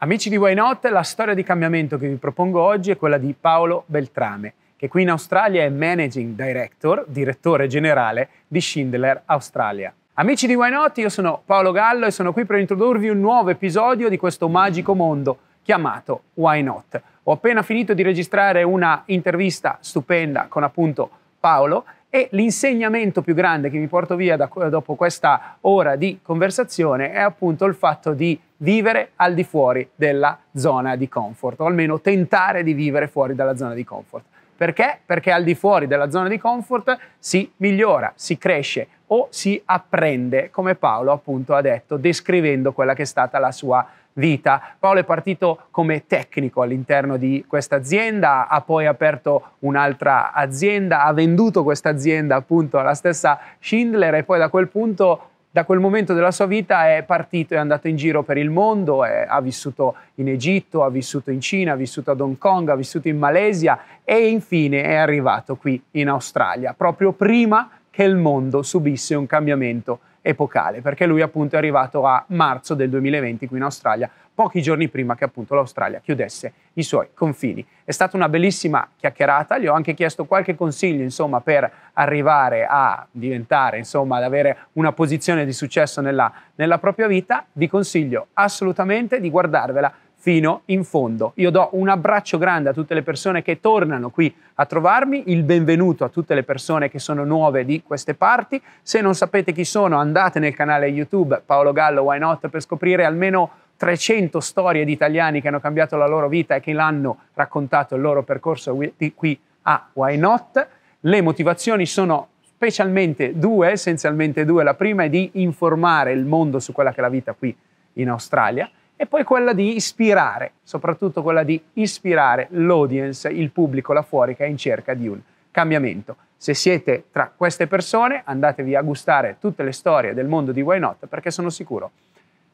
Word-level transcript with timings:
Amici 0.00 0.28
di 0.28 0.36
Why 0.36 0.54
Not, 0.54 0.86
la 0.86 1.02
storia 1.02 1.34
di 1.34 1.42
cambiamento 1.42 1.98
che 1.98 2.06
vi 2.06 2.14
propongo 2.14 2.62
oggi 2.62 2.92
è 2.92 2.96
quella 2.96 3.18
di 3.18 3.34
Paolo 3.34 3.82
Beltrame, 3.86 4.54
che 4.76 4.86
qui 4.86 5.02
in 5.02 5.10
Australia 5.10 5.64
è 5.64 5.68
Managing 5.70 6.36
Director, 6.36 7.04
direttore 7.08 7.66
generale 7.66 8.28
di 8.46 8.60
Schindler 8.60 9.22
Australia. 9.24 9.92
Amici 10.14 10.46
di 10.46 10.54
Why 10.54 10.70
Not, 10.70 10.98
io 10.98 11.08
sono 11.08 11.42
Paolo 11.44 11.72
Gallo 11.72 12.06
e 12.06 12.12
sono 12.12 12.32
qui 12.32 12.44
per 12.44 12.60
introdurvi 12.60 13.08
un 13.08 13.18
nuovo 13.18 13.50
episodio 13.50 14.08
di 14.08 14.16
questo 14.16 14.48
magico 14.48 14.94
mondo 14.94 15.38
chiamato 15.64 16.22
Why 16.34 16.62
Not. 16.62 17.02
Ho 17.24 17.32
appena 17.32 17.62
finito 17.62 17.92
di 17.92 18.04
registrare 18.04 18.62
una 18.62 19.02
intervista 19.06 19.78
stupenda 19.80 20.46
con 20.48 20.62
appunto 20.62 21.10
Paolo 21.40 21.84
e 22.10 22.28
l'insegnamento 22.32 23.22
più 23.22 23.34
grande 23.34 23.70
che 23.70 23.78
mi 23.78 23.86
porto 23.86 24.16
via 24.16 24.36
da, 24.36 24.48
dopo 24.68 24.94
questa 24.94 25.56
ora 25.62 25.96
di 25.96 26.20
conversazione 26.22 27.12
è 27.12 27.20
appunto 27.20 27.64
il 27.66 27.74
fatto 27.74 28.12
di 28.12 28.38
vivere 28.58 29.10
al 29.16 29.34
di 29.34 29.44
fuori 29.44 29.88
della 29.94 30.38
zona 30.54 30.96
di 30.96 31.08
comfort, 31.08 31.60
o 31.60 31.66
almeno 31.66 32.00
tentare 32.00 32.62
di 32.62 32.72
vivere 32.72 33.08
fuori 33.08 33.34
dalla 33.34 33.56
zona 33.56 33.74
di 33.74 33.84
comfort. 33.84 34.24
Perché? 34.56 34.98
Perché 35.04 35.30
al 35.30 35.44
di 35.44 35.54
fuori 35.54 35.86
della 35.86 36.10
zona 36.10 36.28
di 36.28 36.38
comfort 36.38 36.98
si 37.18 37.48
migliora, 37.58 38.12
si 38.16 38.36
cresce 38.38 38.88
o 39.08 39.28
si 39.30 39.60
apprende, 39.64 40.50
come 40.50 40.74
Paolo 40.74 41.12
appunto 41.12 41.54
ha 41.54 41.60
detto, 41.60 41.96
descrivendo 41.96 42.72
quella 42.72 42.94
che 42.94 43.02
è 43.02 43.06
stata 43.06 43.38
la 43.38 43.52
sua 43.52 43.86
vita. 44.18 44.60
Paolo 44.78 45.00
è 45.00 45.04
partito 45.04 45.66
come 45.70 46.06
tecnico 46.06 46.62
all'interno 46.62 47.16
di 47.16 47.44
questa 47.46 47.76
azienda, 47.76 48.46
ha 48.48 48.60
poi 48.60 48.86
aperto 48.86 49.52
un'altra 49.60 50.32
azienda, 50.32 51.04
ha 51.04 51.12
venduto 51.12 51.62
questa 51.62 51.88
azienda 51.88 52.36
appunto 52.36 52.78
alla 52.78 52.94
stessa 52.94 53.38
Schindler 53.58 54.14
e 54.14 54.24
poi 54.24 54.38
da 54.38 54.48
quel 54.48 54.68
punto 54.68 55.22
da 55.50 55.64
quel 55.64 55.80
momento 55.80 56.12
della 56.12 56.30
sua 56.30 56.44
vita 56.44 56.94
è 56.94 57.02
partito, 57.04 57.54
è 57.54 57.56
andato 57.56 57.88
in 57.88 57.96
giro 57.96 58.22
per 58.22 58.36
il 58.36 58.50
mondo, 58.50 59.02
è, 59.02 59.24
ha 59.26 59.40
vissuto 59.40 59.94
in 60.16 60.28
Egitto, 60.28 60.84
ha 60.84 60.90
vissuto 60.90 61.30
in 61.30 61.40
Cina, 61.40 61.72
ha 61.72 61.74
vissuto 61.74 62.10
ad 62.10 62.20
Hong 62.20 62.36
Kong, 62.36 62.68
ha 62.68 62.76
vissuto 62.76 63.08
in 63.08 63.18
Malesia 63.18 63.80
e 64.04 64.28
infine 64.28 64.82
è 64.82 64.94
arrivato 64.94 65.56
qui 65.56 65.82
in 65.92 66.08
Australia, 66.10 66.74
proprio 66.76 67.12
prima 67.12 67.70
che 67.90 68.02
il 68.04 68.14
mondo 68.14 68.62
subisse 68.62 69.14
un 69.14 69.26
cambiamento 69.26 70.00
epocale, 70.28 70.82
perché 70.82 71.06
lui 71.06 71.22
appunto 71.22 71.54
è 71.54 71.58
arrivato 71.58 72.04
a 72.04 72.22
marzo 72.28 72.74
del 72.74 72.90
2020 72.90 73.48
qui 73.48 73.56
in 73.56 73.62
Australia, 73.62 74.10
pochi 74.34 74.60
giorni 74.60 74.88
prima 74.88 75.16
che 75.16 75.24
appunto 75.24 75.54
l'Australia 75.54 76.00
chiudesse 76.00 76.52
i 76.74 76.82
suoi 76.82 77.08
confini. 77.14 77.66
È 77.82 77.90
stata 77.92 78.14
una 78.14 78.28
bellissima 78.28 78.86
chiacchierata, 78.94 79.56
gli 79.56 79.66
ho 79.66 79.72
anche 79.72 79.94
chiesto 79.94 80.26
qualche 80.26 80.54
consiglio 80.54 81.02
insomma 81.02 81.40
per 81.40 81.70
arrivare 81.94 82.66
a 82.68 83.06
diventare 83.10 83.78
insomma 83.78 84.18
ad 84.18 84.24
avere 84.24 84.66
una 84.74 84.92
posizione 84.92 85.46
di 85.46 85.52
successo 85.54 86.02
nella, 86.02 86.30
nella 86.56 86.76
propria 86.76 87.06
vita, 87.06 87.46
vi 87.54 87.66
consiglio 87.66 88.26
assolutamente 88.34 89.20
di 89.20 89.30
guardarvela 89.30 89.92
fino 90.20 90.62
in 90.66 90.82
fondo. 90.82 91.32
Io 91.36 91.50
do 91.50 91.70
un 91.72 91.88
abbraccio 91.88 92.38
grande 92.38 92.68
a 92.68 92.72
tutte 92.72 92.92
le 92.92 93.02
persone 93.02 93.40
che 93.40 93.60
tornano 93.60 94.10
qui 94.10 94.34
a 94.54 94.66
trovarmi, 94.66 95.24
il 95.26 95.44
benvenuto 95.44 96.04
a 96.04 96.08
tutte 96.08 96.34
le 96.34 96.42
persone 96.42 96.90
che 96.90 96.98
sono 96.98 97.24
nuove 97.24 97.64
di 97.64 97.82
queste 97.84 98.14
parti. 98.14 98.60
Se 98.82 99.00
non 99.00 99.14
sapete 99.14 99.52
chi 99.52 99.64
sono, 99.64 99.96
andate 99.96 100.40
nel 100.40 100.54
canale 100.54 100.88
YouTube 100.88 101.40
Paolo 101.46 101.72
Gallo 101.72 102.02
Why 102.02 102.18
Not 102.18 102.48
per 102.48 102.60
scoprire 102.60 103.04
almeno 103.04 103.50
300 103.76 104.40
storie 104.40 104.84
di 104.84 104.90
italiani 104.90 105.40
che 105.40 105.48
hanno 105.48 105.60
cambiato 105.60 105.96
la 105.96 106.08
loro 106.08 106.28
vita 106.28 106.56
e 106.56 106.60
che 106.60 106.72
l'hanno 106.72 107.18
raccontato 107.34 107.94
il 107.94 108.00
loro 108.00 108.24
percorso 108.24 108.76
qui 109.14 109.38
a 109.62 109.88
Why 109.92 110.16
Not. 110.16 110.66
Le 110.98 111.22
motivazioni 111.22 111.86
sono 111.86 112.30
specialmente 112.42 113.38
due, 113.38 113.70
essenzialmente 113.70 114.44
due. 114.44 114.64
La 114.64 114.74
prima 114.74 115.04
è 115.04 115.08
di 115.08 115.30
informare 115.34 116.10
il 116.10 116.24
mondo 116.24 116.58
su 116.58 116.72
quella 116.72 116.90
che 116.90 116.98
è 116.98 117.02
la 117.02 117.08
vita 117.08 117.34
qui 117.34 117.56
in 117.94 118.10
Australia 118.10 118.68
e 119.00 119.06
poi 119.06 119.22
quella 119.22 119.52
di 119.52 119.76
ispirare, 119.76 120.54
soprattutto 120.64 121.22
quella 121.22 121.44
di 121.44 121.62
ispirare 121.74 122.48
l'audience, 122.50 123.28
il 123.28 123.52
pubblico 123.52 123.92
là 123.92 124.02
fuori 124.02 124.34
che 124.34 124.44
è 124.44 124.48
in 124.48 124.56
cerca 124.56 124.92
di 124.92 125.06
un 125.06 125.20
cambiamento. 125.52 126.16
Se 126.36 126.52
siete 126.52 127.04
tra 127.12 127.32
queste 127.34 127.68
persone, 127.68 128.22
andatevi 128.24 128.74
a 128.74 128.82
gustare 128.82 129.36
tutte 129.38 129.62
le 129.62 129.70
storie 129.70 130.14
del 130.14 130.26
mondo 130.26 130.50
di 130.50 130.62
Why 130.62 130.80
Not 130.80 131.06
perché 131.06 131.30
sono 131.30 131.48
sicuro 131.48 131.92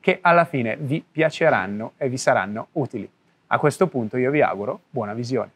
che 0.00 0.18
alla 0.20 0.44
fine 0.44 0.76
vi 0.78 1.02
piaceranno 1.10 1.92
e 1.96 2.10
vi 2.10 2.18
saranno 2.18 2.68
utili. 2.72 3.10
A 3.46 3.58
questo 3.58 3.86
punto 3.86 4.18
io 4.18 4.30
vi 4.30 4.42
auguro 4.42 4.80
buona 4.90 5.14
visione. 5.14 5.50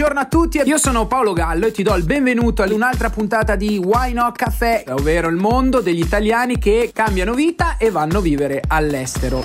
Buongiorno 0.00 0.26
a 0.26 0.28
tutti, 0.30 0.58
io 0.66 0.78
sono 0.78 1.06
Paolo 1.06 1.34
Gallo 1.34 1.66
e 1.66 1.72
ti 1.72 1.82
do 1.82 1.94
il 1.94 2.06
benvenuto 2.06 2.62
ad 2.62 2.70
un'altra 2.70 3.10
puntata 3.10 3.54
di 3.54 3.76
Why 3.76 4.14
Not 4.14 4.34
Café, 4.34 4.82
ovvero 4.88 5.28
il 5.28 5.36
mondo 5.36 5.82
degli 5.82 6.00
italiani 6.00 6.56
che 6.56 6.90
cambiano 6.94 7.34
vita 7.34 7.76
e 7.76 7.90
vanno 7.90 8.16
a 8.16 8.20
vivere 8.22 8.62
all'estero. 8.66 9.42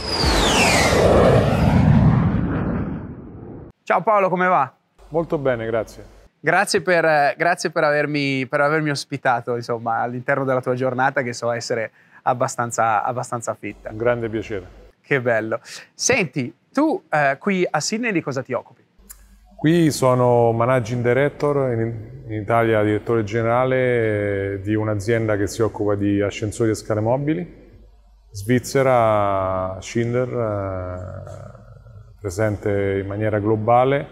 Ciao 3.83 4.01
Paolo, 4.01 4.29
come 4.29 4.47
va? 4.47 4.73
Molto 5.09 5.37
bene, 5.37 5.65
grazie. 5.65 6.05
Grazie 6.39 6.81
per, 6.81 7.35
grazie 7.35 7.69
per, 7.69 7.83
avermi, 7.83 8.47
per 8.47 8.61
avermi, 8.61 8.91
ospitato 8.91 9.57
insomma, 9.57 9.97
all'interno 9.97 10.45
della 10.45 10.61
tua 10.61 10.75
giornata 10.75 11.21
che 11.21 11.33
so 11.33 11.51
essere 11.51 11.91
abbastanza, 12.21 13.03
abbastanza 13.03 13.53
fitta. 13.55 13.89
Un 13.89 13.97
grande 13.97 14.29
piacere. 14.29 14.65
Che 15.01 15.19
bello. 15.19 15.59
Senti, 15.93 16.55
tu 16.71 17.03
eh, 17.09 17.35
qui 17.41 17.67
a 17.69 17.81
Sydney 17.81 18.13
di 18.13 18.21
cosa 18.21 18.41
ti 18.41 18.53
occupi? 18.53 18.84
Qui 19.65 19.89
sono 19.89 20.51
managing 20.51 21.01
director, 21.01 21.71
in, 21.73 22.31
Italia 22.31 22.83
direttore 22.83 23.23
generale 23.23 24.59
di 24.61 24.75
un'azienda 24.75 25.37
che 25.37 25.47
si 25.47 25.63
occupa 25.63 25.95
di 25.95 26.21
ascensori 26.21 26.69
e 26.69 26.75
scale 26.75 27.01
mobili, 27.01 27.51
Svizzera, 28.29 29.75
Schindler, 29.81 30.29
eh, 30.29 32.19
presente 32.21 32.99
in 33.01 33.07
maniera 33.07 33.39
globale 33.39 34.07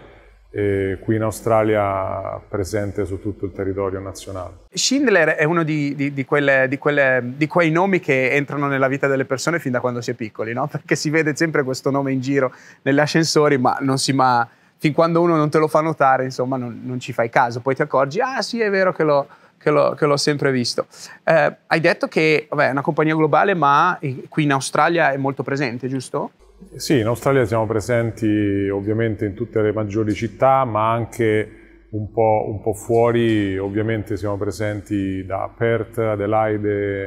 e 0.50 0.98
qui 1.00 1.14
in 1.14 1.22
Australia 1.22 2.42
presente 2.48 3.04
su 3.04 3.20
tutto 3.20 3.44
il 3.44 3.52
territorio 3.52 4.00
nazionale. 4.00 4.64
Schindler 4.72 5.36
è 5.36 5.44
uno 5.44 5.62
di, 5.62 5.94
di, 5.94 6.12
di, 6.12 6.24
quelle, 6.24 6.68
quelle, 6.80 7.22
di, 7.36 7.46
quei 7.46 7.70
nomi 7.70 8.00
che 8.00 8.32
entrano 8.32 8.66
nella 8.66 8.88
vita 8.88 9.06
delle 9.06 9.24
persone 9.24 9.60
fin 9.60 9.70
da 9.70 9.78
quando 9.78 10.00
si 10.00 10.10
è 10.10 10.14
piccoli, 10.14 10.52
no? 10.52 10.66
perché 10.72 10.96
si 10.96 11.10
vede 11.10 11.36
sempre 11.36 11.62
questo 11.62 11.92
nome 11.92 12.10
in 12.10 12.20
giro 12.20 12.52
negli 12.82 12.98
ascensori, 12.98 13.56
ma 13.56 13.78
non 13.80 13.98
si 13.98 14.12
ma 14.12 14.48
fin 14.78 14.92
quando 14.92 15.20
uno 15.20 15.36
non 15.36 15.50
te 15.50 15.58
lo 15.58 15.68
fa 15.68 15.80
notare, 15.80 16.24
insomma, 16.24 16.56
non, 16.56 16.82
non 16.84 17.00
ci 17.00 17.12
fai 17.12 17.30
caso. 17.30 17.60
Poi 17.60 17.74
ti 17.74 17.82
accorgi, 17.82 18.20
ah 18.20 18.42
sì, 18.42 18.60
è 18.60 18.70
vero 18.70 18.92
che 18.92 19.02
l'ho, 19.02 19.26
che 19.58 19.70
l'ho, 19.70 19.94
che 19.94 20.06
l'ho 20.06 20.16
sempre 20.16 20.52
visto. 20.52 20.86
Eh, 21.24 21.56
hai 21.66 21.80
detto 21.80 22.06
che 22.06 22.46
vabbè, 22.50 22.68
è 22.68 22.70
una 22.70 22.82
compagnia 22.82 23.14
globale, 23.14 23.54
ma 23.54 23.98
qui 24.28 24.42
in 24.42 24.52
Australia 24.52 25.12
è 25.12 25.16
molto 25.16 25.42
presente, 25.42 25.88
giusto? 25.88 26.32
Sì, 26.76 26.98
in 26.98 27.06
Australia 27.06 27.44
siamo 27.44 27.66
presenti 27.66 28.68
ovviamente 28.68 29.24
in 29.24 29.34
tutte 29.34 29.60
le 29.62 29.72
maggiori 29.72 30.14
città, 30.14 30.64
ma 30.64 30.92
anche 30.92 31.62
un 31.90 32.10
po', 32.10 32.46
un 32.48 32.60
po 32.60 32.74
fuori, 32.74 33.56
ovviamente 33.56 34.16
siamo 34.16 34.36
presenti 34.36 35.24
da 35.24 35.50
Perth, 35.56 35.98
Adelaide, 35.98 37.06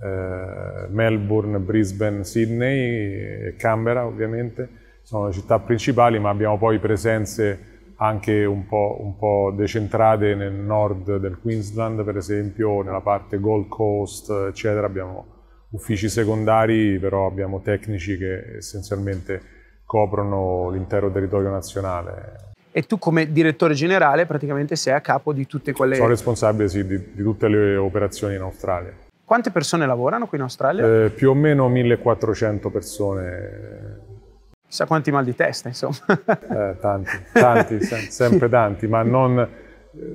eh, 0.00 0.86
Melbourne, 0.88 1.58
Brisbane, 1.58 2.24
Sydney 2.24 3.48
e 3.48 3.54
Canberra 3.56 4.06
ovviamente 4.06 4.84
sono 5.06 5.26
le 5.26 5.32
città 5.32 5.60
principali, 5.60 6.18
ma 6.18 6.30
abbiamo 6.30 6.58
poi 6.58 6.80
presenze 6.80 7.74
anche 7.98 8.44
un 8.44 8.66
po', 8.66 8.96
un 8.98 9.16
po', 9.16 9.52
decentrate 9.54 10.34
nel 10.34 10.52
nord 10.52 11.18
del 11.18 11.38
Queensland, 11.40 12.02
per 12.02 12.16
esempio, 12.16 12.82
nella 12.82 13.00
parte 13.00 13.38
Gold 13.38 13.68
Coast, 13.68 14.30
eccetera. 14.48 14.84
Abbiamo 14.84 15.26
uffici 15.70 16.08
secondari, 16.08 16.98
però 16.98 17.28
abbiamo 17.28 17.60
tecnici 17.60 18.18
che 18.18 18.56
essenzialmente 18.56 19.40
coprono 19.84 20.70
l'intero 20.70 21.08
territorio 21.12 21.50
nazionale. 21.50 22.54
E 22.72 22.82
tu 22.82 22.98
come 22.98 23.30
direttore 23.30 23.74
generale 23.74 24.26
praticamente 24.26 24.74
sei 24.74 24.92
a 24.92 25.00
capo 25.00 25.32
di 25.32 25.46
tutte 25.46 25.72
quelle... 25.72 25.94
Sono 25.94 26.08
responsabile 26.08 26.68
sì, 26.68 26.84
di, 26.84 27.12
di, 27.14 27.22
tutte 27.22 27.46
le 27.46 27.76
operazioni 27.76 28.34
in 28.34 28.40
Australia. 28.40 28.92
Quante 29.24 29.52
persone 29.52 29.86
lavorano 29.86 30.26
qui 30.26 30.36
in 30.38 30.42
Australia? 30.42 31.04
Eh, 31.04 31.10
più 31.10 31.30
o 31.30 31.34
meno 31.34 31.68
1400 31.68 32.70
persone 32.70 34.05
Chissà 34.68 34.86
quanti 34.86 35.10
mal 35.10 35.24
di 35.24 35.34
testa, 35.34 35.68
insomma. 35.68 35.96
Eh, 36.26 36.76
tanti, 36.80 37.10
tanti, 37.32 37.80
sempre 37.82 38.48
tanti, 38.48 38.88
ma 38.88 39.02
non, 39.02 39.48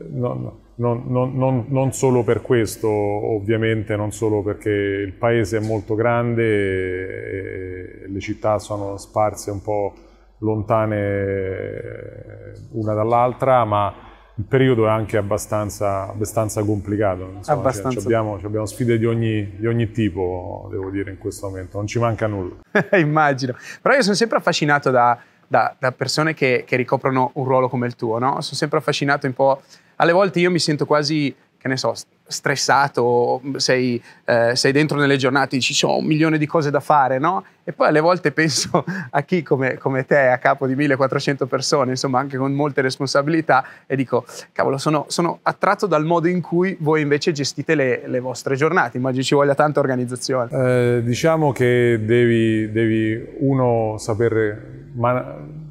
non, 0.10 0.52
non, 0.76 1.04
non, 1.08 1.66
non, 1.70 1.94
solo 1.94 2.24
per 2.24 2.42
questo, 2.42 2.90
ovviamente, 2.90 3.96
non 3.96 4.12
solo 4.12 4.42
perché 4.44 4.70
il 4.70 5.14
paese 5.14 5.58
è 5.58 5.62
molto 5.62 5.96
grande 5.96 6.44
e, 6.44 8.08
le 8.08 8.20
città 8.20 8.60
sono 8.60 8.98
sparse 8.98 9.52
un 9.52 9.62
po' 9.62 9.94
lontane 10.40 10.98
eh, 10.98 12.54
una 12.72 12.94
dall'altra, 12.94 13.64
ma 13.64 14.11
il 14.36 14.46
periodo 14.46 14.86
è 14.86 14.90
anche 14.90 15.18
abbastanza, 15.18 16.08
abbastanza 16.08 16.64
complicato. 16.64 17.34
Insomma, 17.38 17.60
abbastanza. 17.60 17.98
Cioè, 17.98 18.04
abbiamo, 18.04 18.40
abbiamo, 18.42 18.66
sfide 18.66 18.98
di 18.98 19.06
ogni, 19.06 19.58
di 19.58 19.68
ogni, 19.68 19.92
tipo, 19.92 20.68
devo 20.72 20.90
dire, 20.90 21.12
in 21.12 21.18
questo 21.18 21.48
momento, 21.48 21.78
non 21.78 21.88
ci 21.88 22.00
manca 22.00 22.28
nulla. 22.28 22.56
Immagino. 22.98 23.56
Però 23.82 23.94
io 23.96 24.02
sono 24.02 24.16
sempre 24.16 24.38
affascinato 24.38 24.90
da, 24.90 25.18
da, 25.48 25.76
da 25.78 25.92
persone 25.92 26.34
che, 26.34 26.64
che, 26.66 26.76
ricoprono 26.78 27.32
un 27.34 27.44
ruolo 27.44 27.68
come 27.68 27.88
il 27.88 27.96
tuo, 27.96 28.20
no? 28.20 28.40
Sono 28.42 28.56
sempre 28.56 28.78
affascinato 28.78 29.28
un 29.28 29.34
po' 29.34 29.62
alle 29.98 30.14
volte 30.14 30.40
io 30.40 30.50
mi 30.50 30.60
sento 30.60 30.86
quasi, 30.86 31.34
che 31.62 31.68
ne 31.68 31.78
so, 31.78 31.94
stressato, 32.26 33.40
sei, 33.58 34.02
eh, 34.26 34.56
sei 34.56 34.72
dentro 34.72 34.98
nelle 34.98 35.16
giornate, 35.16 35.60
ci 35.60 35.76
sono 35.76 35.98
un 35.98 36.06
milione 36.06 36.40
di 36.40 36.48
cose 36.48 36.72
da 36.72 36.80
fare, 36.80 37.20
no? 37.20 37.46
E 37.64 37.72
poi 37.72 37.90
alle 37.90 38.00
volte 38.00 38.32
penso 38.34 38.84
a 39.12 39.22
chi 39.22 39.44
come, 39.44 39.78
come, 39.78 40.04
te 40.08 40.30
a 40.30 40.40
capo 40.40 40.66
di 40.66 40.74
1400 40.74 41.46
persone, 41.46 41.92
insomma 41.92 42.18
anche 42.18 42.38
con 42.38 42.52
molte 42.54 42.82
responsabilità, 42.82 43.64
e 43.86 43.96
dico, 43.96 44.26
cavolo, 44.54 44.80
sono, 44.80 45.06
sono 45.08 45.38
attratto 45.44 45.86
dal 45.86 46.04
modo 46.04 46.28
in 46.28 46.42
cui 46.42 46.76
voi 46.80 47.02
invece 47.02 47.32
gestite 47.32 47.76
le, 47.76 48.08
le 48.08 48.20
vostre 48.20 48.56
giornate, 48.56 48.98
immagino 48.98 49.22
ci 49.22 49.36
voglia 49.36 49.54
tanta 49.54 49.80
organizzazione. 49.80 50.50
Eh, 50.52 51.04
diciamo 51.04 51.52
che 51.52 52.00
devi, 52.04 52.72
devi 52.72 53.24
uno 53.40 53.98
sapere... 54.00 54.90
Man- 54.94 55.70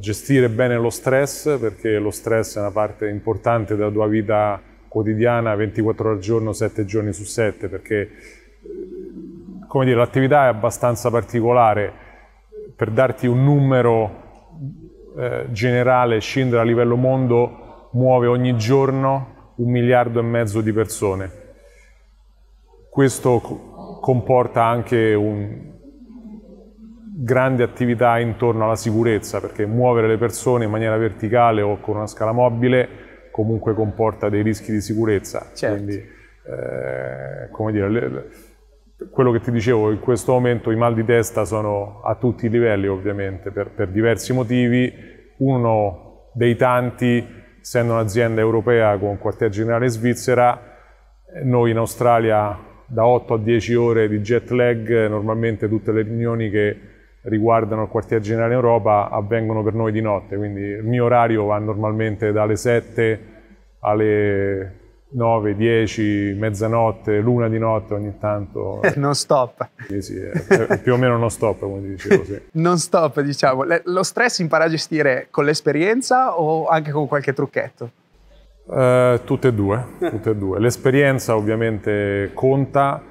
gestire 0.00 0.48
bene 0.48 0.76
lo 0.76 0.90
stress 0.90 1.58
perché 1.58 1.98
lo 1.98 2.12
stress 2.12 2.56
è 2.56 2.60
una 2.60 2.70
parte 2.70 3.08
importante 3.08 3.74
della 3.74 3.90
tua 3.90 4.06
vita 4.06 4.60
quotidiana 4.88 5.54
24 5.54 6.04
ore 6.04 6.16
al 6.16 6.22
giorno, 6.22 6.52
7 6.52 6.84
giorni 6.84 7.12
su 7.12 7.24
7 7.24 7.68
perché 7.68 8.10
dire, 9.84 9.94
l'attività 9.94 10.44
è 10.44 10.48
abbastanza 10.48 11.10
particolare. 11.10 12.06
Per 12.74 12.90
darti 12.90 13.26
un 13.26 13.44
numero 13.44 14.56
eh, 15.16 15.46
generale, 15.50 16.20
scendere 16.20 16.62
a 16.62 16.64
livello 16.64 16.96
mondo 16.96 17.88
muove 17.92 18.26
ogni 18.26 18.56
giorno 18.56 19.52
un 19.56 19.70
miliardo 19.70 20.20
e 20.20 20.22
mezzo 20.22 20.60
di 20.60 20.72
persone. 20.72 21.30
Questo 22.88 23.98
comporta 24.00 24.64
anche 24.64 25.14
un, 25.14 25.68
grande 27.20 27.64
attività 27.64 28.18
intorno 28.20 28.64
alla 28.64 28.76
sicurezza, 28.76 29.40
perché 29.40 29.66
muovere 29.66 30.06
le 30.06 30.18
persone 30.18 30.64
in 30.64 30.70
maniera 30.70 30.96
verticale 30.96 31.62
o 31.62 31.80
con 31.80 31.96
una 31.96 32.06
scala 32.06 32.30
mobile 32.30 32.88
comunque 33.38 33.72
comporta 33.72 34.28
dei 34.28 34.42
rischi 34.42 34.72
di 34.72 34.80
sicurezza. 34.80 35.52
Certo. 35.54 35.76
Quindi, 35.76 35.94
eh, 35.94 37.48
come 37.52 37.70
dire, 37.70 37.88
le, 37.88 38.08
le, 38.08 38.28
quello 39.12 39.30
che 39.30 39.38
ti 39.38 39.52
dicevo, 39.52 39.92
in 39.92 40.00
questo 40.00 40.32
momento 40.32 40.72
i 40.72 40.76
mal 40.76 40.92
di 40.92 41.04
testa 41.04 41.44
sono 41.44 42.00
a 42.02 42.16
tutti 42.16 42.46
i 42.46 42.48
livelli 42.48 42.88
ovviamente, 42.88 43.52
per, 43.52 43.70
per 43.70 43.90
diversi 43.90 44.32
motivi. 44.32 44.92
Uno 45.36 46.30
dei 46.34 46.56
tanti, 46.56 47.24
essendo 47.60 47.92
un'azienda 47.92 48.40
europea 48.40 48.98
con 48.98 49.18
quartier 49.18 49.50
generale 49.50 49.84
in 49.84 49.92
Svizzera, 49.92 50.60
noi 51.44 51.70
in 51.70 51.76
Australia 51.76 52.58
da 52.86 53.06
8 53.06 53.34
a 53.34 53.38
10 53.38 53.74
ore 53.76 54.08
di 54.08 54.18
jet 54.18 54.50
lag, 54.50 55.06
normalmente 55.06 55.68
tutte 55.68 55.92
le 55.92 56.02
riunioni 56.02 56.50
che 56.50 56.76
riguardano 57.22 57.82
il 57.82 57.88
quartier 57.88 58.20
generale 58.20 58.54
Europa 58.54 59.08
avvengono 59.10 59.62
per 59.62 59.74
noi 59.74 59.92
di 59.92 60.00
notte, 60.00 60.36
quindi 60.36 60.60
il 60.60 60.84
mio 60.84 61.04
orario 61.04 61.46
va 61.46 61.58
normalmente 61.58 62.32
dalle 62.32 62.56
7 62.56 63.36
alle 63.80 64.78
9, 65.10 65.56
10, 65.56 66.36
mezzanotte, 66.38 67.18
l'una 67.20 67.48
di 67.48 67.58
notte 67.58 67.94
ogni 67.94 68.18
tanto. 68.18 68.80
non 68.96 69.14
stop. 69.14 69.68
Sì, 69.86 70.02
sì, 70.02 70.20
più 70.82 70.92
o 70.92 70.96
meno 70.96 71.16
non 71.16 71.30
stop, 71.30 71.60
come 71.60 71.80
ti 71.80 71.88
dicevo. 71.88 72.24
Sì. 72.24 72.40
non 72.58 72.78
stop, 72.78 73.20
diciamo. 73.20 73.64
Lo 73.84 74.02
stress 74.02 74.38
impara 74.40 74.64
a 74.64 74.68
gestire 74.68 75.28
con 75.30 75.44
l'esperienza 75.44 76.38
o 76.38 76.66
anche 76.66 76.90
con 76.90 77.06
qualche 77.06 77.32
trucchetto? 77.32 77.90
Uh, 78.64 79.24
tutte 79.24 79.48
e 79.48 79.54
due, 79.54 79.82
tutte 79.98 80.30
e 80.30 80.36
due. 80.36 80.60
L'esperienza 80.60 81.34
ovviamente 81.34 82.30
conta. 82.34 83.02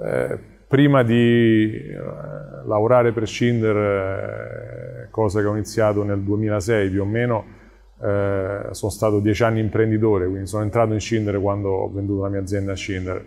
Eh, 0.00 0.38
prima 0.70 1.02
di 1.02 1.68
eh, 1.68 1.98
lavorare 2.64 3.10
per 3.10 3.26
Schindler, 3.26 3.76
eh, 3.76 5.08
cosa 5.10 5.40
che 5.40 5.46
ho 5.46 5.52
iniziato 5.52 6.04
nel 6.04 6.20
2006 6.20 6.90
più 6.90 7.02
o 7.02 7.04
meno, 7.04 7.44
eh, 8.00 8.68
sono 8.70 8.90
stato 8.92 9.18
dieci 9.18 9.42
anni 9.42 9.58
imprenditore, 9.58 10.28
quindi 10.28 10.46
sono 10.46 10.62
entrato 10.62 10.92
in 10.92 11.00
Schindler 11.00 11.40
quando 11.40 11.70
ho 11.70 11.90
venduto 11.90 12.22
la 12.22 12.28
mia 12.28 12.38
azienda 12.38 12.70
a 12.70 12.76
Schindler. 12.76 13.24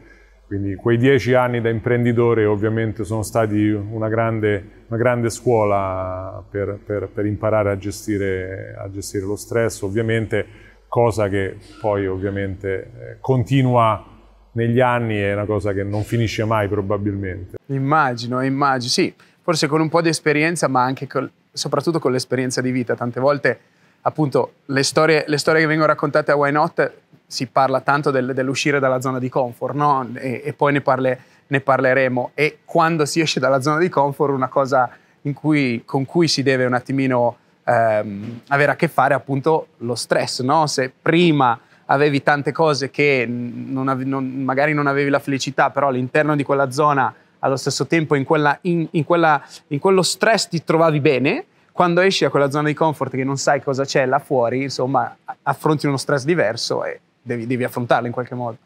Quindi 0.48 0.76
quei 0.76 0.98
dieci 0.98 1.34
anni 1.34 1.60
da 1.60 1.68
imprenditore 1.68 2.46
ovviamente 2.46 3.04
sono 3.04 3.24
stati 3.24 3.70
una 3.72 4.08
grande, 4.08 4.86
una 4.88 4.98
grande 4.98 5.30
scuola 5.30 6.42
per, 6.50 6.80
per, 6.86 7.10
per 7.14 7.26
imparare 7.26 7.72
a 7.72 7.78
gestire, 7.78 8.74
a 8.78 8.90
gestire, 8.90 9.26
lo 9.26 9.36
stress, 9.36 9.82
ovviamente 9.82 10.46
cosa 10.88 11.28
che 11.28 11.58
poi 11.82 12.08
ovviamente 12.08 12.84
eh, 12.84 13.18
continua 13.20 14.13
negli 14.54 14.80
anni 14.80 15.18
è 15.18 15.34
una 15.34 15.46
cosa 15.46 15.74
che 15.74 15.84
non 15.84 16.04
finisce 16.04 16.44
mai 16.46 16.68
probabilmente. 16.68 17.58
Immagino, 17.68 18.42
immagino, 18.44 18.92
sì, 18.92 19.14
forse 19.42 19.68
con 19.68 19.82
un 19.82 19.90
po' 19.90 20.02
di 20.02 20.10
esperienza, 20.10 20.68
ma 20.68 20.84
anche 20.84 21.08
col, 21.08 21.30
soprattutto 21.52 22.00
con 22.00 22.12
l'esperienza 22.12 22.62
di 22.62 22.72
vita. 22.72 22.96
Tante 22.96 23.20
volte, 23.20 23.60
appunto, 24.02 24.54
le 24.66 24.84
storie, 24.84 25.24
le 25.28 25.38
storie 25.38 25.62
che 25.62 25.68
vengono 25.68 25.88
raccontate 25.88 26.32
a 26.32 26.36
Why 26.36 26.52
Not 26.52 26.94
si 27.26 27.48
parla 27.48 27.82
tanto 27.82 28.12
del, 28.12 28.34
dell'uscire 28.34 28.80
dalla 28.80 29.02
zona 29.02 29.20
di 29.20 29.30
comfort, 29.30 29.74
no? 29.74 30.08
E, 30.16 30.42
e 30.46 30.54
poi 30.54 30.74
ne, 30.74 30.82
parle, 30.82 31.20
ne, 31.48 31.60
parleremo. 31.62 32.32
E 32.36 32.60
quando 32.64 33.06
si 33.06 33.22
esce 33.22 33.40
dalla 33.40 33.62
zona 33.62 33.80
di 33.80 33.90
comfort, 33.90 34.32
una 34.32 34.50
cosa 34.50 34.90
cui, 35.34 35.82
con 35.84 36.06
cui 36.06 36.28
si 36.28 36.44
deve 36.44 36.66
un 36.66 36.74
attimino 36.74 37.38
ehm, 37.64 38.42
avere 38.50 38.72
a 38.72 38.76
che 38.76 38.88
fare, 38.88 39.16
appunto, 39.16 39.70
lo 39.78 39.96
stress, 39.96 40.42
no? 40.42 40.68
Se 40.68 40.92
prima 41.02 41.60
avevi 41.94 42.24
tante 42.24 42.52
cose 42.52 42.90
che 42.90 43.26
non 43.28 43.88
avevi, 43.88 44.10
non, 44.10 44.26
magari 44.26 44.74
non 44.74 44.88
avevi 44.88 45.10
la 45.10 45.20
felicità, 45.20 45.70
però 45.70 45.90
all'interno 45.90 46.36
di 46.36 46.44
quella 46.44 46.72
zona, 46.72 47.14
allo 47.40 47.56
stesso 47.56 47.86
tempo 47.86 48.16
in, 48.16 48.24
quella, 48.24 48.58
in, 48.62 48.88
in, 48.92 49.04
quella, 49.04 49.42
in 49.68 49.80
quello 49.80 50.02
stress 50.02 50.48
ti 50.48 50.64
trovavi 50.64 51.00
bene, 51.00 51.46
quando 51.72 52.02
esci 52.02 52.24
da 52.24 52.30
quella 52.30 52.50
zona 52.50 52.68
di 52.68 52.74
comfort 52.74 53.12
che 53.12 53.24
non 53.24 53.38
sai 53.38 53.62
cosa 53.62 53.86
c'è 53.86 54.06
là 54.06 54.20
fuori, 54.20 54.64
insomma, 54.64 55.16
affronti 55.44 55.86
uno 55.86 55.98
stress 55.98 56.24
diverso 56.24 56.84
e 56.84 57.00
devi, 57.22 57.46
devi 57.46 57.64
affrontarlo 57.64 58.08
in 58.08 58.14
qualche 58.14 58.36
modo. 58.36 58.58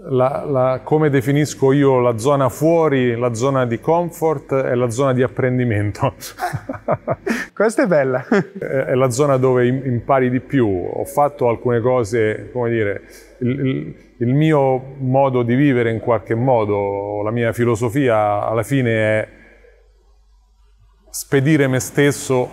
La, 0.00 0.44
la, 0.46 0.80
come 0.84 1.10
definisco 1.10 1.72
io 1.72 1.98
la 1.98 2.18
zona 2.18 2.48
fuori, 2.48 3.16
la 3.16 3.34
zona 3.34 3.66
di 3.66 3.80
comfort 3.80 4.54
è 4.54 4.74
la 4.74 4.90
zona 4.90 5.12
di 5.12 5.22
apprendimento. 5.22 6.14
Questa 7.52 7.82
è 7.82 7.86
bella. 7.86 8.24
è 8.58 8.94
la 8.94 9.10
zona 9.10 9.36
dove 9.36 9.66
impari 9.66 10.30
di 10.30 10.40
più. 10.40 10.68
Ho 10.68 11.04
fatto 11.04 11.48
alcune 11.48 11.80
cose, 11.80 12.50
come 12.52 12.70
dire, 12.70 13.02
il, 13.40 13.66
il, 13.66 13.96
il 14.18 14.34
mio 14.34 14.94
modo 14.98 15.42
di 15.42 15.56
vivere 15.56 15.90
in 15.90 15.98
qualche 15.98 16.36
modo, 16.36 17.22
la 17.22 17.32
mia 17.32 17.52
filosofia 17.52 18.46
alla 18.46 18.62
fine 18.62 19.20
è 19.20 19.28
spedire 21.10 21.66
me 21.66 21.80
stesso 21.80 22.48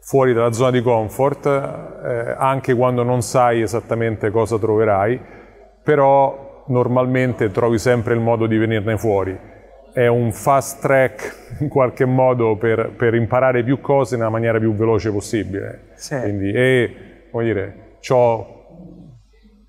fuori 0.00 0.32
dalla 0.32 0.52
zona 0.52 0.70
di 0.70 0.82
comfort, 0.82 1.46
eh, 1.46 2.34
anche 2.38 2.74
quando 2.74 3.02
non 3.02 3.22
sai 3.22 3.62
esattamente 3.62 4.30
cosa 4.30 4.56
troverai, 4.56 5.20
però 5.82 6.45
normalmente 6.66 7.50
trovi 7.50 7.78
sempre 7.78 8.14
il 8.14 8.20
modo 8.20 8.46
di 8.46 8.56
venirne 8.56 8.96
fuori. 8.96 9.38
È 9.92 10.06
un 10.06 10.30
fast 10.32 10.80
track 10.82 11.58
in 11.60 11.68
qualche 11.68 12.04
modo 12.04 12.56
per, 12.56 12.92
per 12.96 13.14
imparare 13.14 13.64
più 13.64 13.80
cose 13.80 14.16
nella 14.16 14.28
maniera 14.28 14.58
più 14.58 14.74
veloce 14.74 15.10
possibile. 15.10 15.88
Sì. 15.94 16.18
Quindi, 16.18 16.50
e, 16.52 17.28
come 17.30 17.44
dire, 17.44 17.74
ho 18.08 18.56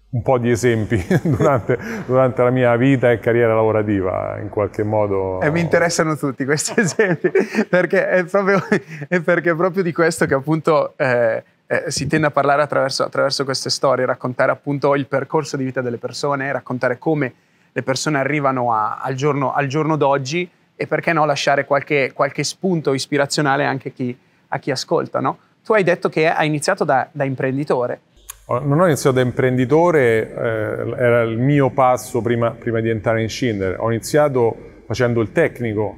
un 0.10 0.22
po' 0.22 0.38
di 0.38 0.50
esempi 0.50 1.02
durante, 1.24 1.78
durante, 2.06 2.42
la 2.42 2.50
mia 2.50 2.76
vita 2.76 3.12
e 3.12 3.20
carriera 3.20 3.54
lavorativa, 3.54 4.38
in 4.42 4.50
qualche 4.50 4.84
modo. 4.84 5.42
E 5.42 5.52
mi 5.52 5.60
interessano 5.60 6.16
tutti 6.16 6.46
questi 6.46 6.74
esempi, 6.80 7.32
perché 7.70 8.08
è 8.08 8.24
proprio, 8.26 8.62
è 9.08 9.22
perché 9.22 9.52
è 9.52 9.56
proprio 9.56 9.84
di 9.84 9.92
questo 9.92 10.26
che 10.26 10.34
appunto 10.34 10.94
eh, 10.98 11.44
eh, 11.68 11.92
si 11.92 12.08
tende 12.08 12.28
a 12.28 12.32
parlare 12.32 12.62
attraverso, 12.62 13.04
attraverso, 13.04 13.44
queste 13.44 13.70
storie, 13.70 14.06
raccontare 14.06 14.52
appunto 14.52 14.96
il 14.96 15.06
percorso 15.06 15.58
di 15.58 15.66
vita 15.66 15.82
delle 15.82 15.98
persone, 15.98 16.52
raccontare 16.52 16.98
come 16.98 17.34
le 17.72 17.84
persone 17.84 18.18
arrivano 18.18 18.74
a, 18.74 19.00
al, 19.02 19.14
giorno, 19.14 19.54
al, 19.54 19.68
giorno, 19.68 19.98
d'oggi 19.98 20.50
e 20.76 20.88
perché 20.88 21.12
no 21.12 21.26
lasciare 21.26 21.66
qualche, 21.66 22.12
qualche 22.14 22.44
spunto 22.44 22.94
ispirazionale 22.94 23.66
anche 23.66 23.92
chi, 23.92 24.18
a 24.48 24.60
chi 24.60 24.72
ascolta. 24.72 25.20
No? 25.20 25.38
Tu 25.64 25.74
hai 25.74 25.84
detto 25.84 26.08
che 26.08 26.30
hai 26.30 26.48
iniziato 26.48 26.84
da, 26.86 27.08
da 27.12 27.26
imprenditore. 27.26 28.00
Non 28.48 28.80
ho 28.80 28.86
iniziato 28.86 29.18
da 29.18 29.22
imprenditore, 29.22 30.34
eh, 30.34 30.94
era 30.98 31.22
il 31.24 31.38
mio 31.38 31.70
passo 31.72 32.22
prima, 32.22 32.52
prima 32.52 32.80
di 32.80 32.90
entrare 32.90 33.22
in 33.22 33.28
Schindler. 33.28 33.76
Ho 33.80 33.92
iniziato 33.92 34.56
facendo 34.86 35.20
il 35.20 35.34
tecnico 35.34 35.98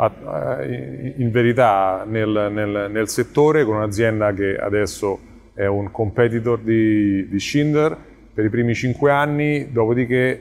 in 0.00 1.30
verità 1.32 2.04
nel, 2.06 2.50
nel, 2.52 2.88
nel, 2.90 3.08
settore 3.08 3.64
con 3.64 3.76
un'azienda 3.76 4.32
che 4.32 4.56
adesso 4.56 5.18
è 5.54 5.66
un 5.66 5.90
competitor 5.90 6.60
di, 6.60 7.28
di 7.28 7.40
Schindler. 7.40 7.96
Per 8.32 8.44
i 8.44 8.50
primi 8.50 8.74
cinque 8.74 9.10
anni, 9.10 9.72
dopodiché 9.72 10.40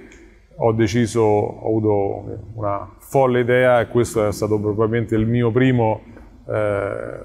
ho 0.57 0.71
deciso, 0.73 1.21
ho 1.21 1.67
avuto 1.67 2.51
una 2.53 2.87
folle 2.99 3.39
idea 3.39 3.79
e 3.79 3.87
questo 3.87 4.27
è 4.27 4.31
stato 4.31 4.59
probabilmente 4.59 5.15
il 5.15 5.25
mio 5.25 5.49
primo 5.49 6.01
eh, 6.47 7.19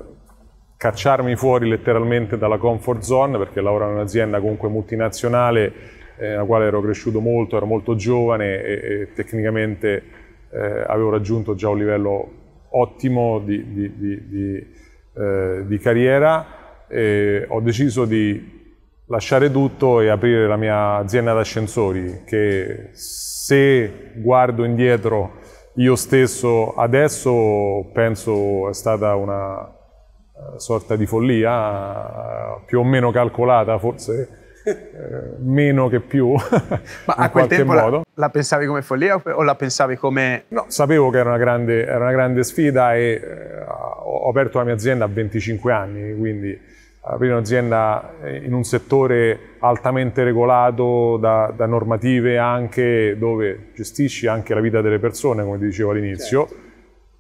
cacciarmi 0.79 1.37
fuori 1.37 1.69
letteralmente 1.69 2.39
dalla 2.39 2.57
comfort 2.57 3.03
zone 3.03 3.37
perché 3.37 3.61
lavoravo 3.61 3.91
in 3.91 3.97
un'azienda 3.99 4.41
comunque 4.41 4.69
multinazionale 4.69 5.73
eh, 6.17 6.29
nella 6.29 6.45
quale 6.45 6.67
ero 6.67 6.81
cresciuto 6.81 7.21
molto, 7.21 7.57
ero 7.57 7.67
molto 7.67 7.95
giovane 7.95 8.62
e, 8.62 8.73
e 8.73 9.12
tecnicamente 9.15 10.03
eh, 10.52 10.85
avevo 10.87 11.11
raggiunto 11.11 11.54
già 11.54 11.68
un 11.68 11.78
livello 11.78 12.30
ottimo 12.71 13.40
di, 13.40 13.73
di, 13.73 13.97
di, 13.97 14.66
eh, 15.14 15.62
di 15.66 15.78
carriera 15.78 16.87
e 16.88 17.47
ho 17.49 17.61
deciso 17.61 18.04
di 18.04 18.61
lasciare 19.06 19.50
tutto 19.50 20.00
e 20.00 20.09
aprire 20.09 20.47
la 20.47 20.56
mia 20.56 20.97
azienda 20.97 21.32
d'ascensori 21.32 22.23
che 22.25 22.90
se 22.92 24.12
guardo 24.16 24.64
indietro 24.64 25.40
io 25.76 25.97
stesso 25.97 26.75
adesso 26.75 27.90
penso 27.92 28.68
è 28.68 28.75
stata 28.75 29.14
una 29.14 29.66
eh, 29.66 30.59
sorta 30.59 30.97
di 30.97 31.06
follia 31.06 32.62
più 32.66 32.80
o 32.80 32.85
meno 32.85 33.11
calcolata 33.11 33.78
forse 33.78 34.41
eh, 34.64 35.37
meno 35.38 35.88
che 35.88 36.00
più 36.00 36.33
ma 37.07 37.14
a 37.14 37.31
quel 37.31 37.47
tempo 37.47 37.73
la, 37.73 38.02
la, 38.14 38.31
pensavi 38.31 38.66
come 38.66 38.83
follia 38.83 39.21
o 39.23 39.42
la 39.42 39.54
pensavi 39.54 39.97
come 39.97 40.45
no 40.49 40.66
sapevo 40.69 41.11
che 41.11 41.19
era 41.19 41.31
una 41.31 41.38
grande, 41.38 41.85
era 41.85 41.99
una 41.99 42.12
grande 42.12 42.42
sfida 42.45 42.95
e 42.95 43.21
eh, 43.23 43.64
ho 43.64 44.28
aperto 44.28 44.59
la 44.59 44.64
mia 44.64 44.75
azienda 44.75 45.04
a 45.04 45.09
25 45.09 45.73
anni 45.73 46.16
quindi 46.16 46.71
aprire 47.04 47.33
un'azienda 47.33 48.14
in 48.42 48.52
un 48.52 48.62
settore 48.62 49.57
altamente 49.59 50.23
regolato 50.23 51.16
da, 51.16 51.52
da, 51.54 51.66
normative 51.66 52.38
anche 52.38 53.16
dove 53.19 53.71
gestisci 53.75 54.26
anche 54.28 54.54
la 54.54 54.61
vita 54.61 54.81
delle 54.81 54.99
persone, 54.99 55.42
come 55.42 55.59
ti 55.59 55.64
dicevo 55.64 55.90
all'inizio, 55.90 56.47
certo. 56.47 56.62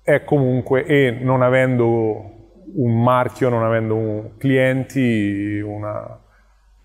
è 0.02 0.24
comunque, 0.24 0.84
e 0.84 1.10
non 1.10 1.42
avendo 1.42 2.30
un 2.74 3.02
marchio, 3.02 3.48
non 3.48 3.64
avendo 3.64 3.96
un, 3.96 4.36
clienti, 4.38 5.60
una... 5.60 6.20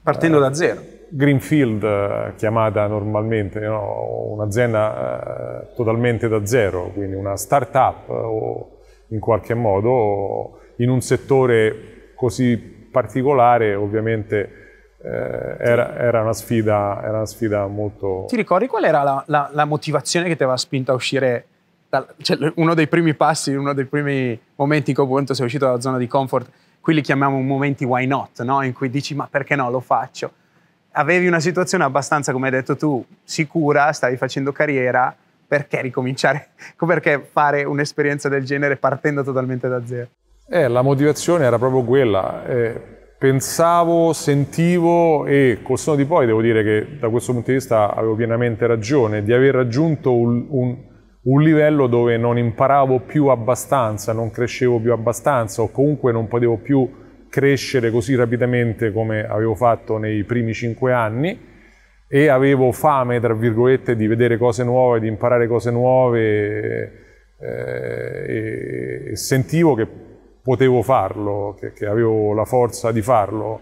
Partendo 0.08 0.38
uh, 0.38 0.40
da 0.40 0.54
zero. 0.54 0.82
Greenfield 1.10 1.84
uh, 1.84 2.36
chiamata 2.38 2.88
normalmente, 2.88 3.60
no? 3.60 4.36
un'azienda 4.36 5.66
uh, 5.70 5.76
totalmente 5.76 6.30
da 6.30 6.46
zero, 6.46 6.92
quindi 6.94 7.16
una 7.16 7.36
start-up 7.36 8.10
o 8.10 8.78
in 9.10 9.20
qualche 9.20 9.54
modo 9.54 10.60
in 10.78 10.90
un 10.90 11.02
settore 11.02 12.12
così 12.16 12.58
particolare 12.58 13.76
ovviamente 13.76 14.68
eh, 15.02 15.56
era, 15.60 15.96
era, 15.96 16.22
una 16.22 16.34
sfida, 16.34 17.00
era, 17.02 17.18
una 17.18 17.26
sfida, 17.26 17.68
molto... 17.68 18.26
Ti 18.28 18.36
ricordi 18.36 18.68
qual 18.68 18.86
era 18.86 19.04
la, 19.04 19.24
la, 19.28 19.50
la 19.52 19.66
motivazione 19.66 20.28
che 20.28 20.36
ti 20.36 20.44
aveva 20.44 20.58
spinto 20.58 20.92
a 20.92 20.96
uscire? 20.96 21.46
Dal, 21.90 22.06
cioè, 22.18 22.52
uno 22.56 22.74
dei 22.74 22.88
primi 22.88 23.14
passi, 23.14 23.54
uno 23.54 23.74
dei 23.74 23.86
primi 23.86 24.38
momenti 24.56 24.90
in 24.90 24.96
cui 24.96 25.06
appunto 25.06 25.34
sei 25.34 25.46
uscito 25.46 25.66
dalla 25.66 25.80
zona 25.80 25.98
di 25.98 26.08
comfort, 26.08 26.50
qui 26.88 26.96
li 26.96 27.02
chiamiamo 27.02 27.42
momenti 27.42 27.84
why 27.84 28.06
not, 28.06 28.42
no? 28.44 28.64
in 28.64 28.72
cui 28.72 28.90
dici 28.90 29.14
ma 29.14 29.28
perché 29.30 29.58
no, 29.58 29.70
lo 29.70 29.82
faccio. 29.82 30.32
Avevi 30.92 31.28
una 31.28 31.42
situazione 31.42 31.84
abbastanza, 31.84 32.32
come 32.32 32.46
hai 32.46 32.54
detto 32.54 32.78
tu, 32.78 33.04
sicura, 33.26 33.92
stavi 33.92 34.16
facendo 34.16 34.54
carriera, 34.54 35.14
perché 35.46 35.82
ricominciare, 35.82 36.52
perché 36.80 37.28
fare 37.30 37.66
un'esperienza 37.66 38.30
del 38.30 38.46
genere 38.46 38.78
partendo 38.78 39.22
totalmente 39.22 39.68
da 39.68 39.86
zero? 39.86 40.08
Eh, 40.48 40.70
la 40.70 40.82
motivazione 40.82 41.44
era 41.44 41.58
proprio 41.58 41.84
quella. 41.84 42.46
Eh, 42.46 42.82
pensavo, 43.20 44.14
sentivo 44.14 45.26
e 45.26 45.60
col 45.64 45.78
senno 45.78 45.98
di 45.98 46.06
poi 46.06 46.26
devo 46.26 46.42
dire 46.42 46.64
che 46.64 47.00
da 47.02 47.10
questo 47.10 47.34
punto 47.34 47.52
di 47.52 47.58
vista 47.58 47.94
avevo 47.94 48.16
pienamente 48.16 48.66
ragione 48.66 49.24
di 49.24 49.34
aver 49.34 49.56
raggiunto 49.56 50.16
un, 50.16 50.46
un, 50.52 50.78
un 51.24 51.42
livello 51.42 51.88
dove 51.88 52.18
non 52.18 52.38
imparavo 52.38 53.00
più 53.02 53.28
abbastanza, 53.28 54.14
non 54.14 54.32
crescevo 54.32 54.80
più 54.80 54.94
abbastanza 54.94 55.62
o 55.62 55.72
comunque 55.72 56.12
non 56.12 56.28
potevo 56.28 56.58
più 56.58 56.90
crescere 57.30 57.92
così 57.92 58.16
rapidamente 58.16 58.92
come 58.92 59.28
avevo 59.28 59.54
fatto 59.56 59.98
nei 59.98 60.24
primi 60.24 60.54
cinque 60.54 60.94
anni 60.94 61.56
e 62.08 62.28
avevo 62.28 62.72
fame, 62.72 63.20
tra 63.20 63.34
virgolette, 63.34 63.96
di 63.96 64.08
vedere 64.08 64.38
cose 64.38 64.64
nuove, 64.64 65.02
di 65.02 65.08
imparare 65.08 65.48
cose 65.48 65.72
nuove 65.72 66.92
eh, 67.40 69.10
e 69.12 69.16
sentivo 69.16 69.76
che 69.76 69.88
potevo 70.42 70.82
farlo, 70.82 71.58
che, 71.60 71.74
che 71.74 71.86
avevo 71.86 72.34
la 72.34 72.46
forza 72.46 72.92
di 72.94 73.02
farlo. 73.02 73.62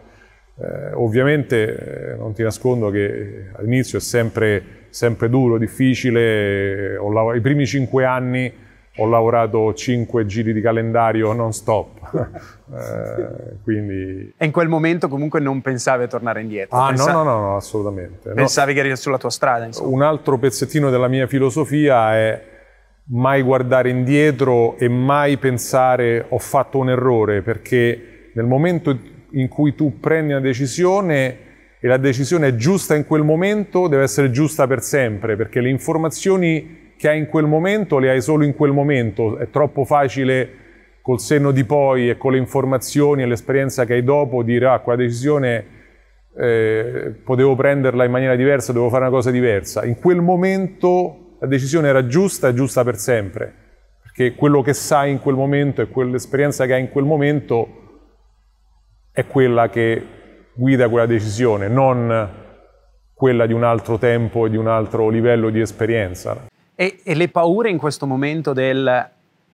Eh, 0.58 0.94
ovviamente 0.94 2.14
eh, 2.14 2.16
non 2.16 2.34
ti 2.34 2.44
nascondo 2.44 2.92
che 2.92 3.50
all'inizio 3.54 3.98
è 3.98 4.02
sempre, 4.02 4.85
sempre 4.96 5.28
duro, 5.28 5.58
difficile. 5.58 6.98
I 7.36 7.42
primi 7.42 7.66
cinque 7.66 8.06
anni 8.06 8.64
ho 8.98 9.06
lavorato 9.10 9.74
cinque 9.74 10.26
giri 10.26 10.54
di 10.54 10.62
calendario 10.62 11.34
non 11.34 11.52
stop. 11.52 12.00
eh, 12.74 13.58
quindi... 13.62 14.34
E 14.38 14.46
in 14.46 14.52
quel 14.52 14.70
momento 14.70 15.10
comunque 15.10 15.42
non 15.42 15.62
pensavi 15.62 16.04
a 16.04 16.08
tornare 16.08 16.40
indietro? 16.40 16.78
Ah 16.78 16.88
Pensa... 16.88 17.12
no, 17.12 17.24
no, 17.24 17.32
no, 17.32 17.42
no, 17.42 17.56
assolutamente. 17.58 18.30
Pensavi 18.32 18.74
no. 18.74 18.82
che 18.82 18.88
eri 18.88 18.96
sulla 18.96 19.18
tua 19.18 19.30
strada? 19.30 19.66
Insomma. 19.66 19.90
Un 19.90 20.02
altro 20.02 20.38
pezzettino 20.38 20.90
della 20.90 21.10
mia 21.10 21.28
filosofia 21.28 22.16
è 22.16 22.44
mai 23.08 23.42
guardare 23.42 23.90
indietro 23.90 24.78
e 24.78 24.88
mai 24.88 25.36
pensare 25.36 26.26
ho 26.30 26.40
fatto 26.40 26.78
un 26.78 26.90
errore, 26.90 27.42
perché 27.42 28.30
nel 28.34 28.46
momento 28.46 28.98
in 29.32 29.50
cui 29.50 29.76
tu 29.76 30.00
prendi 30.00 30.32
una 30.32 30.42
decisione 30.42 31.45
e 31.86 31.88
la 31.88 31.98
decisione 31.98 32.48
è 32.48 32.56
giusta 32.56 32.96
in 32.96 33.06
quel 33.06 33.22
momento, 33.22 33.88
deve 33.88 34.02
essere 34.02 34.32
giusta 34.32 34.66
per 34.66 34.82
sempre, 34.82 35.36
perché 35.36 35.62
le 35.62 35.70
informazioni 35.70 36.94
che 36.98 37.10
hai 37.10 37.20
in 37.20 37.28
quel 37.28 37.46
momento 37.46 38.00
le 38.00 38.10
hai 38.10 38.24
solo 38.24 38.44
in 38.44 38.56
quel 38.56 38.72
momento, 38.72 39.38
è 39.38 39.52
troppo 39.52 39.86
facile 39.86 40.50
col 41.04 41.20
senno 41.20 41.52
di 41.52 41.64
poi 41.64 42.10
e 42.10 42.18
con 42.18 42.32
le 42.32 42.40
informazioni 42.40 43.22
e 43.22 43.28
l'esperienza 43.28 43.86
che 43.86 43.94
hai 43.94 44.04
dopo 44.04 44.42
dire 44.42 44.66
ah, 44.66 44.80
quella 44.80 45.04
decisione 45.04 45.66
eh, 46.36 47.14
potevo 47.24 47.54
prenderla 47.54 48.04
in 48.04 48.10
maniera 48.10 48.36
diversa, 48.36 48.72
dovevo 48.72 48.90
fare 48.90 49.04
una 49.04 49.14
cosa 49.14 49.30
diversa. 49.30 49.86
In 49.86 50.00
quel 50.00 50.22
momento 50.22 51.36
la 51.40 51.46
decisione 51.46 51.88
era 51.88 52.08
giusta 52.08 52.48
e 52.48 52.56
giusta 52.56 52.84
per 52.84 52.98
sempre, 52.98 53.54
perché 54.02 54.34
quello 54.34 54.64
che 54.64 54.74
sai 54.74 55.12
in 55.12 55.20
quel 55.20 55.36
momento 55.36 55.84
e 55.84 55.90
quell'esperienza 55.90 56.66
che 56.66 56.74
hai 56.74 56.82
in 56.82 56.90
quel 56.90 57.06
momento 57.06 57.84
è 59.12 59.28
quella 59.28 59.70
che 59.70 60.24
guida 60.56 60.88
quella 60.90 61.06
decisione, 61.06 61.68
non 61.68 62.30
quella 63.14 63.46
di 63.46 63.54
un 63.54 63.64
altro 63.64 63.98
tempo 63.98 64.46
e 64.46 64.50
di 64.50 64.58
un 64.58 64.68
altro 64.68 65.10
livello 65.10 65.50
di 65.50 65.60
esperienza. 65.60 66.48
E, 66.76 67.00
e 67.04 67.16
le 67.16 67.30
paure 67.30 67.70
in 67.70 67.78
questo 67.78 68.06
momento 68.06 68.54
del 68.54 69.14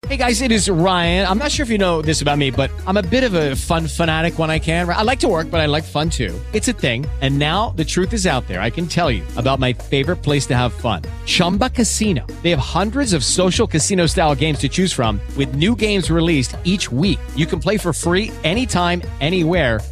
Hey 0.10 0.18
guys, 0.18 0.42
it 0.42 0.52
is 0.52 0.68
Ryan. 0.68 1.28
I'm 1.28 1.38
not 1.38 1.52
sure 1.52 1.64
if 1.64 1.70
you 1.70 1.78
know 1.78 2.02
this 2.02 2.22
about 2.22 2.38
me, 2.38 2.50
but 2.50 2.72
I'm 2.88 2.98
a 2.98 3.04
bit 3.04 3.24
of 3.24 3.36
a 3.36 3.56
fun 3.56 3.88
fanatic 3.88 4.40
when 4.40 4.50
I 4.50 4.58
can. 4.58 4.90
I 4.90 5.04
like 5.04 5.20
to 5.20 5.28
work, 5.28 5.52
but 5.52 5.62
I 5.62 5.68
like 5.68 5.84
fun 5.84 6.10
too. 6.10 6.34
It's 6.54 6.68
a 6.68 6.74
thing. 6.74 7.06
And 7.22 7.38
now 7.38 7.70
the 7.78 7.86
truth 7.86 8.12
is 8.12 8.26
out 8.26 8.46
there. 8.48 8.62
I 8.62 8.72
can 8.72 8.88
tell 8.88 9.12
you 9.12 9.24
about 9.38 9.60
my 9.60 9.72
favorite 9.72 10.18
place 10.18 10.48
to 10.48 10.56
have 10.56 10.74
fun 10.74 11.04
Chumba 11.26 11.70
Casino. 11.70 12.26
They 12.42 12.50
have 12.50 12.60
hundreds 12.60 13.14
of 13.14 13.24
social 13.24 13.68
casino 13.68 14.08
style 14.08 14.34
games 14.34 14.58
to 14.60 14.70
choose 14.70 14.92
from, 14.92 15.22
with 15.38 15.54
new 15.54 15.76
games 15.76 16.10
released 16.10 16.58
each 16.64 16.92
week. 16.92 17.20
You 17.36 17.46
can 17.46 17.60
play 17.60 17.78
for 17.78 17.94
free 17.94 18.32
anytime, 18.44 19.04
anywhere 19.22 19.80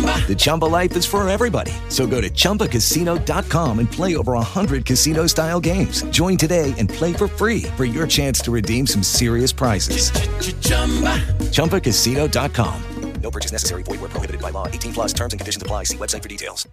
Chumba. 0.00 0.26
The 0.26 0.34
Chumba 0.34 0.64
life 0.66 0.96
is 0.96 1.06
for 1.06 1.28
everybody. 1.28 1.72
So 1.88 2.06
go 2.06 2.20
to 2.20 2.30
ChumbaCasino.com 2.30 3.78
and 3.78 3.90
play 3.90 4.16
over 4.16 4.34
100 4.34 4.84
casino 4.84 5.26
style 5.26 5.60
games. 5.60 6.02
Join 6.10 6.36
today 6.36 6.72
and 6.78 6.88
play 6.88 7.12
for 7.12 7.26
free 7.26 7.62
for 7.76 7.84
your 7.84 8.06
chance 8.06 8.40
to 8.42 8.52
redeem 8.52 8.86
some 8.86 9.02
serious 9.02 9.52
prizes. 9.52 10.10
Ch-ch-chumba. 10.12 11.18
ChumbaCasino.com. 11.50 12.82
No 13.22 13.30
purchase 13.30 13.52
necessary. 13.52 13.82
Void 13.82 14.00
where 14.00 14.08
prohibited 14.08 14.40
by 14.40 14.50
law. 14.50 14.66
18 14.66 14.92
plus 14.92 15.12
terms 15.12 15.32
and 15.32 15.40
conditions 15.40 15.62
apply. 15.62 15.84
See 15.84 15.96
website 15.96 16.22
for 16.22 16.28
details. 16.28 16.66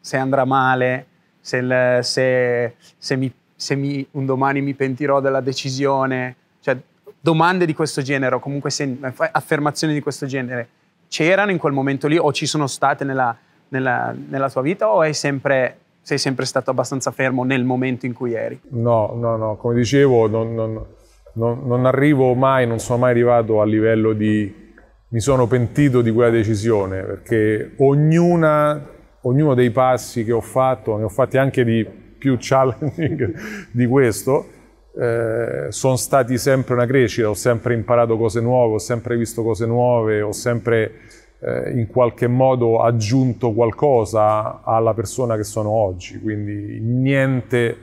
Se 0.00 0.16
andrà 0.16 0.44
male, 0.44 1.06
se, 1.40 1.56
il, 1.56 1.98
se, 2.02 2.74
se, 2.98 3.16
mi, 3.16 3.32
se 3.56 3.74
mi, 3.74 4.06
un 4.12 4.26
domani 4.26 4.60
mi 4.60 4.74
pentirò 4.74 5.20
della 5.20 5.40
decisione, 5.40 6.36
cioè 6.60 6.76
domande 7.20 7.66
di 7.66 7.74
questo 7.74 8.00
genere 8.00 8.36
o 8.36 8.38
comunque 8.38 8.70
se, 8.70 8.96
affermazioni 9.32 9.92
di 9.92 10.00
questo 10.00 10.26
genere 10.26 10.68
c'erano 11.08 11.50
in 11.50 11.58
quel 11.58 11.72
momento 11.72 12.06
lì 12.06 12.16
o 12.16 12.32
ci 12.32 12.46
sono 12.46 12.66
state 12.66 13.04
nella, 13.04 13.36
nella, 13.68 14.14
nella 14.28 14.50
tua 14.50 14.62
vita 14.62 14.88
o 14.88 15.10
sempre, 15.12 15.78
sei 16.02 16.18
sempre 16.18 16.44
stato 16.44 16.70
abbastanza 16.70 17.10
fermo 17.10 17.44
nel 17.44 17.64
momento 17.64 18.06
in 18.06 18.12
cui 18.12 18.34
eri? 18.34 18.60
No, 18.70 19.14
no, 19.14 19.36
no, 19.36 19.56
come 19.56 19.74
dicevo, 19.74 20.28
non, 20.28 20.54
non, 20.54 20.84
non, 21.34 21.62
non 21.66 21.86
arrivo 21.86 22.34
mai, 22.34 22.66
non 22.66 22.78
sono 22.78 22.98
mai 22.98 23.10
arrivato 23.10 23.60
a 23.60 23.64
livello 23.64 24.12
di 24.12 24.66
mi 25.10 25.20
sono 25.20 25.46
pentito 25.46 26.02
di 26.02 26.12
quella 26.12 26.30
decisione, 26.30 27.02
perché 27.02 27.72
ognuna, 27.78 28.88
ognuno 29.22 29.54
dei 29.54 29.70
passi 29.70 30.22
che 30.22 30.32
ho 30.32 30.42
fatto, 30.42 30.98
ne 30.98 31.04
ho 31.04 31.08
fatti 31.08 31.38
anche 31.38 31.64
di 31.64 31.86
più 32.18 32.36
challenging 32.38 33.34
di 33.72 33.86
questo, 33.86 34.46
eh, 34.96 35.66
sono 35.70 35.96
stati 35.96 36.38
sempre 36.38 36.74
una 36.74 36.86
crescita, 36.86 37.28
ho 37.28 37.34
sempre 37.34 37.74
imparato 37.74 38.16
cose 38.16 38.40
nuove, 38.40 38.74
ho 38.74 38.78
sempre 38.78 39.16
visto 39.16 39.42
cose 39.42 39.66
nuove, 39.66 40.20
ho 40.22 40.32
sempre 40.32 40.92
eh, 41.40 41.70
in 41.72 41.86
qualche 41.86 42.26
modo 42.26 42.82
aggiunto 42.82 43.52
qualcosa 43.52 44.62
alla 44.64 44.94
persona 44.94 45.36
che 45.36 45.44
sono 45.44 45.70
oggi, 45.70 46.20
quindi 46.20 46.80
niente 46.80 47.76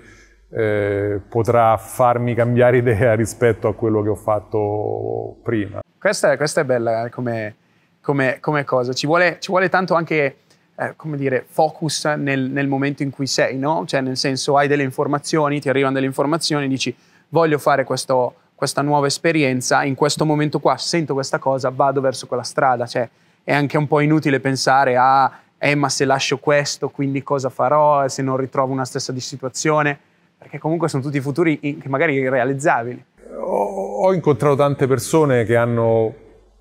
eh, 0.49 1.21
potrà 1.27 1.77
farmi 1.77 2.33
cambiare 2.33 2.77
idea 2.79 3.13
rispetto 3.13 3.67
a 3.67 3.73
quello 3.73 4.01
che 4.01 4.09
ho 4.09 4.15
fatto 4.15 5.37
prima. 5.43 5.81
Questa, 5.97 6.35
questa 6.37 6.61
è 6.61 6.65
bella 6.65 7.05
eh, 7.05 7.09
come, 7.09 7.55
come, 8.01 8.37
come 8.39 8.63
cosa, 8.63 8.93
ci 8.93 9.07
vuole, 9.07 9.37
ci 9.39 9.51
vuole, 9.51 9.69
tanto 9.69 9.93
anche 9.93 10.35
eh, 10.77 10.93
come 10.95 11.15
dire, 11.17 11.45
focus 11.47 12.05
nel, 12.05 12.49
nel, 12.49 12.67
momento 12.67 13.01
in 13.03 13.09
cui 13.09 13.27
sei, 13.27 13.57
no? 13.57 13.83
Cioè 13.85 14.01
nel 14.01 14.17
senso 14.17 14.57
hai 14.57 14.67
delle 14.67 14.83
informazioni, 14.83 15.61
ti 15.61 15.69
arrivano 15.69 15.93
delle 15.93 16.05
informazioni, 16.05 16.67
dici 16.67 16.93
voglio 17.29 17.57
fare 17.57 17.83
questo, 17.85 18.35
questa 18.55 18.81
nuova 18.81 19.07
esperienza, 19.07 19.83
in 19.83 19.95
questo 19.95 20.25
momento 20.25 20.59
qua 20.59 20.77
sento 20.77 21.13
questa 21.13 21.39
cosa, 21.39 21.69
vado 21.69 22.01
verso 22.01 22.27
quella 22.27 22.43
strada, 22.43 22.85
cioè 22.85 23.07
è 23.43 23.53
anche 23.53 23.77
un 23.77 23.87
po' 23.87 23.99
inutile 23.99 24.39
pensare 24.39 24.97
a 24.97 25.31
eh 25.57 25.75
ma 25.75 25.87
se 25.87 26.03
lascio 26.03 26.37
questo 26.37 26.89
quindi 26.89 27.23
cosa 27.23 27.49
farò, 27.49 28.07
se 28.09 28.21
non 28.21 28.35
ritrovo 28.35 28.73
una 28.73 28.85
stessa 28.85 29.11
di 29.11 29.21
situazione, 29.21 29.97
perché 30.37 30.59
comunque 30.59 30.89
sono 30.89 31.01
tutti 31.01 31.19
futuri 31.21 31.57
che 31.59 31.87
magari 31.87 32.15
irrealizzabili. 32.15 33.03
Ho 33.37 34.13
incontrato 34.13 34.55
tante 34.55 34.87
persone 34.87 35.45
che 35.45 35.55
hanno 35.55 36.13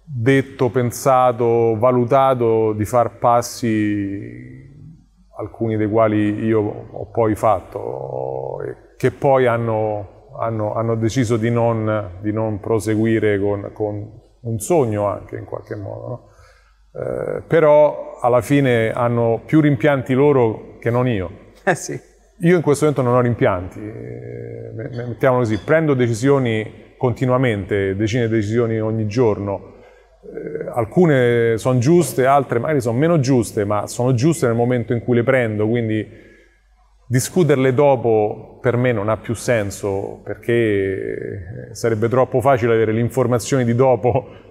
detto, 0.04 0.70
pensato, 0.70 1.76
valutato 1.78 2.72
di 2.72 2.84
far 2.84 3.18
passi, 3.18 4.72
alcuni 5.36 5.76
dei 5.76 5.88
quali 5.88 6.44
io 6.44 6.60
ho 6.90 7.06
poi 7.10 7.34
fatto, 7.34 8.58
che 8.96 9.10
poi 9.10 9.46
hanno, 9.46 10.32
hanno, 10.38 10.74
hanno 10.74 10.94
deciso 10.94 11.36
di 11.36 11.50
non, 11.50 12.18
di 12.20 12.32
non 12.32 12.60
proseguire 12.60 13.38
con, 13.40 13.70
con, 13.72 14.22
un 14.44 14.58
sogno 14.58 15.06
anche 15.06 15.36
in 15.36 15.44
qualche 15.46 15.74
modo. 15.74 16.06
No? 16.06 16.28
Eh, 17.00 17.42
però 17.46 18.18
alla 18.20 18.42
fine 18.42 18.92
hanno 18.92 19.40
più 19.44 19.60
rimpianti 19.60 20.12
loro 20.12 20.76
che 20.78 20.90
non 20.90 21.08
io. 21.08 21.30
Eh 21.64 21.74
sì. 21.74 21.98
Io 22.40 22.56
in 22.56 22.62
questo 22.62 22.84
momento 22.84 23.08
non 23.08 23.16
ho 23.16 23.22
rimpianti, 23.22 23.80
eh, 23.80 24.72
mettiamolo 25.06 25.42
così, 25.42 25.58
prendo 25.58 25.94
decisioni 25.94 26.94
continuamente, 26.98 27.94
decine 27.96 28.26
di 28.26 28.34
decisioni 28.34 28.80
ogni 28.80 29.06
giorno. 29.06 29.72
Eh, 30.32 30.70
alcune 30.72 31.54
sono 31.58 31.78
giuste, 31.78 32.26
altre 32.26 32.58
magari 32.58 32.80
sono 32.80 32.98
meno 32.98 33.20
giuste, 33.20 33.64
ma 33.64 33.86
sono 33.86 34.14
giuste 34.14 34.46
nel 34.46 34.56
momento 34.56 34.92
in 34.92 35.00
cui 35.00 35.16
le 35.16 35.22
prendo, 35.22 35.68
quindi 35.68 36.06
discuterle 37.06 37.74
dopo 37.74 38.58
per 38.62 38.76
me 38.76 38.92
non 38.92 39.10
ha 39.10 39.18
più 39.18 39.34
senso 39.34 40.22
perché 40.24 41.70
sarebbe 41.72 42.08
troppo 42.08 42.40
facile 42.40 42.72
avere 42.72 42.92
le 42.92 43.00
informazioni 43.00 43.62
di 43.64 43.74
dopo 43.74 44.44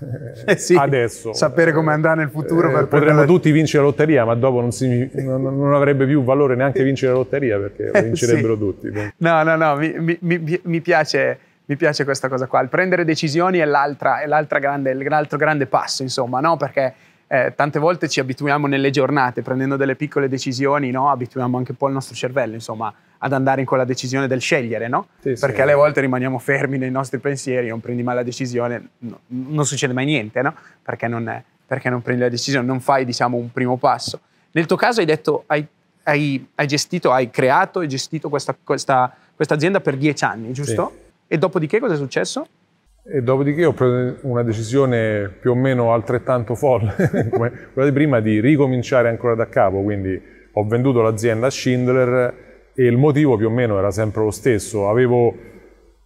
eh 0.46 0.56
sì, 0.56 0.74
adesso. 0.74 1.32
Sapere 1.32 1.72
come 1.72 1.92
andrà 1.92 2.14
nel 2.14 2.30
futuro. 2.30 2.68
Eh, 2.68 2.72
per 2.72 2.88
potremmo 2.88 3.24
tutti 3.24 3.50
vincere 3.50 3.82
la 3.82 3.88
lotteria, 3.88 4.24
ma 4.24 4.34
dopo 4.34 4.60
non, 4.60 4.72
si, 4.72 5.10
non, 5.14 5.42
non, 5.42 5.74
avrebbe 5.74 6.06
più 6.06 6.22
valore 6.22 6.54
neanche 6.54 6.82
vincere 6.82 7.12
la 7.12 7.18
lotteria 7.18 7.58
perché 7.58 7.90
eh, 7.92 8.02
vincerebbero 8.02 8.54
sì. 8.54 8.60
tutti. 8.60 9.12
No, 9.18 9.42
no, 9.42 9.56
no, 9.56 9.76
mi, 9.76 10.18
mi, 10.20 10.60
mi, 10.62 10.80
piace, 10.80 11.38
mi, 11.70 11.76
piace, 11.76 12.04
questa 12.04 12.28
cosa 12.28 12.46
qua. 12.46 12.60
Il 12.60 12.68
prendere 12.68 13.04
decisioni 13.04 13.58
è, 13.58 13.64
l'altra, 13.64 14.20
è 14.20 14.26
l'altra 14.26 14.58
grande, 14.58 14.92
l'altro 14.94 15.38
grande 15.38 15.66
passo, 15.66 16.02
insomma, 16.02 16.40
no? 16.40 16.56
Perché 16.56 16.94
eh, 17.32 17.52
tante 17.54 17.78
volte 17.78 18.08
ci 18.08 18.18
abituiamo 18.18 18.66
nelle 18.66 18.90
giornate, 18.90 19.40
prendendo 19.42 19.76
delle 19.76 19.94
piccole 19.94 20.26
decisioni, 20.26 20.90
no? 20.90 21.10
abituiamo 21.10 21.56
anche 21.56 21.70
un 21.70 21.76
po' 21.76 21.86
il 21.86 21.92
nostro 21.92 22.16
cervello, 22.16 22.54
insomma, 22.54 22.92
ad 23.18 23.32
andare 23.32 23.60
in 23.60 23.68
quella 23.68 23.84
decisione 23.84 24.26
del 24.26 24.40
scegliere, 24.40 24.88
no? 24.88 25.06
Sì, 25.20 25.34
Perché 25.38 25.56
sì. 25.56 25.60
alle 25.62 25.74
volte 25.74 26.00
rimaniamo 26.00 26.40
fermi 26.40 26.76
nei 26.76 26.90
nostri 26.90 27.20
pensieri, 27.20 27.68
non 27.68 27.78
prendi 27.78 28.02
mai 28.02 28.16
la 28.16 28.24
decisione, 28.24 28.88
no, 28.98 29.20
non 29.28 29.64
succede 29.64 29.92
mai 29.92 30.06
niente, 30.06 30.42
no? 30.42 30.52
Perché 30.82 31.06
non, 31.06 31.28
è, 31.28 31.40
perché 31.64 31.88
non, 31.88 32.02
prendi 32.02 32.22
la 32.22 32.28
decisione, 32.28 32.66
non 32.66 32.80
fai, 32.80 33.04
diciamo, 33.04 33.36
un 33.36 33.52
primo 33.52 33.76
passo. 33.76 34.18
Nel 34.50 34.66
tuo 34.66 34.76
caso 34.76 34.98
hai 34.98 35.06
detto, 35.06 35.44
hai, 35.46 35.64
hai, 36.02 36.48
hai 36.56 36.66
gestito, 36.66 37.12
hai 37.12 37.30
creato 37.30 37.80
e 37.80 37.86
gestito 37.86 38.28
questa, 38.28 38.56
questa, 38.60 39.14
questa, 39.36 39.54
azienda 39.54 39.80
per 39.80 39.96
dieci 39.96 40.24
anni, 40.24 40.50
giusto? 40.52 40.92
Sì. 40.92 41.09
E 41.32 41.38
dopodiché 41.38 41.78
cosa 41.78 41.94
è 41.94 41.96
successo? 41.96 42.44
E 43.04 43.22
dopodiché 43.22 43.64
ho 43.64 43.72
preso 43.72 44.16
una 44.22 44.42
decisione 44.42 45.28
più 45.28 45.52
o 45.52 45.54
meno 45.54 45.92
altrettanto 45.92 46.56
folle, 46.56 46.92
come 47.30 47.68
quella 47.72 47.88
di 47.88 47.94
prima, 47.94 48.18
di 48.18 48.40
ricominciare 48.40 49.08
ancora 49.08 49.36
da 49.36 49.48
capo. 49.48 49.80
Quindi 49.80 50.20
ho 50.50 50.64
venduto 50.66 51.02
l'azienda 51.02 51.46
a 51.46 51.50
Schindler 51.50 52.34
e 52.74 52.84
il 52.84 52.96
motivo 52.96 53.36
più 53.36 53.46
o 53.46 53.50
meno 53.50 53.78
era 53.78 53.92
sempre 53.92 54.24
lo 54.24 54.32
stesso. 54.32 54.88
Avevo 54.88 55.32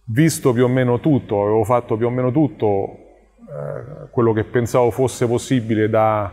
visto 0.03 0.53
più 0.53 0.65
o 0.65 0.67
meno 0.67 0.99
tutto, 0.99 1.41
avevo 1.41 1.63
fatto 1.63 1.97
più 1.97 2.05
o 2.05 2.11
meno 2.11 2.31
tutto 2.31 2.97
eh, 3.39 4.09
quello 4.11 4.31
che 4.31 4.43
pensavo 4.43 4.91
fosse 4.91 5.25
possibile 5.25 5.89
da 5.89 6.31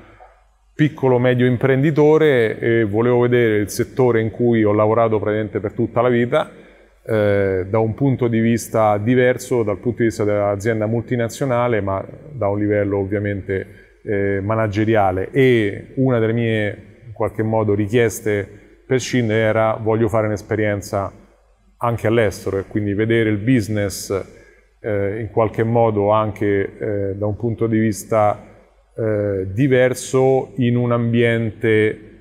piccolo 0.74 1.18
medio 1.18 1.46
imprenditore 1.46 2.58
e 2.58 2.84
volevo 2.84 3.20
vedere 3.20 3.56
il 3.56 3.70
settore 3.70 4.20
in 4.20 4.30
cui 4.30 4.62
ho 4.62 4.72
lavorato 4.74 5.18
praticamente 5.18 5.60
per 5.60 5.72
tutta 5.72 6.02
la 6.02 6.10
vita 6.10 6.60
eh, 7.04 7.66
da 7.68 7.78
un 7.78 7.94
punto 7.94 8.28
di 8.28 8.40
vista 8.40 8.96
diverso, 8.98 9.62
dal 9.62 9.78
punto 9.78 9.98
di 9.98 10.04
vista 10.04 10.24
dell'azienda 10.24 10.86
multinazionale, 10.86 11.80
ma 11.80 12.04
da 12.30 12.48
un 12.48 12.58
livello 12.58 12.98
ovviamente 12.98 14.00
eh, 14.04 14.40
manageriale. 14.40 15.30
E 15.30 15.92
una 15.96 16.18
delle 16.18 16.32
mie, 16.32 16.82
in 17.06 17.12
qualche 17.12 17.42
modo, 17.42 17.74
richieste 17.74 18.60
per 18.86 19.00
Shin 19.00 19.30
era 19.30 19.78
voglio 19.80 20.08
fare 20.08 20.26
un'esperienza 20.26 21.10
anche 21.78 22.06
all'estero 22.06 22.58
e 22.58 22.64
quindi 22.68 22.94
vedere 22.94 23.30
il 23.30 23.38
business 23.38 24.10
eh, 24.80 25.20
in 25.20 25.30
qualche 25.30 25.62
modo 25.62 26.10
anche 26.10 26.78
eh, 26.78 27.14
da 27.14 27.26
un 27.26 27.36
punto 27.36 27.66
di 27.66 27.78
vista 27.78 28.38
eh, 28.94 29.46
diverso 29.50 30.52
in 30.56 30.76
un 30.76 30.92
ambiente 30.92 32.11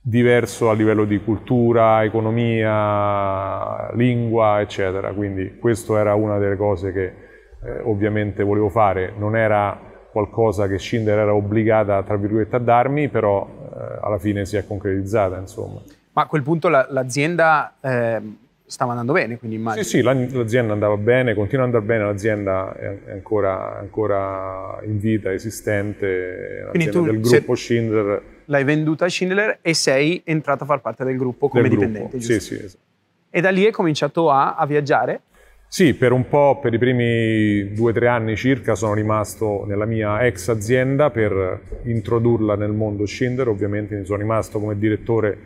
diverso 0.00 0.70
a 0.70 0.74
livello 0.74 1.04
di 1.04 1.22
cultura, 1.22 2.02
economia, 2.04 3.92
lingua, 3.94 4.60
eccetera. 4.60 5.12
Quindi 5.12 5.58
questo 5.58 5.96
era 5.96 6.14
una 6.14 6.38
delle 6.38 6.56
cose 6.56 6.92
che 6.92 7.04
eh, 7.04 7.80
ovviamente 7.84 8.42
volevo 8.42 8.68
fare. 8.70 9.12
Non 9.16 9.36
era 9.36 9.78
qualcosa 10.10 10.66
che 10.66 10.78
Schindler 10.78 11.18
era 11.18 11.34
obbligata, 11.34 12.02
tra 12.02 12.16
virgolette, 12.16 12.56
a 12.56 12.60
darmi, 12.60 13.08
però 13.08 13.46
eh, 13.46 13.98
alla 14.00 14.18
fine 14.18 14.44
si 14.44 14.56
è 14.56 14.66
concretizzata, 14.66 15.38
insomma. 15.38 15.80
Ma 16.12 16.22
a 16.22 16.26
quel 16.26 16.42
punto 16.42 16.68
la, 16.68 16.86
l'azienda 16.90 17.74
eh, 17.80 18.20
stava 18.64 18.90
andando 18.90 19.12
bene, 19.12 19.38
quindi 19.38 19.56
immagino. 19.56 19.84
Sì, 19.84 19.98
sì, 19.98 20.02
l'azienda 20.02 20.72
andava 20.72 20.96
bene, 20.96 21.34
continua 21.34 21.66
ad 21.66 21.74
andare 21.74 21.92
bene, 21.92 22.10
l'azienda 22.10 22.74
è 22.74 23.12
ancora, 23.12 23.78
ancora 23.78 24.78
in 24.84 24.98
vita, 24.98 25.32
esistente, 25.32 26.70
l'azienda 26.72 27.00
del 27.00 27.20
gruppo 27.20 27.54
Schindler 27.54 28.22
l'hai 28.50 28.64
venduta 28.64 29.06
a 29.06 29.08
Schindler 29.08 29.58
e 29.62 29.74
sei 29.74 30.20
entrato 30.24 30.64
a 30.64 30.66
far 30.66 30.80
parte 30.80 31.04
del 31.04 31.16
gruppo 31.16 31.48
come 31.48 31.62
del 31.62 31.70
dipendente. 31.70 32.18
Gruppo. 32.18 32.24
Sì, 32.24 32.40
sì, 32.40 32.54
esatto. 32.54 32.84
E 33.30 33.40
da 33.40 33.50
lì 33.50 33.64
hai 33.64 33.70
cominciato 33.70 34.30
a, 34.30 34.56
a, 34.56 34.66
viaggiare? 34.66 35.22
Sì, 35.68 35.94
per 35.94 36.10
un 36.10 36.28
po', 36.28 36.58
per 36.60 36.74
i 36.74 36.78
primi 36.78 37.72
due 37.72 37.92
o 37.92 37.94
tre 37.94 38.08
anni 38.08 38.34
circa, 38.34 38.74
sono 38.74 38.92
rimasto 38.92 39.64
nella 39.66 39.84
mia 39.84 40.26
ex 40.26 40.48
azienda 40.48 41.10
per 41.10 41.60
introdurla 41.84 42.56
nel 42.56 42.72
mondo 42.72 43.06
Schindler, 43.06 43.46
ovviamente 43.46 44.04
sono 44.04 44.18
rimasto 44.18 44.58
come 44.58 44.76
direttore 44.76 45.38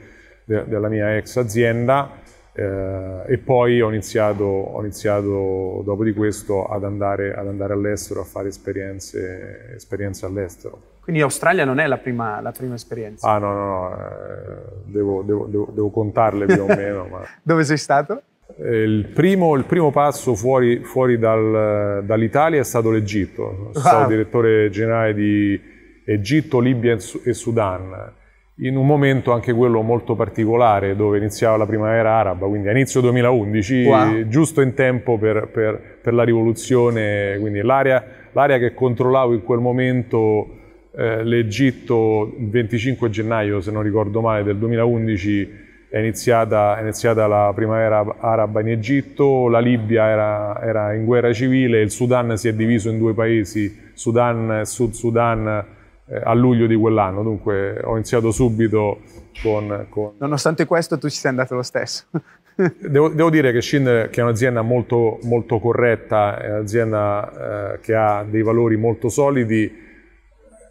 de- 0.44 0.64
della 0.66 0.88
mia 0.88 1.14
ex 1.14 1.36
azienda 1.36 2.22
eh, 2.54 3.22
e 3.26 3.36
poi 3.36 3.82
ho 3.82 3.90
iniziato, 3.90 4.44
ho 4.44 4.80
iniziato, 4.80 5.82
dopo 5.84 6.04
di 6.04 6.14
questo 6.14 6.64
ad 6.64 6.84
andare, 6.84 7.34
ad 7.34 7.46
andare 7.46 7.74
all'estero, 7.74 8.22
a 8.22 8.24
fare 8.24 8.48
esperienze, 8.48 9.74
esperienze 9.74 10.24
all'estero. 10.24 10.93
Quindi 11.04 11.20
Australia 11.20 11.66
non 11.66 11.80
è 11.80 11.86
la 11.86 11.98
prima, 11.98 12.40
la 12.40 12.50
prima 12.50 12.76
esperienza? 12.76 13.28
Ah 13.28 13.36
no, 13.36 13.52
no, 13.52 13.64
no, 13.66 13.92
eh, 13.92 14.56
devo, 14.86 15.22
devo, 15.22 15.44
devo, 15.44 15.70
devo, 15.70 15.90
contarle 15.90 16.46
più 16.46 16.62
o 16.62 16.66
meno. 16.74 17.06
Ma... 17.10 17.20
Dove 17.42 17.62
sei 17.62 17.76
stato? 17.76 18.22
Eh, 18.58 18.82
il, 18.82 19.08
primo, 19.08 19.54
il 19.54 19.64
primo, 19.64 19.90
passo 19.90 20.34
fuori, 20.34 20.82
fuori 20.82 21.18
dal, 21.18 22.02
dall'Italia 22.06 22.58
è 22.58 22.64
stato 22.64 22.90
l'Egitto. 22.90 23.70
Sono 23.72 23.86
stato 23.86 24.08
direttore 24.08 24.70
generale 24.70 25.12
di 25.12 25.60
Egitto, 26.06 26.58
Libia 26.58 26.94
e 26.94 27.34
Sudan. 27.34 28.12
In 28.60 28.78
un 28.78 28.86
momento 28.86 29.30
anche 29.32 29.52
quello 29.52 29.82
molto 29.82 30.14
particolare 30.14 30.96
dove 30.96 31.18
iniziava 31.18 31.58
la 31.58 31.66
primavera 31.66 32.14
araba, 32.14 32.46
quindi 32.46 32.68
a 32.68 32.70
inizio 32.70 33.02
2011, 33.02 33.84
wow. 33.84 34.28
giusto 34.28 34.62
in 34.62 34.72
tempo 34.72 35.18
per, 35.18 35.48
per, 35.52 35.98
per 36.00 36.14
la 36.14 36.22
rivoluzione, 36.22 37.36
quindi 37.40 37.60
l'area, 37.60 38.02
l'area 38.32 38.56
che 38.56 38.72
controllavo 38.72 39.34
in 39.34 39.42
quel 39.42 39.58
momento 39.58 40.62
eh, 40.96 41.24
l'Egitto 41.24 42.34
il 42.38 42.48
25 42.48 43.10
gennaio, 43.10 43.60
se 43.60 43.70
non 43.70 43.82
ricordo 43.82 44.20
male, 44.20 44.44
del 44.44 44.56
2011 44.56 45.62
è 45.88 45.98
iniziata, 45.98 46.76
è 46.76 46.82
iniziata, 46.82 47.26
la 47.26 47.52
primavera 47.54 48.16
araba 48.18 48.60
in 48.60 48.68
Egitto, 48.70 49.48
la 49.48 49.60
Libia 49.60 50.08
era, 50.08 50.60
era, 50.60 50.92
in 50.92 51.04
guerra 51.04 51.32
civile, 51.32 51.80
il 51.80 51.90
Sudan 51.90 52.36
si 52.36 52.48
è 52.48 52.52
diviso 52.52 52.90
in 52.90 52.98
due 52.98 53.14
paesi, 53.14 53.92
Sudan 53.92 54.60
e 54.60 54.64
Sud 54.64 54.92
Sudan, 54.92 55.64
eh, 56.06 56.20
a 56.22 56.34
luglio 56.34 56.66
di 56.66 56.74
quell'anno. 56.74 57.22
Dunque 57.22 57.80
ho 57.82 57.94
iniziato 57.94 58.32
subito 58.32 59.02
con, 59.40 59.86
con... 59.88 60.12
Nonostante 60.18 60.66
questo 60.66 60.98
tu 60.98 61.08
ci 61.08 61.16
sei 61.16 61.30
andato 61.30 61.54
lo 61.54 61.62
stesso. 61.62 62.06
devo, 62.80 63.10
devo, 63.10 63.30
dire 63.30 63.52
che 63.52 63.60
Schindler, 63.60 64.10
che 64.10 64.20
è 64.20 64.24
un'azienda 64.24 64.62
molto, 64.62 65.20
molto 65.22 65.60
corretta, 65.60 66.40
è 66.40 66.50
un'azienda 66.50 67.74
eh, 67.74 67.80
che 67.80 67.94
ha 67.94 68.24
dei 68.28 68.42
valori 68.42 68.76
molto 68.76 69.08
solidi, 69.08 69.83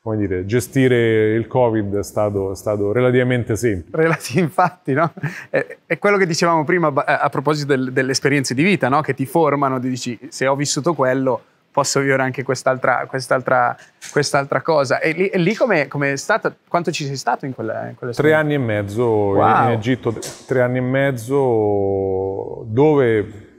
come 0.01 0.17
dire, 0.17 0.45
gestire 0.45 1.34
il 1.34 1.47
Covid 1.47 1.97
è 1.97 2.03
stato, 2.03 2.51
è 2.51 2.55
stato 2.55 2.91
relativamente 2.91 3.55
semplice. 3.55 4.39
Infatti, 4.39 4.93
no? 4.93 5.13
È, 5.49 5.77
è, 5.86 5.97
quello 5.99 6.17
che 6.17 6.25
dicevamo 6.25 6.65
prima 6.65 6.88
a, 6.93 7.19
a 7.19 7.29
proposito 7.29 7.67
del, 7.67 7.93
delle 7.93 8.12
esperienze 8.12 8.53
di 8.53 8.63
vita, 8.63 8.89
no? 8.89 9.01
Che 9.01 9.13
ti 9.13 9.25
formano, 9.25 9.79
ti 9.79 9.88
dici, 9.88 10.19
se 10.29 10.47
ho 10.47 10.55
vissuto 10.55 10.93
quello 10.93 11.43
posso 11.71 11.99
vivere 11.99 12.21
anche 12.21 12.43
quest'altra, 12.43 13.05
quest'altra, 13.07 13.75
quest'altra 14.12 14.62
cosa. 14.62 14.99
E 14.99 15.12
lì, 15.12 15.27
e 15.27 15.38
lì 15.38 15.55
come 15.55 15.88
è 15.88 16.15
stato? 16.15 16.55
Quanto 16.67 16.91
ci 16.91 17.05
sei 17.05 17.15
stato 17.15 17.45
in 17.45 17.53
quella, 17.53 17.88
in 17.88 17.95
quella 17.95 18.13
Tre 18.13 18.34
anni 18.34 18.55
e 18.55 18.60
mezzo 18.60 19.05
wow. 19.05 19.65
in 19.65 19.71
Egitto, 19.71 20.13
tre 20.45 20.62
anni 20.62 20.77
e 20.77 20.81
mezzo 20.81 22.63
dove 22.67 23.49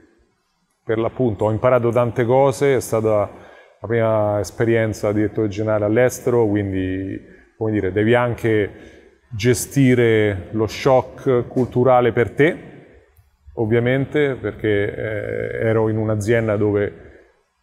per 0.83 0.99
l'appunto 0.99 1.45
ho 1.45 1.51
imparato 1.51 1.89
tante 1.89 2.25
cose, 2.25 2.75
è 2.75 2.79
stata 2.79 3.29
la 3.79 3.87
prima 3.87 4.39
esperienza 4.39 5.11
di 5.11 5.21
direttore 5.21 5.47
generale 5.47 5.85
all'estero, 5.85 6.45
quindi 6.45 7.31
come 7.57 7.71
dire, 7.71 7.91
devi 7.91 8.13
anche 8.13 8.91
gestire 9.29 10.49
lo 10.51 10.67
shock 10.67 11.47
culturale 11.47 12.11
per 12.11 12.31
te, 12.31 12.57
ovviamente, 13.55 14.35
perché 14.35 14.95
eh, 14.95 15.67
ero 15.67 15.89
in 15.89 15.97
un'azienda 15.97 16.57
dove 16.57 17.12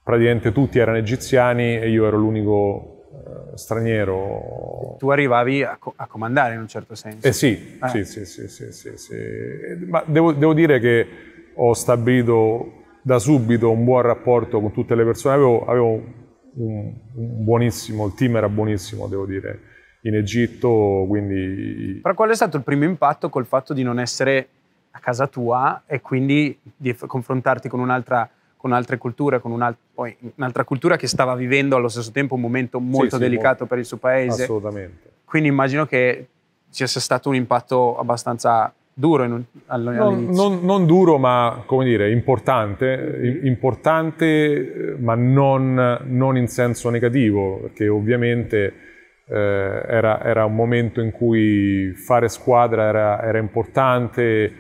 praticamente 0.02 0.52
tutti 0.52 0.78
erano 0.78 0.98
egiziani 0.98 1.78
e 1.78 1.88
io 1.90 2.06
ero 2.06 2.16
l'unico 2.16 3.06
eh, 3.12 3.56
straniero. 3.56 4.96
Tu 4.98 5.08
arrivavi 5.10 5.62
a, 5.62 5.76
co- 5.78 5.92
a, 5.96 6.06
comandare 6.06 6.54
in 6.54 6.60
un 6.60 6.68
certo 6.68 6.94
senso. 6.94 7.26
Eh 7.26 7.32
sì, 7.32 7.78
eh. 7.82 7.88
sì, 7.88 8.04
sì, 8.04 8.24
sì, 8.24 8.48
sì, 8.48 8.72
sì, 8.72 8.96
sì. 8.96 9.14
Ma 9.86 10.02
devo, 10.06 10.32
devo, 10.32 10.54
dire 10.54 10.78
che 10.78 11.06
ho 11.54 11.72
stabilito 11.74 12.84
da 13.02 13.18
subito 13.18 13.70
un 13.70 13.84
buon 13.84 14.02
rapporto 14.02 14.60
con 14.60 14.72
tutte 14.72 14.94
le 14.94 15.04
persone, 15.04 15.34
avevo, 15.34 15.64
avevo 15.66 15.88
un, 16.54 16.94
un 17.14 17.44
buonissimo, 17.44 18.06
il 18.06 18.14
team 18.14 18.36
era 18.36 18.48
buonissimo, 18.48 19.06
devo 19.06 19.26
dire, 19.26 19.60
in 20.02 20.14
Egitto, 20.14 21.04
quindi... 21.08 22.00
Però 22.02 22.14
qual 22.14 22.30
è 22.30 22.34
stato 22.34 22.56
il 22.56 22.62
primo 22.62 22.84
impatto 22.84 23.28
col 23.28 23.46
fatto 23.46 23.72
di 23.72 23.82
non 23.82 23.98
essere 23.98 24.48
a 24.92 24.98
casa 24.98 25.26
tua 25.26 25.82
e 25.86 26.00
quindi 26.00 26.58
di 26.76 26.94
confrontarti 26.94 27.68
con 27.68 27.80
un'altra 27.80 28.28
con 28.60 28.72
altre 28.72 28.98
culture, 28.98 29.40
con 29.40 29.52
un'altra, 29.52 29.80
poi, 29.94 30.14
un'altra 30.36 30.64
cultura 30.64 30.96
che 30.96 31.06
stava 31.06 31.34
vivendo 31.34 31.76
allo 31.76 31.88
stesso 31.88 32.10
tempo 32.10 32.34
un 32.34 32.42
momento 32.42 32.78
molto 32.78 33.16
sì, 33.16 33.22
delicato 33.22 33.60
molto. 33.60 33.66
per 33.66 33.78
il 33.78 33.86
suo 33.86 33.96
paese. 33.96 34.42
Assolutamente. 34.42 35.12
Quindi 35.24 35.48
immagino 35.48 35.86
che 35.86 36.26
ci 36.70 36.86
sia 36.86 37.00
stato 37.00 37.30
un 37.30 37.36
impatto 37.36 37.98
abbastanza 37.98 38.70
duro 38.92 39.24
in, 39.24 39.42
all'inizio. 39.64 40.10
Non, 40.10 40.34
non, 40.34 40.62
non, 40.62 40.84
duro, 40.84 41.16
ma 41.16 41.62
come 41.64 41.86
dire, 41.86 42.10
importante, 42.10 43.40
importante 43.44 44.94
ma 44.98 45.14
non, 45.14 46.02
non 46.04 46.36
in 46.36 46.46
senso 46.46 46.90
negativo, 46.90 47.60
perché 47.62 47.88
ovviamente 47.88 48.74
eh, 49.26 49.82
era, 49.88 50.22
era, 50.22 50.44
un 50.44 50.54
momento 50.54 51.00
in 51.00 51.12
cui 51.12 51.94
fare 51.94 52.28
squadra 52.28 52.82
era, 52.82 53.22
era 53.22 53.38
importante 53.38 54.52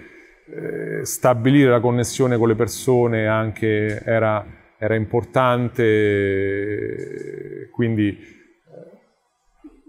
eh, 0.52 1.04
stabilire 1.04 1.70
la 1.70 1.80
connessione 1.80 2.36
con 2.36 2.48
le 2.48 2.54
persone 2.54 3.26
anche 3.26 4.02
era, 4.04 4.44
era 4.78 4.94
importante, 4.94 5.84
quindi 7.72 8.08
eh, 8.08 8.24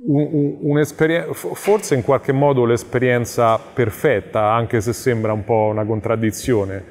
un, 0.07 0.57
un 0.61 0.85
forse 1.33 1.95
in 1.95 2.03
qualche 2.03 2.31
modo 2.31 2.65
l'esperienza 2.65 3.57
perfetta, 3.57 4.51
anche 4.51 4.81
se 4.81 4.93
sembra 4.93 5.33
un 5.33 5.43
po' 5.43 5.69
una 5.71 5.85
contraddizione, 5.85 6.85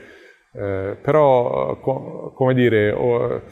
eh, 0.52 0.96
però 1.00 1.78
co- 1.80 2.32
come 2.34 2.54
dire... 2.54 2.90
Oh, 2.92 3.42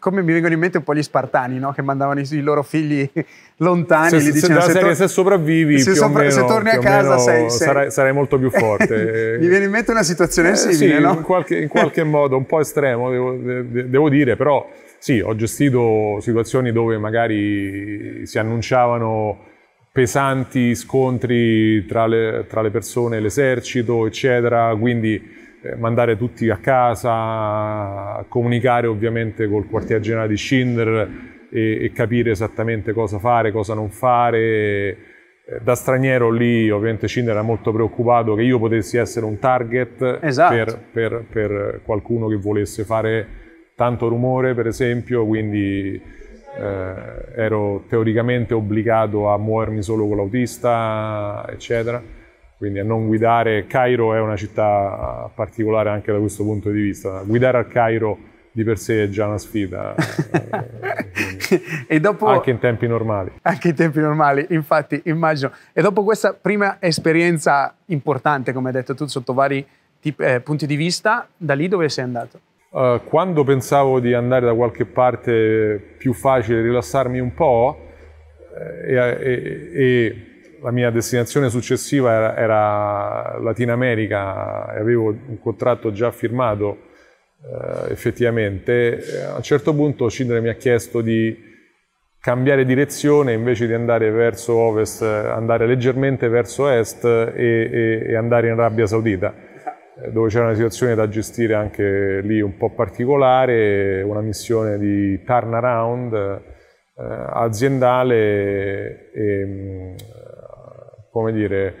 come 0.00 0.22
mi 0.22 0.32
vengono 0.32 0.54
in 0.54 0.58
mente 0.58 0.78
un 0.78 0.82
po' 0.82 0.94
gli 0.94 1.02
spartani, 1.02 1.58
no? 1.58 1.72
che 1.72 1.82
mandavano 1.82 2.18
i, 2.18 2.26
i, 2.28 2.40
loro 2.40 2.62
figli 2.64 3.08
lontani. 3.58 4.08
Se, 4.08 4.20
se, 4.20 4.32
dicevano, 4.32 4.60
se, 4.62 4.78
tor- 4.78 4.96
se 4.96 5.06
sopravvivi, 5.06 5.78
se, 5.78 5.94
sopra- 5.94 6.22
meno, 6.22 6.30
se 6.30 6.44
torni 6.44 6.70
a 6.70 6.78
casa 6.78 7.18
sei, 7.18 7.50
sei... 7.50 7.66
Sarai, 7.66 7.90
sarai, 7.90 8.12
molto 8.12 8.38
più 8.38 8.50
forte. 8.50 9.36
mi 9.38 9.46
viene 9.46 9.66
in 9.66 9.70
mente 9.70 9.92
una 9.92 10.02
situazione 10.02 10.50
eh, 10.50 10.56
simile, 10.56 10.96
sì, 10.96 11.02
no? 11.02 11.12
in, 11.12 11.22
qualche, 11.22 11.58
in 11.58 11.68
qualche 11.68 12.02
modo, 12.02 12.36
un 12.36 12.46
po' 12.46 12.60
estremo, 12.60 13.10
devo, 13.10 13.36
devo, 13.36 14.08
dire, 14.08 14.36
però 14.36 14.68
sì, 14.98 15.20
ho 15.20 15.36
gestito 15.36 16.18
situazioni 16.20 16.72
dove 16.72 16.98
magari 16.98 18.26
si 18.26 18.38
annunciavano 18.38 19.46
pesanti 19.92 20.74
scontri 20.74 21.84
tra 21.84 22.06
le, 22.06 22.46
tra 22.48 22.62
le 22.62 22.70
persone, 22.70 23.20
l'esercito, 23.20 24.06
eccetera, 24.06 24.74
quindi 24.78 25.38
mandare 25.76 26.16
tutti 26.16 26.48
a 26.48 26.56
casa, 26.56 28.24
comunicare 28.28 28.86
ovviamente 28.86 29.46
col 29.48 29.66
quartier 29.66 30.00
generale 30.00 30.28
di 30.28 30.36
Schindler 30.36 31.10
e, 31.50 31.84
e 31.84 31.92
capire 31.92 32.30
esattamente 32.30 32.92
cosa 32.92 33.18
fare, 33.18 33.52
cosa 33.52 33.74
non 33.74 33.90
fare. 33.90 34.38
Eh, 35.44 35.60
da 35.62 35.74
straniero 35.74 36.30
lì 36.30 36.70
ovviamente 36.70 37.08
Schindler 37.08 37.36
era 37.36 37.44
molto 37.44 37.72
preoccupato 37.72 38.34
che 38.34 38.42
io 38.42 38.58
potessi 38.58 38.96
essere 38.96 39.26
un 39.26 39.38
target 39.38 40.20
esatto. 40.22 40.54
per, 40.54 40.80
per, 40.92 41.24
per, 41.30 41.80
qualcuno 41.84 42.28
che 42.28 42.36
volesse 42.36 42.84
fare 42.84 43.26
tanto 43.74 44.08
rumore 44.08 44.54
per 44.54 44.66
esempio, 44.66 45.26
quindi 45.26 46.00
eh, 46.58 46.94
ero 47.34 47.84
teoricamente 47.86 48.54
obbligato 48.54 49.28
a 49.28 49.36
muovermi 49.36 49.82
solo 49.82 50.06
con 50.06 50.16
l'autista, 50.16 51.44
eccetera 51.50 52.18
quindi 52.60 52.78
a 52.78 52.84
non 52.84 53.06
guidare. 53.06 53.66
Cairo 53.66 54.12
è 54.12 54.20
una 54.20 54.36
città 54.36 55.30
particolare 55.34 55.88
anche 55.88 56.12
da 56.12 56.18
questo 56.18 56.44
punto 56.44 56.68
di 56.68 56.82
vista. 56.82 57.22
Guidare 57.22 57.56
al 57.56 57.68
Cairo 57.68 58.18
di 58.52 58.62
per 58.64 58.76
sé 58.76 59.04
è 59.04 59.08
già 59.08 59.26
una 59.28 59.38
sfida, 59.38 59.94
e 61.88 62.00
dopo, 62.00 62.26
anche 62.26 62.50
in 62.50 62.58
tempi 62.58 62.86
normali. 62.86 63.30
Anche 63.42 63.68
in 63.68 63.74
tempi 63.74 64.00
normali, 64.00 64.44
infatti, 64.50 65.00
immagino. 65.06 65.52
E 65.72 65.80
dopo 65.80 66.04
questa 66.04 66.34
prima 66.34 66.76
esperienza 66.80 67.74
importante, 67.86 68.52
come 68.52 68.66
hai 68.68 68.74
detto 68.74 68.94
tu, 68.94 69.06
sotto 69.06 69.32
vari 69.32 69.66
tipi, 69.98 70.22
eh, 70.22 70.40
punti 70.40 70.66
di 70.66 70.76
vista, 70.76 71.26
da 71.34 71.54
lì 71.54 71.66
dove 71.66 71.88
sei 71.88 72.04
andato? 72.04 72.40
Uh, 72.72 73.00
quando 73.04 73.42
pensavo 73.42 74.00
di 74.00 74.12
andare 74.12 74.44
da 74.44 74.52
qualche 74.52 74.84
parte 74.84 75.94
più 75.96 76.12
facile, 76.12 76.60
rilassarmi 76.60 77.20
un 77.20 77.32
po' 77.32 77.88
eh, 78.84 78.94
e, 78.94 79.18
e, 79.22 79.70
e 79.72 80.29
la 80.62 80.70
mia 80.70 80.90
destinazione 80.90 81.50
successiva 81.50 82.12
era, 82.12 82.36
era 82.36 83.38
Latina 83.38 83.72
America 83.72 84.72
e 84.74 84.80
avevo 84.80 85.08
un 85.08 85.38
contratto 85.40 85.92
già 85.92 86.10
firmato 86.10 86.88
eh, 87.42 87.92
effettivamente, 87.92 89.26
a 89.32 89.36
un 89.36 89.42
certo 89.42 89.74
punto 89.74 90.08
Schindler 90.08 90.40
mi 90.40 90.48
ha 90.48 90.54
chiesto 90.54 91.00
di 91.00 91.48
cambiare 92.20 92.66
direzione 92.66 93.32
invece 93.32 93.66
di 93.66 93.72
andare 93.72 94.10
verso 94.10 94.54
ovest, 94.54 95.02
andare 95.02 95.66
leggermente 95.66 96.28
verso 96.28 96.68
est 96.68 97.04
e, 97.04 97.32
e, 97.34 98.02
e 98.08 98.14
andare 98.14 98.48
in 98.48 98.52
Arabia 98.52 98.86
Saudita 98.86 99.34
eh, 100.02 100.10
dove 100.10 100.28
c'era 100.28 100.44
una 100.44 100.54
situazione 100.54 100.94
da 100.94 101.08
gestire 101.08 101.54
anche 101.54 102.20
lì 102.22 102.40
un 102.40 102.56
po' 102.56 102.70
particolare, 102.70 104.02
una 104.02 104.20
missione 104.20 104.78
di 104.78 105.22
turnaround 105.24 106.12
eh, 106.14 106.42
aziendale 107.32 109.10
e, 109.12 109.44
mm, 109.46 109.94
come 111.10 111.32
dire, 111.32 111.74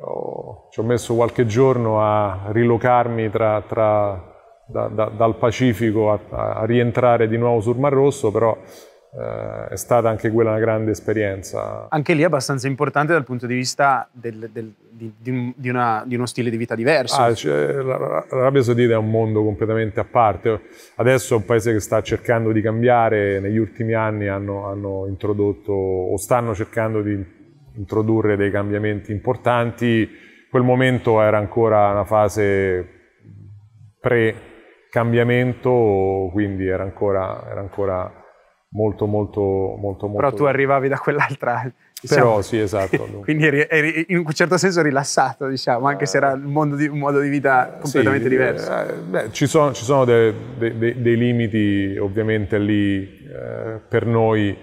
ho, 0.00 0.68
ci 0.70 0.80
ho 0.80 0.82
messo 0.82 1.14
qualche 1.14 1.46
giorno 1.46 2.00
a 2.00 2.48
rilocarmi 2.48 3.30
tra, 3.30 3.62
tra, 3.66 4.32
da, 4.66 4.88
da, 4.88 5.06
dal 5.06 5.36
Pacifico 5.36 6.12
a, 6.12 6.20
a, 6.30 6.64
rientrare 6.64 7.28
di 7.28 7.36
nuovo 7.36 7.60
sul 7.60 7.78
Mar 7.78 7.92
Rosso, 7.92 8.30
però 8.30 8.56
eh, 9.14 9.68
è 9.68 9.76
stata 9.76 10.08
anche 10.08 10.30
quella 10.30 10.50
una 10.50 10.58
grande 10.58 10.92
esperienza. 10.92 11.88
Anche 11.90 12.14
lì 12.14 12.22
è 12.22 12.24
abbastanza 12.24 12.66
importante 12.66 13.12
dal 13.12 13.24
punto 13.24 13.46
di 13.46 13.54
vista 13.54 14.08
del, 14.10 14.48
del, 14.50 14.72
di, 14.90 15.12
di, 15.56 15.68
una, 15.68 16.02
di, 16.06 16.14
uno 16.14 16.26
stile 16.26 16.48
di 16.48 16.56
vita 16.56 16.74
diverso. 16.74 17.20
Ah, 17.20 17.34
cioè, 17.34 17.72
L'Arabia 17.72 18.62
Saudita 18.62 18.94
è 18.94 18.96
un 18.96 19.10
mondo 19.10 19.44
completamente 19.44 20.00
a 20.00 20.04
parte. 20.04 20.62
Adesso 20.96 21.34
è 21.34 21.36
un 21.36 21.44
paese 21.44 21.72
che 21.72 21.80
sta 21.80 22.00
cercando 22.00 22.52
di 22.52 22.62
cambiare, 22.62 23.40
negli 23.40 23.58
ultimi 23.58 23.92
anni 23.92 24.28
hanno, 24.28 24.66
hanno 24.68 25.06
introdotto 25.06 25.72
o 25.72 26.16
stanno 26.16 26.54
cercando 26.54 27.02
di 27.02 27.40
introdurre 27.76 28.36
dei 28.36 28.50
cambiamenti 28.50 29.12
importanti. 29.12 30.08
Quel 30.50 30.62
momento 30.62 31.20
era 31.20 31.38
ancora 31.38 31.90
una 31.90 32.04
fase 32.04 33.00
pre-cambiamento, 34.00 36.28
quindi 36.32 36.66
era 36.66 36.82
ancora, 36.82 37.46
era 37.48 37.60
ancora 37.60 38.12
molto, 38.70 39.06
molto, 39.06 39.40
molto, 39.40 40.06
molto... 40.06 40.16
Però 40.16 40.32
tu 40.32 40.44
arrivavi 40.44 40.88
da 40.88 40.98
quell'altra... 40.98 41.72
Diciamo. 42.02 42.20
Però 42.20 42.42
sì, 42.42 42.58
esatto. 42.58 43.04
Quindi 43.22 43.46
eri, 43.46 43.66
eri, 43.68 44.06
in 44.08 44.18
un 44.18 44.32
certo 44.32 44.56
senso 44.56 44.82
rilassato, 44.82 45.46
diciamo, 45.46 45.86
anche 45.86 46.04
se 46.04 46.16
era 46.16 46.32
un, 46.32 46.76
di, 46.76 46.88
un 46.88 46.98
modo 46.98 47.20
di 47.20 47.28
vita 47.28 47.78
completamente 47.80 48.24
sì, 48.24 48.28
diverso. 48.28 48.76
Eh, 48.76 48.94
beh, 48.94 49.30
ci 49.30 49.46
sono, 49.46 49.72
ci 49.72 49.84
sono 49.84 50.04
dei, 50.04 50.34
dei, 50.58 51.00
dei, 51.00 51.16
limiti 51.16 51.96
ovviamente 51.96 52.58
lì 52.58 53.04
eh, 53.04 53.78
per 53.88 54.04
noi 54.04 54.56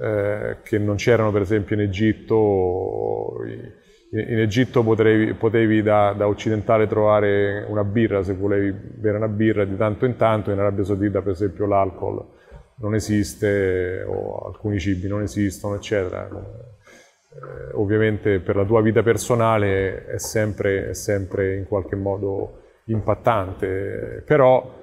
eh, 0.00 0.58
che 0.62 0.78
non 0.78 0.96
c'erano 0.96 1.32
per 1.32 1.42
esempio 1.42 1.74
in 1.74 1.82
Egitto. 1.82 3.36
In 4.10 4.38
Egitto 4.38 4.82
potevi, 4.82 5.34
potevi 5.34 5.82
da, 5.82 6.14
da, 6.16 6.26
occidentale 6.28 6.86
trovare 6.86 7.66
una 7.68 7.84
birra 7.84 8.22
se 8.22 8.32
volevi 8.32 8.72
bere 8.72 9.18
una 9.18 9.28
birra 9.28 9.66
di 9.66 9.76
tanto 9.76 10.06
in 10.06 10.16
tanto, 10.16 10.50
in 10.50 10.58
Arabia 10.58 10.82
Saudita 10.82 11.20
per 11.20 11.32
esempio 11.32 11.66
l'alcol 11.66 12.24
non 12.76 12.94
esiste 12.94 14.04
o 14.06 14.46
alcuni 14.46 14.78
cibi 14.78 15.08
non 15.08 15.22
esistono, 15.22 15.74
eccetera. 15.74 16.26
Eh, 16.26 17.74
ovviamente 17.74 18.40
per 18.40 18.56
la 18.56 18.64
tua 18.64 18.80
vita 18.80 19.02
personale 19.02 20.06
è 20.06 20.18
sempre, 20.18 20.90
è 20.90 20.94
sempre 20.94 21.56
in 21.56 21.66
qualche 21.66 21.96
modo 21.96 22.62
impattante, 22.86 24.22
però 24.24 24.77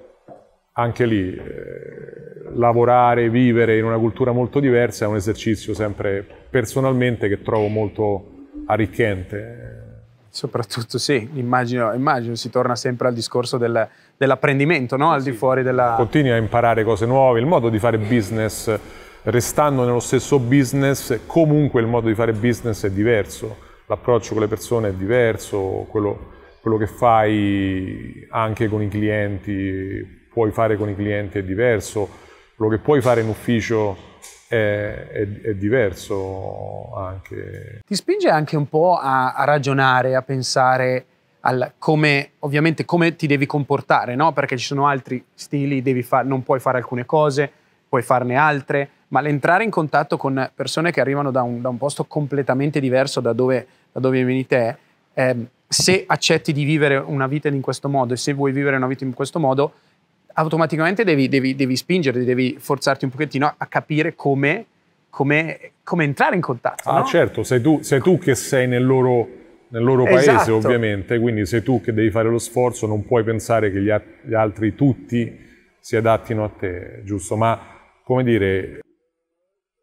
anche 0.78 1.06
lì 1.06 1.34
eh, 1.34 2.52
lavorare, 2.54 3.30
vivere 3.30 3.78
in 3.78 3.86
una 3.86 3.98
cultura 3.98 4.32
molto 4.32 4.60
diversa 4.60 5.06
è 5.06 5.08
un 5.08 5.16
esercizio 5.16 5.74
sempre 5.74 6.26
personalmente 6.50 7.28
che 7.28 7.42
trovo 7.42 7.68
molto 7.68 8.48
arricchente. 8.68 9.74
Soprattutto 10.30 10.98
sì, 10.98 11.30
immagino, 11.36 11.94
immagino, 11.94 12.36
si 12.36 12.50
torna 12.50 12.76
sempre 12.76 13.08
al 13.08 13.14
discorso 13.14 13.58
del, 13.58 13.88
dell'apprendimento, 14.18 14.98
no? 14.98 15.12
al 15.12 15.22
sì. 15.22 15.32
di 15.32 15.38
fuori 15.38 15.64
della... 15.64 15.94
Continui 15.96 16.32
a 16.32 16.38
imparare 16.38 16.84
cose 16.84 17.06
nuove, 17.06 17.40
il 17.40 17.46
modo 17.46 17.70
di 17.70 17.80
fare 17.80 17.98
business, 17.98 18.78
restando 19.24 19.86
nello 19.86 20.02
stesso 20.02 20.40
business, 20.40 21.22
comunque 21.26 21.80
il 21.80 21.88
modo 21.88 22.08
di 22.08 22.16
fare 22.16 22.34
business 22.34 22.86
è 22.86 22.92
diverso, 22.92 23.56
l'approccio 23.86 24.34
con 24.34 24.42
le 24.42 24.50
persone 24.50 24.90
è 24.90 24.94
diverso, 24.94 25.88
quello, 25.90 26.34
quello 26.60 26.76
che 26.76 26.88
fai 26.88 28.28
anche 28.30 28.68
con 28.68 28.82
i 28.82 28.90
clienti, 28.90 30.25
puoi 30.36 30.52
fare 30.52 30.76
con 30.76 30.90
i 30.90 30.96
clienti 30.96 31.38
è 31.38 31.44
diverso, 31.44 32.10
quello 32.58 32.76
che 32.76 32.80
puoi 32.80 33.00
fare 33.00 33.22
in 33.22 33.30
ufficio 33.30 33.96
è, 34.50 35.08
è, 35.10 35.42
è, 35.44 35.54
diverso 35.54 36.94
anche. 36.94 37.80
Ti 37.88 37.96
spinge 37.96 38.28
anche 38.28 38.58
un 38.58 38.68
po' 38.68 38.98
a, 38.98 39.34
a 39.34 39.46
ragionare, 39.46 40.14
a 40.14 40.22
pensare 40.22 41.06
al 41.40 41.72
come, 41.78 42.32
ovviamente, 42.40 42.84
come 42.84 43.16
ti 43.16 43.28
devi 43.28 43.46
comportare, 43.46 44.16
no? 44.16 44.34
Perché 44.34 44.58
ci 44.58 44.66
sono 44.66 44.88
altri 44.88 45.24
stili, 45.34 46.04
far, 46.04 46.26
non 46.26 46.44
puoi 46.44 46.60
fare 46.60 46.80
alcune 46.80 47.06
cose, 47.06 47.50
puoi 47.88 48.02
farne 48.02 48.36
altre, 48.36 48.90
ma 49.10 49.22
l'entrare 49.22 49.64
in 49.64 49.70
contatto 49.70 50.18
con 50.18 50.52
persone 50.54 50.92
che 50.92 51.00
arrivano 51.00 51.32
da 51.32 51.44
un, 51.44 51.62
da 51.62 51.70
un 51.70 51.78
posto 51.78 52.04
completamente 52.04 52.82
diverso 52.82 53.22
da 53.22 53.32
dove, 53.32 53.66
da 53.94 54.02
dove 54.02 54.22
vieni 54.22 54.46
te, 54.46 54.76
eh, 55.14 55.48
se 55.66 56.04
accetti 56.06 56.52
di 56.52 56.66
vivere 56.66 56.98
una 56.98 57.26
vita 57.26 57.48
in 57.48 57.62
questo 57.62 57.88
modo 57.88 58.14
e 58.14 58.18
se 58.18 58.34
vuoi 58.34 58.52
vivere 58.52 58.76
una 58.76 58.88
vita 58.88 59.06
in 59.06 59.14
questo 59.14 59.40
modo, 59.40 59.74
automaticamente 60.36 61.04
devi, 61.04 61.28
devi, 61.28 61.56
devi 61.56 61.76
spingerti, 61.76 62.24
devi 62.24 62.58
forzarti 62.60 63.06
un 63.06 63.12
pochettino 63.12 63.54
a 63.58 63.66
capire 63.68 64.16
come, 64.16 64.66
come, 65.10 65.72
come 65.84 66.04
entrare 66.04 66.36
in 66.36 66.42
contatto. 66.42 66.90
Ah, 66.90 67.00
no? 67.00 67.06
certo, 67.06 67.44
sei 67.44 67.62
tu, 67.62 67.82
sei 67.82 68.02
tu, 68.02 68.18
che 68.18 68.36
sei 68.36 68.68
nel 68.68 68.86
loro, 68.86 69.28
nel 69.70 69.84
loro 69.84 70.04
paese, 70.04 70.32
esatto. 70.32 70.56
ovviamente, 70.56 71.20
quindi 71.20 71.46
sei 71.46 71.64
tu 71.64 71.82
che 71.82 71.94
devi 71.94 72.12
fare 72.12 72.30
lo 72.30 72.40
sforzo, 72.40 72.88
non 72.88 73.06
puoi 73.06 73.24
pensare 73.24 73.72
che 73.72 73.82
gli, 73.82 73.94
gli 74.24 74.34
altri 74.34 74.76
tutti 74.76 75.44
si 75.80 75.96
adattino 75.96 76.44
a 76.44 76.50
te, 76.50 77.02
giusto? 77.04 77.38
Ma, 77.38 77.60
come 78.04 78.24
dire, 78.24 78.80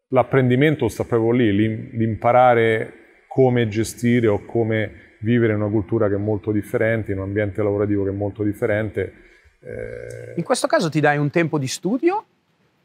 l'apprendimento 0.09 0.89
sta 0.89 1.05
proprio 1.05 1.31
lì, 1.31 1.97
l'imparare 1.97 2.93
come 3.27 3.69
gestire 3.69 4.27
o 4.27 4.45
come 4.45 5.11
vivere 5.21 5.55
in 5.55 5.61
una 5.61 5.71
cultura 5.71 6.09
che 6.09 6.17
è 6.17 6.19
molto 6.19 6.53
differente, 6.53 7.13
in 7.13 7.19
un 7.19 7.25
ambiente 7.25 7.63
lavorativo 7.63 8.05
che 8.05 8.11
è 8.11 8.15
molto 8.15 8.43
differente 8.43 9.31
eh, 9.65 10.35
in 10.37 10.43
questo 10.43 10.67
caso 10.67 10.91
ti 10.91 11.01
dai 11.01 11.19
un 11.19 11.31
tempo 11.31 11.59
di 11.59 11.69
studio? 11.69 12.25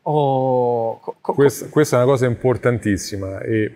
O... 0.04 1.02
Questa, 1.22 1.68
questa, 1.68 1.98
è 1.98 2.04
una 2.04 2.10
cosa 2.10 2.26
importantissima 2.28 3.40
e 3.40 3.74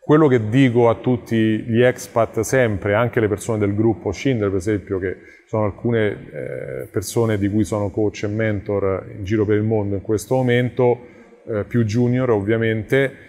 quello 0.00 0.28
che 0.28 0.48
dico 0.48 0.88
a 0.88 0.94
tutti 0.94 1.36
gli 1.36 1.82
expat 1.82 2.40
sempre, 2.40 2.94
anche 2.94 3.20
le 3.20 3.28
persone 3.28 3.58
del 3.58 3.74
gruppo 3.74 4.12
Schindler 4.12 4.48
per 4.48 4.58
esempio, 4.58 4.98
che 4.98 5.16
sono 5.46 5.64
alcune 5.64 6.08
eh, 6.08 6.86
persone 6.86 7.36
di 7.36 7.50
cui 7.50 7.64
sono 7.64 7.90
coach 7.90 8.22
e 8.22 8.28
mentor 8.28 9.14
in 9.16 9.24
giro 9.24 9.44
per 9.44 9.56
il 9.56 9.64
mondo 9.64 9.96
in 9.96 10.02
questo 10.02 10.36
momento, 10.36 11.06
eh, 11.46 11.64
più 11.64 11.84
junior 11.84 12.30
ovviamente, 12.30 13.24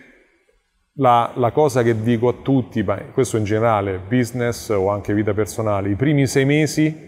la, 1.00 1.34
la, 1.36 1.52
cosa 1.52 1.84
che 1.84 2.02
dico 2.02 2.28
a 2.28 2.34
tutti, 2.42 2.86
questo 3.12 3.38
in 3.38 3.44
generale, 3.44 4.00
business 4.08 4.70
o 4.70 4.90
anche 4.90 5.14
vita 5.14 5.34
personale, 5.34 5.90
i 5.90 5.96
primi 5.96 6.28
sei 6.28 6.46
mesi 6.46 7.08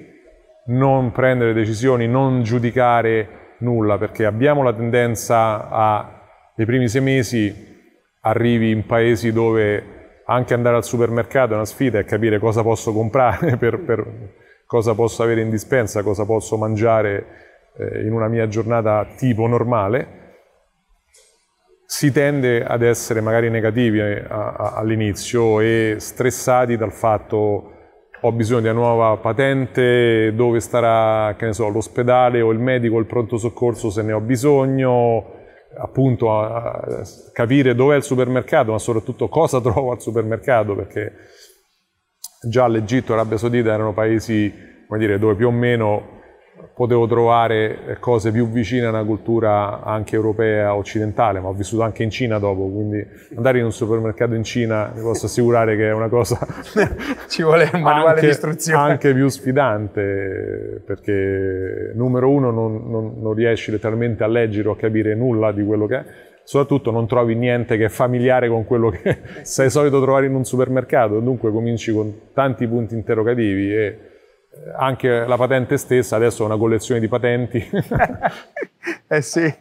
non 0.69 1.11
prendere 1.11 1.53
decisioni, 1.53 2.07
non 2.07 2.43
giudicare 2.43 3.55
nulla, 3.59 3.97
perché 3.97 4.25
abbiamo 4.25 4.63
la 4.63 4.73
tendenza 4.73 5.69
a, 5.69 6.27
nei 6.55 6.65
primi 6.65 6.87
sei 6.87 7.01
mesi, 7.01 7.67
arrivi 8.21 8.71
in 8.71 8.85
paesi 8.85 9.31
dove 9.31 9.97
anche 10.25 10.53
andare 10.53 10.75
al 10.75 10.83
supermercato 10.83 11.53
è 11.53 11.55
una 11.55 11.65
sfida 11.65 11.99
e 11.99 12.03
capire 12.03 12.39
cosa 12.39 12.61
posso 12.61 12.93
comprare, 12.93 13.57
per, 13.57 13.79
per 13.79 14.05
cosa 14.65 14.93
posso 14.93 15.23
avere 15.23 15.41
in 15.41 15.49
dispensa, 15.49 16.03
cosa 16.03 16.25
posso 16.25 16.57
mangiare 16.57 17.25
eh, 17.77 18.05
in 18.05 18.13
una 18.13 18.27
mia 18.27 18.47
giornata 18.47 19.07
tipo 19.17 19.47
normale, 19.47 20.17
si 21.85 22.11
tende 22.11 22.63
ad 22.63 22.83
essere 22.83 23.19
magari 23.19 23.49
negativi 23.49 23.99
eh, 23.99 24.23
all'inizio 24.29 25.59
e 25.59 25.95
stressati 25.97 26.77
dal 26.77 26.91
fatto 26.91 27.78
ho 28.21 28.31
bisogno 28.31 28.61
di 28.61 28.67
una 28.67 28.79
nuova 28.79 29.17
patente, 29.17 30.33
dove 30.35 30.59
starà, 30.59 31.35
so, 31.51 31.69
l'ospedale 31.69 32.41
o 32.41 32.51
il 32.51 32.59
medico 32.59 32.95
o 32.95 32.99
il 32.99 33.05
pronto 33.05 33.37
soccorso 33.37 33.89
se 33.89 34.01
ne 34.01 34.11
ho 34.11 34.19
bisogno, 34.19 35.37
appunto 35.77 36.37
a, 36.37 36.63
a 36.63 37.03
capire 37.31 37.75
dov'è 37.75 37.95
il 37.95 38.03
supermercato, 38.03 38.71
ma 38.71 38.79
soprattutto 38.79 39.29
cosa 39.29 39.59
trovo 39.61 39.91
al 39.91 40.01
supermercato, 40.01 40.75
perché 40.75 41.13
già 42.47 42.67
l'Egitto 42.67 43.13
e 43.13 43.15
l'Arabia 43.15 43.37
Saudita 43.37 43.73
erano 43.73 43.93
paesi, 43.93 44.53
dire, 44.97 45.17
dove 45.17 45.35
più 45.35 45.47
o 45.47 45.51
meno 45.51 46.17
potevo 46.73 47.07
trovare 47.07 47.97
cose 47.99 48.31
più 48.31 48.47
vicine 48.49 48.85
a 48.85 48.89
una 48.89 49.03
cultura 49.03 49.83
anche 49.83 50.15
europea, 50.15 50.75
occidentale, 50.75 51.39
ma 51.39 51.49
ho 51.49 51.53
vissuto 51.53 51.83
anche 51.83 52.03
in 52.03 52.09
Cina 52.09 52.39
dopo, 52.39 52.69
quindi 52.69 53.05
andare 53.35 53.59
in 53.59 53.65
un 53.65 53.71
supermercato 53.71 54.33
in 54.33 54.43
Cina 54.43 54.91
vi 54.93 55.01
posso 55.01 55.25
assicurare 55.25 55.75
che 55.75 55.89
è 55.89 55.93
una 55.93 56.09
cosa 56.09 56.39
ci 57.27 57.43
vuole 57.43 57.69
un 57.73 57.81
manuale 57.81 58.09
anche, 58.09 58.21
di 58.21 58.27
istruzione. 58.27 58.91
anche 58.91 59.13
più 59.13 59.27
sfidante, 59.27 60.81
perché 60.85 61.91
numero 61.95 62.29
uno 62.29 62.51
non, 62.51 62.89
non, 62.89 63.13
non 63.19 63.33
riesci 63.33 63.71
letteralmente 63.71 64.23
a 64.23 64.27
leggere 64.27 64.69
o 64.69 64.71
a 64.71 64.77
capire 64.77 65.15
nulla 65.15 65.51
di 65.51 65.63
quello 65.65 65.85
che 65.85 65.95
è, 65.97 66.05
soprattutto 66.43 66.91
non 66.91 67.05
trovi 67.07 67.35
niente 67.35 67.77
che 67.77 67.85
è 67.85 67.89
familiare 67.89 68.49
con 68.49 68.65
quello 68.65 68.89
che 68.89 69.19
sei 69.43 69.69
solito 69.69 70.01
trovare 70.01 70.25
in 70.25 70.33
un 70.33 70.45
supermercato, 70.45 71.19
dunque 71.19 71.51
cominci 71.51 71.91
con 71.91 72.11
tanti 72.33 72.67
punti 72.67 72.95
interrogativi 72.95 73.75
e 73.75 73.97
anche 74.77 75.25
la 75.25 75.37
patente 75.37 75.77
stessa 75.77 76.15
adesso 76.15 76.43
è 76.43 76.45
una 76.45 76.57
collezione 76.57 76.99
di 76.99 77.07
patenti. 77.07 77.69
eh 79.07 79.21
sì. 79.21 79.53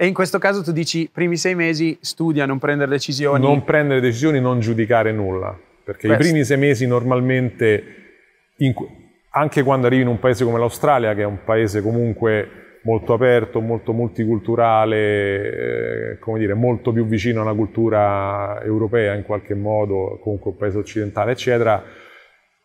E 0.00 0.06
in 0.06 0.14
questo 0.14 0.38
caso 0.38 0.62
tu 0.62 0.70
dici, 0.70 1.10
primi 1.12 1.36
sei 1.36 1.54
mesi 1.54 1.98
studia, 2.00 2.46
non 2.46 2.58
prendere 2.58 2.90
decisioni. 2.90 3.44
Non 3.44 3.64
prendere 3.64 4.00
decisioni, 4.00 4.40
non 4.40 4.60
giudicare 4.60 5.10
nulla, 5.10 5.58
perché 5.82 6.06
questo. 6.06 6.24
i 6.24 6.28
primi 6.28 6.44
sei 6.44 6.56
mesi 6.56 6.86
normalmente, 6.86 7.84
in, 8.58 8.72
anche 9.30 9.62
quando 9.64 9.88
arrivi 9.88 10.02
in 10.02 10.08
un 10.08 10.20
paese 10.20 10.44
come 10.44 10.58
l'Australia, 10.58 11.14
che 11.14 11.22
è 11.22 11.26
un 11.26 11.42
paese 11.44 11.82
comunque 11.82 12.48
molto 12.82 13.12
aperto, 13.12 13.60
molto 13.60 13.92
multiculturale, 13.92 16.12
eh, 16.12 16.18
come 16.18 16.38
dire, 16.38 16.54
molto 16.54 16.92
più 16.92 17.04
vicino 17.04 17.40
a 17.40 17.42
una 17.42 17.54
cultura 17.54 18.62
europea 18.62 19.14
in 19.14 19.24
qualche 19.24 19.54
modo, 19.54 20.20
comunque 20.22 20.52
un 20.52 20.56
paese 20.56 20.78
occidentale, 20.78 21.32
eccetera, 21.32 21.82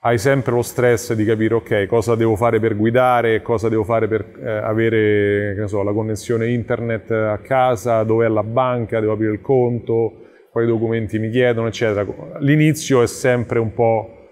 hai 0.05 0.17
sempre 0.17 0.51
lo 0.51 0.61
stress 0.61 1.13
di 1.13 1.23
capire 1.23 1.53
ok 1.53 1.85
cosa 1.85 2.15
devo 2.15 2.35
fare 2.35 2.59
per 2.59 2.75
guidare, 2.75 3.41
cosa 3.41 3.69
devo 3.69 3.85
fare 3.85 4.07
per 4.09 4.25
eh, 4.43 4.49
avere 4.49 5.65
so, 5.67 5.81
la 5.81 5.93
connessione 5.93 6.49
internet 6.49 7.11
a 7.11 7.37
casa, 7.37 8.03
dove 8.03 8.25
è 8.25 8.29
la 8.29 8.43
banca, 8.43 8.99
devo 8.99 9.13
aprire 9.13 9.31
il 9.31 9.41
conto, 9.41 10.23
quali 10.51 10.67
documenti 10.67 11.19
mi 11.19 11.29
chiedono, 11.29 11.67
eccetera. 11.67 12.05
L'inizio 12.39 13.01
è 13.01 13.07
sempre 13.07 13.59
un 13.59 13.73
po', 13.73 14.29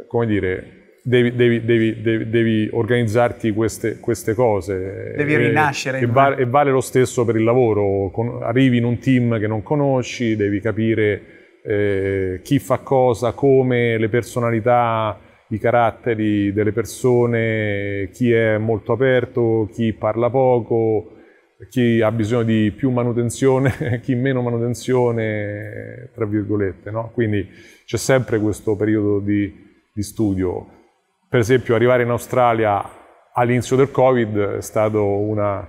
eh, 0.00 0.06
come 0.08 0.26
dire, 0.26 0.98
devi, 1.04 1.32
devi, 1.36 1.64
devi, 1.64 2.28
devi 2.28 2.68
organizzarti 2.72 3.52
queste, 3.52 4.00
queste, 4.00 4.34
cose. 4.34 5.14
Devi 5.16 5.36
rinascere. 5.36 6.00
E, 6.00 6.02
e, 6.02 6.06
vale, 6.06 6.36
e, 6.38 6.46
vale, 6.46 6.72
lo 6.72 6.80
stesso 6.80 7.24
per 7.24 7.36
il 7.36 7.44
lavoro. 7.44 8.10
Con, 8.10 8.40
arrivi 8.42 8.78
in 8.78 8.84
un 8.84 8.98
team 8.98 9.38
che 9.38 9.46
non 9.46 9.62
conosci, 9.62 10.34
devi 10.34 10.60
capire 10.60 11.22
eh, 11.64 12.40
chi 12.42 12.58
fa 12.58 12.78
cosa, 12.78 13.32
come, 13.32 13.98
le 13.98 14.08
personalità, 14.08 15.18
i 15.48 15.58
caratteri 15.58 16.52
delle 16.52 16.72
persone, 16.72 18.10
chi 18.12 18.32
è 18.32 18.58
molto 18.58 18.92
aperto, 18.92 19.68
chi 19.72 19.92
parla 19.92 20.30
poco, 20.30 21.12
chi 21.70 22.00
ha 22.00 22.10
bisogno 22.12 22.42
di 22.42 22.72
più 22.76 22.90
manutenzione, 22.90 24.00
chi 24.02 24.14
meno 24.14 24.42
manutenzione, 24.42 26.10
tra 26.14 26.26
virgolette. 26.26 26.90
No? 26.90 27.10
Quindi 27.14 27.48
c'è 27.86 27.96
sempre 27.96 28.38
questo 28.38 28.76
periodo 28.76 29.20
di, 29.20 29.52
di 29.92 30.02
studio 30.02 30.82
per 31.34 31.42
esempio 31.42 31.74
arrivare 31.74 32.04
in 32.04 32.10
Australia 32.10 32.80
all'inizio 33.32 33.74
del 33.74 33.90
Covid 33.90 34.38
è 34.58 34.60
stato 34.60 35.04
una 35.04 35.68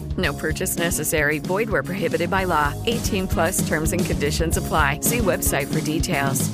No 0.17 0.33
purchase 0.33 0.77
necessary. 0.77 1.39
Void 1.39 1.69
where 1.69 1.83
prohibited 1.83 2.29
by 2.29 2.45
law. 2.45 2.73
18 2.85 3.27
plus 3.27 3.67
terms 3.67 3.93
and 3.93 4.05
conditions 4.05 4.57
apply. 4.57 4.99
See 5.01 5.19
website 5.19 5.67
for 5.67 5.81
details. 5.81 6.49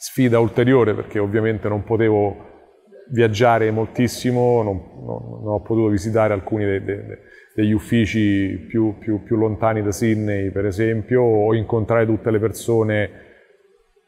Sfida 0.00 0.38
ulteriore 0.38 0.94
perché 0.94 1.18
ovviamente 1.18 1.68
non 1.68 1.84
potevo 1.84 2.46
viaggiare 3.10 3.70
moltissimo, 3.70 4.62
non, 4.62 4.82
non, 5.04 5.42
non 5.42 5.52
ho 5.54 5.60
potuto 5.60 5.88
visitare 5.88 6.32
alcuni 6.34 6.64
dei, 6.64 6.84
dei, 6.84 6.98
degli 7.54 7.72
uffici 7.72 8.66
più, 8.68 8.96
più, 8.98 9.22
più, 9.22 9.36
lontani 9.36 9.82
da 9.82 9.90
Sydney, 9.90 10.50
per 10.50 10.66
esempio, 10.66 11.22
o 11.22 11.54
incontrare 11.54 12.06
tutte 12.06 12.30
le 12.30 12.38
persone 12.38 13.10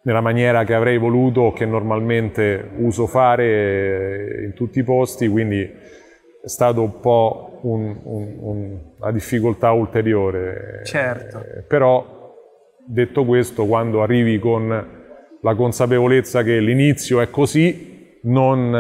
nella 0.03 0.21
maniera 0.21 0.65
che 0.65 0.75
avrei 0.75 0.99
voluto 0.99 1.41
o 1.41 1.53
che 1.53 1.67
normalmente 1.67 2.71
uso 2.77 3.07
fare 3.07 4.45
in 4.45 4.55
tutti 4.55 4.79
i 4.79 4.85
posti, 4.85 5.29
quindi 5.29 5.63
è 5.63 6.49
stato 6.49 6.83
un 6.83 7.01
po' 7.01 7.50
un, 7.63 7.99
un, 8.03 8.37
un, 8.39 8.79
una 8.99 9.11
difficoltà 9.13 9.73
ulteriore. 9.73 10.83
Certo. 10.85 11.43
Eh, 11.43 11.61
però, 11.63 12.37
detto 12.85 13.25
questo, 13.25 13.67
quando 13.67 14.03
arrivi 14.03 14.39
con 14.39 14.99
la 15.41 15.55
consapevolezza 15.55 16.43
che 16.43 16.59
l'inizio 16.61 17.21
è 17.21 17.31
così, 17.31 18.19
non, 18.23 18.71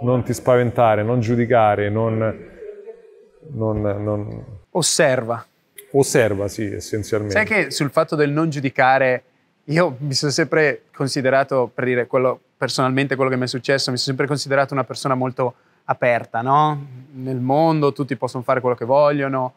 non 0.00 0.22
ti 0.22 0.32
spaventare, 0.32 1.02
non 1.02 1.20
giudicare, 1.20 1.90
non, 1.90 2.16
non, 3.52 3.80
non... 3.80 4.44
Osserva. 4.70 5.44
Osserva, 5.92 6.48
sì, 6.48 6.64
essenzialmente. 6.64 7.34
Sai 7.34 7.46
che 7.46 7.70
sul 7.70 7.90
fatto 7.90 8.16
del 8.16 8.30
non 8.30 8.50
giudicare, 8.50 9.22
io 9.64 9.96
mi 9.98 10.14
sono 10.14 10.32
sempre 10.32 10.82
considerato, 10.94 11.70
per 11.72 11.84
dire 11.84 12.06
quello, 12.06 12.38
personalmente 12.56 13.16
quello 13.16 13.30
che 13.30 13.36
mi 13.36 13.44
è 13.44 13.48
successo, 13.48 13.90
mi 13.90 13.96
sono 13.96 14.08
sempre 14.08 14.26
considerato 14.26 14.74
una 14.74 14.84
persona 14.84 15.14
molto 15.14 15.54
aperta, 15.86 16.42
no? 16.42 16.86
Nel 17.14 17.40
mondo 17.40 17.92
tutti 17.92 18.16
possono 18.16 18.42
fare 18.42 18.60
quello 18.60 18.76
che 18.76 18.84
vogliono 18.84 19.54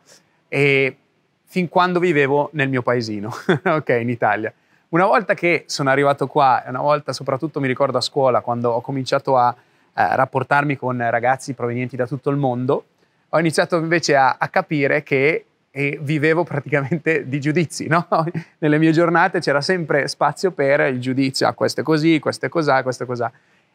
e 0.48 0.98
fin 1.46 1.70
quando 1.70 2.00
vivevo 2.00 2.50
nel 2.54 2.70
mio 2.70 2.82
paesino, 2.82 3.30
ok, 3.64 3.90
in 4.02 4.10
Italia. 4.10 4.54
Una 4.90 5.06
volta 5.06 5.34
che 5.34 5.66
sono 5.68 5.90
arrivato 5.90 6.28
qua, 6.28 6.64
una 6.68 6.82
volta 6.82 7.14
soprattutto 7.14 7.60
mi 7.60 7.68
ricordo 7.68 7.98
a 7.98 8.02
scuola, 8.02 8.42
quando 8.42 8.72
ho 8.72 8.82
cominciato 8.82 9.38
a 9.38 9.56
eh, 9.94 10.16
rapportarmi 10.16 10.78
con 10.78 10.98
ragazzi 10.98 11.54
provenienti 11.54 11.96
da 11.96 12.08
tutto 12.08 12.30
il 12.30 12.38
mondo, 12.38 12.86
ho 13.30 13.40
iniziato 13.40 13.78
invece 13.78 14.16
a, 14.16 14.38
a 14.40 14.48
capire 14.48 15.04
che 15.04 15.46
e 15.72 16.00
vivevo 16.02 16.44
praticamente 16.44 17.28
di 17.28 17.40
giudizi, 17.40 17.88
no? 17.88 18.08
Nelle 18.58 18.80
mie 18.80 18.92
giornate 18.92 19.40
c'era 19.40 19.62
sempre 19.62 20.08
spazio 20.08 20.52
per 20.52 20.80
il 20.82 21.00
giudizio, 21.00 21.48
ah, 21.48 21.54
questo 21.54 21.82
è 21.82 21.84
così, 21.84 22.20
questo 22.20 22.48
è 22.48 22.50
così, 22.50 22.82
questo 22.82 23.04
è 23.04 23.06
così. 23.06 23.24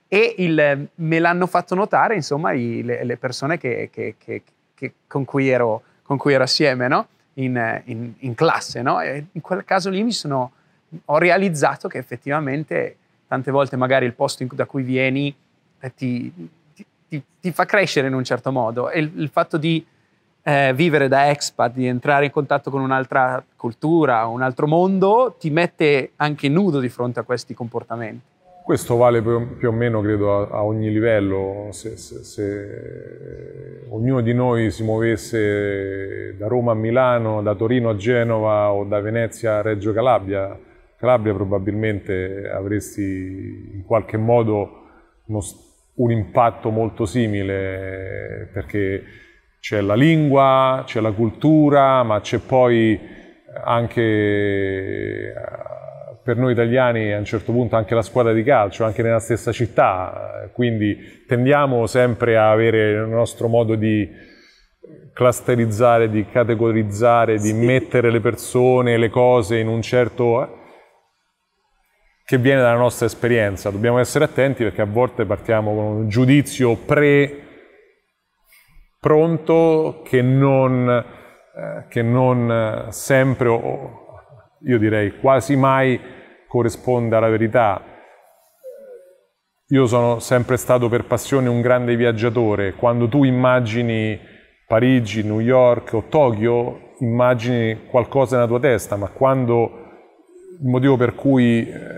E 0.09 0.35
il, 0.39 0.89
me 0.95 1.19
l'hanno 1.19 1.47
fatto 1.47 1.75
notare, 1.75 2.15
insomma, 2.15 2.53
i, 2.53 2.83
le, 2.83 3.05
le, 3.05 3.17
persone 3.17 3.59
che, 3.59 3.91
che, 3.93 4.15
che, 4.19 4.93
con, 5.07 5.25
cui 5.25 5.49
ero, 5.49 5.83
con, 6.03 6.17
cui 6.17 6.35
ero, 6.35 6.45
assieme, 6.45 6.89
no? 6.89 7.09
in, 7.35 7.83
in, 7.87 8.13
in, 8.19 8.35
classe, 8.35 8.83
no? 8.83 9.03
In 9.03 9.41
quel 9.41 9.65
caso 9.65 9.91
lì 9.91 10.03
mi 10.03 10.13
sono 10.13 10.53
ho 11.07 11.19
realizzato 11.19 11.89
che 11.89 11.99
effettivamente 11.99 12.97
tante 13.27 13.51
volte 13.51 13.77
magari 13.77 14.05
il 14.07 14.15
posto 14.15 14.47
da 14.53 14.67
cui 14.67 14.83
vieni 14.83 15.35
eh, 15.81 15.95
ti, 15.95 16.33
ti, 17.09 17.23
ti, 17.41 17.53
fa 17.53 17.65
crescere 17.65 18.07
in 18.07 18.15
un 18.15 18.25
certo 18.25 18.53
modo 18.53 18.91
e 18.91 19.01
il, 19.01 19.13
il 19.17 19.29
fatto 19.29 19.57
di 19.57 19.85
eh, 20.43 20.73
vivere 20.75 21.09
da 21.09 21.31
expat, 21.31 21.73
di 21.73 21.87
entrare 21.87 22.27
in 22.27 22.31
contatto 22.31 22.71
con 22.71 22.81
un'altra 22.81 23.43
cultura, 23.57 24.27
un 24.27 24.43
altro 24.43 24.67
mondo, 24.67 25.35
ti 25.39 25.51
mette 25.51 26.13
anche 26.17 26.49
nudo 26.49 26.81
di 26.81 26.89
fronte 26.89 27.21
a 27.21 27.23
questi 27.23 27.55
comportamenti. 27.55 28.33
Questo 28.65 28.97
vale 28.97 29.21
più 29.21 29.69
o 29.69 29.73
meno, 29.73 30.01
credo, 30.01 30.51
a, 30.51 30.65
ogni 30.65 30.91
livello. 30.91 31.69
Se, 31.73 31.99
se, 31.99 32.25
se, 32.25 33.85
ognuno 33.91 34.23
di 34.23 34.33
noi 34.33 34.71
si 34.71 34.83
muovesse 34.83 36.35
da 36.39 36.47
Roma 36.47 36.73
a 36.73 36.75
Milano, 36.75 37.43
da 37.43 37.55
Torino 37.55 37.91
a 37.91 37.97
Genova 37.97 38.73
o 38.73 38.85
da 38.85 39.01
Venezia 39.01 39.59
a 39.59 39.61
Reggio 39.61 39.93
Calabria, 39.93 40.59
Calabria 40.97 41.35
probabilmente 41.35 42.49
avresti 42.49 43.73
in 43.75 43.85
qualche 43.85 44.17
modo 44.17 44.87
uno, 45.27 45.41
un 45.97 46.11
impatto 46.11 46.71
molto 46.71 47.05
simile 47.05 48.49
perché 48.51 49.03
c'è 49.61 49.83
la 49.83 49.95
lingua, 49.95 50.85
c'è 50.87 51.03
la 51.03 51.13
cultura, 51.13 52.03
ma 52.03 52.19
c'è 52.23 52.39
poi 52.39 52.99
anche 53.63 55.35
per 56.25 56.39
noi 56.39 56.53
italiani 56.53 57.13
a 57.13 57.19
un 57.19 57.25
certo 57.27 57.53
punto 57.53 57.77
anche 57.77 57.95
la 57.95 58.01
squadra 58.01 58.33
di 58.33 58.43
calcio, 58.43 58.85
anche 58.85 59.03
nella 59.03 59.21
stessa 59.21 59.53
città, 59.53 60.49
quindi 60.55 61.25
tendiamo 61.29 61.87
sempre 61.87 62.39
a 62.39 62.51
avere 62.51 62.93
il 62.93 63.09
nostro 63.09 63.47
modo 63.47 63.75
di 63.75 64.09
clusterizzare, 65.13 66.09
di 66.09 66.27
categorizzare, 66.27 67.35
di 67.35 67.49
sì. 67.49 67.53
mettere 67.53 68.11
le 68.11 68.21
persone, 68.21 68.97
le 68.97 69.11
cose 69.11 69.59
in 69.59 69.69
un 69.69 69.83
certo 69.83 70.63
che 72.25 72.39
viene 72.39 72.63
dalla 72.63 72.79
nostra 72.79 73.05
esperienza. 73.05 73.69
Dobbiamo 73.69 73.99
essere 73.99 74.25
attenti 74.25 74.65
perché 74.65 74.81
a 74.81 74.87
volte 74.87 75.27
partiamo 75.27 75.75
con 75.75 75.85
un 75.85 76.09
giudizio 76.09 76.75
pre 76.77 77.43
pronto 78.99 80.01
che 80.03 80.23
non, 80.23 80.89
eh, 80.89 81.85
che 81.89 82.01
non 82.01 82.87
sempre, 82.89 83.49
o 83.49 84.04
io 84.67 84.79
direi 84.79 85.19
quasi 85.19 85.57
mai, 85.57 86.01
corrisponde 86.47 87.17
alla 87.17 87.29
verità. 87.29 87.83
Io 89.69 89.87
sono 89.87 90.19
sempre 90.19 90.57
stato 90.57 90.89
per 90.89 91.05
passione 91.05 91.49
un 91.49 91.61
grande 91.61 91.97
viaggiatore. 91.97 92.75
Quando 92.75 93.09
tu 93.09 93.25
immagini 93.25 94.19
Parigi, 94.67 95.23
New 95.23 95.41
York 95.41 95.93
o 95.95 96.05
Tokyo, 96.09 96.93
immagini 97.01 97.87
qualcosa 97.89 98.37
nella 98.37 98.49
tua 98.49 98.61
testa, 98.61 98.97
ma 98.97 99.09
quando 99.09 99.83
il 100.61 100.69
motivo 100.69 100.97
per 100.97 101.15
cui 101.15 101.69
eh, 101.69 101.95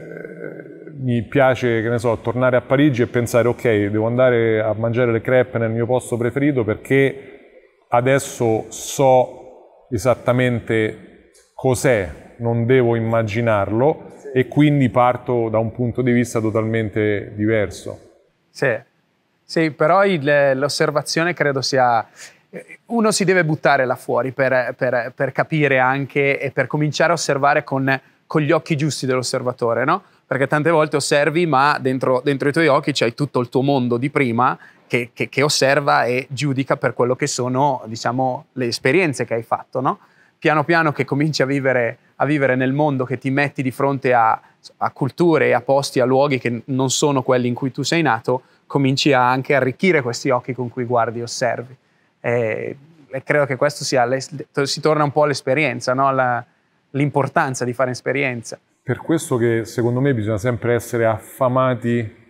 mi 0.98 1.22
piace, 1.24 1.82
che 1.82 1.88
ne 1.88 1.98
so, 1.98 2.18
tornare 2.18 2.56
a 2.56 2.62
Parigi 2.62 3.02
e 3.02 3.06
pensare 3.06 3.48
ok, 3.48 3.62
devo 3.62 4.06
andare 4.06 4.60
a 4.60 4.72
mangiare 4.72 5.12
le 5.12 5.20
crepe 5.20 5.58
nel 5.58 5.70
mio 5.70 5.86
posto 5.86 6.16
preferito 6.16 6.64
perché 6.64 7.84
adesso 7.88 8.66
so 8.68 9.86
esattamente 9.90 11.30
cos'è, 11.54 12.25
non 12.38 12.66
devo 12.66 12.96
immaginarlo 12.96 14.14
e 14.32 14.48
quindi 14.48 14.88
parto 14.88 15.48
da 15.48 15.58
un 15.58 15.72
punto 15.72 16.02
di 16.02 16.12
vista 16.12 16.40
totalmente 16.40 17.32
diverso. 17.34 18.00
Sì, 18.50 18.74
sì 19.42 19.70
però 19.70 20.02
l'osservazione 20.04 21.32
credo 21.34 21.62
sia 21.62 22.06
uno 22.86 23.10
si 23.10 23.24
deve 23.24 23.44
buttare 23.44 23.84
là 23.84 23.96
fuori 23.96 24.32
per, 24.32 24.74
per, 24.76 25.12
per, 25.14 25.32
capire 25.32 25.78
anche 25.78 26.40
e 26.40 26.50
per 26.50 26.66
cominciare 26.66 27.10
a 27.10 27.14
osservare 27.14 27.64
con, 27.64 28.00
con 28.26 28.40
gli 28.40 28.52
occhi 28.52 28.76
giusti 28.76 29.06
dell'osservatore, 29.06 29.84
no? 29.84 30.02
Perché 30.26 30.46
tante 30.46 30.70
volte 30.70 30.96
osservi, 30.96 31.46
ma 31.46 31.78
dentro, 31.80 32.20
dentro 32.24 32.48
i 32.48 32.52
tuoi 32.52 32.66
occhi 32.66 32.92
c'hai 32.92 33.14
tutto 33.14 33.40
il 33.40 33.48
tuo 33.48 33.62
mondo 33.62 33.96
di 33.96 34.10
prima 34.10 34.58
che, 34.86 35.10
che, 35.12 35.28
che, 35.28 35.42
osserva 35.42 36.04
e 36.04 36.26
giudica 36.30 36.76
per 36.76 36.94
quello 36.94 37.14
che 37.14 37.26
sono, 37.26 37.82
diciamo, 37.86 38.46
le 38.52 38.66
esperienze 38.66 39.24
che 39.24 39.34
hai 39.34 39.42
fatto, 39.42 39.80
no? 39.80 39.98
Piano 40.38 40.64
piano 40.64 40.92
che 40.92 41.04
cominci 41.04 41.42
a 41.42 41.46
vivere, 41.46 41.98
a 42.16 42.24
vivere 42.24 42.56
nel 42.56 42.72
mondo, 42.72 43.04
che 43.04 43.18
ti 43.18 43.30
metti 43.30 43.62
di 43.62 43.70
fronte 43.70 44.12
a, 44.12 44.40
a 44.78 44.90
culture, 44.90 45.54
a 45.54 45.60
posti, 45.60 46.00
a 46.00 46.04
luoghi 46.04 46.38
che 46.38 46.62
non 46.66 46.90
sono 46.90 47.22
quelli 47.22 47.48
in 47.48 47.54
cui 47.54 47.70
tu 47.70 47.82
sei 47.82 48.02
nato, 48.02 48.42
cominci 48.66 49.12
a 49.12 49.28
anche 49.28 49.54
arricchire 49.54 50.02
questi 50.02 50.30
occhi 50.30 50.52
con 50.52 50.68
cui 50.68 50.84
guardi 50.84 51.20
e 51.20 51.22
osservi. 51.22 51.76
E, 52.20 52.76
e 53.08 53.22
credo 53.22 53.46
che 53.46 53.56
questo 53.56 53.84
sia, 53.84 54.06
si 54.18 54.80
torna 54.80 55.04
un 55.04 55.12
po' 55.12 55.22
all'esperienza, 55.22 55.94
no? 55.94 56.12
La, 56.12 56.44
l'importanza 56.90 57.64
di 57.64 57.72
fare 57.72 57.90
esperienza. 57.90 58.58
Per 58.82 58.98
questo 58.98 59.36
che 59.36 59.64
secondo 59.64 60.00
me 60.00 60.14
bisogna 60.14 60.38
sempre 60.38 60.74
essere 60.74 61.06
affamati 61.06 62.24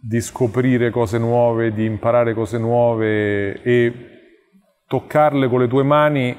di 0.00 0.20
scoprire 0.20 0.90
cose 0.90 1.18
nuove, 1.18 1.72
di 1.72 1.84
imparare 1.84 2.34
cose 2.34 2.58
nuove 2.58 3.62
e 3.62 3.92
toccarle 4.86 5.48
con 5.48 5.60
le 5.60 5.68
tue 5.68 5.82
mani, 5.82 6.36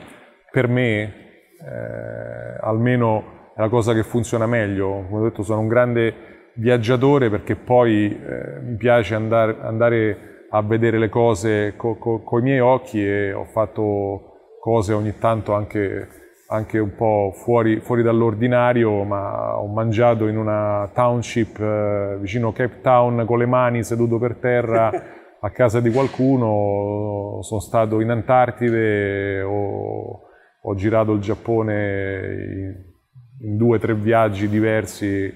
per 0.56 0.70
me, 0.70 1.01
eh, 1.03 2.58
almeno 2.62 3.51
è 3.58 3.60
la 3.60 3.68
cosa 3.68 3.93
che 3.93 4.03
funziona 4.03 4.45
meglio. 4.45 5.03
Come 5.10 5.20
ho 5.20 5.24
detto, 5.26 5.43
sono 5.43 5.60
un 5.60 5.68
grande 5.68 6.53
viaggiatore 6.53 7.30
perché 7.30 7.58
poi 7.58 8.10
eh, 8.10 8.62
mi 8.62 8.78
piace 8.78 9.16
andare, 9.16 9.58
andare 9.60 10.18
a 10.49 10.62
vedere 10.62 10.97
le 10.97 11.10
cose 11.10 11.74
co, 11.76 11.97
co 11.97 12.39
i 12.39 12.41
miei 12.41 12.62
occhi 12.62 13.06
e 13.06 13.34
ho 13.34 13.43
fatto 13.43 14.56
cose 14.62 14.93
ogni 14.93 15.18
tanto 15.20 15.53
anche, 15.53 16.08
anche 16.47 16.80
un 16.80 16.95
po' 16.95 17.34
fuori, 17.36 17.82
fuori, 17.82 18.01
dall'ordinario, 18.01 19.03
ma 19.03 19.60
ho 19.60 19.68
mangiato 19.68 20.28
in 20.28 20.38
una 20.38 20.89
township 20.93 21.60
eh, 21.60 22.18
vicino 22.22 22.53
Cape 22.53 22.80
Town 22.80 23.26
con 23.26 23.39
le 23.39 23.45
mani 23.45 23.84
seduto 23.84 24.20
per 24.20 24.38
terra 24.38 24.88
a 25.38 25.49
casa 25.49 25.82
di 25.82 25.91
qualcuno, 25.91 27.41
sono 27.41 27.60
stato 27.60 27.99
in 27.99 28.10
Antartide, 28.10 29.41
ho, 29.41 30.24
ho 30.68 30.76
girato 30.76 31.11
il 31.11 31.22
Giappone 31.22 32.86
in, 33.41 33.57
due 33.57 33.78
o 33.78 33.80
tre 33.80 33.93
viaggi 33.93 34.49
diversi 34.49 35.32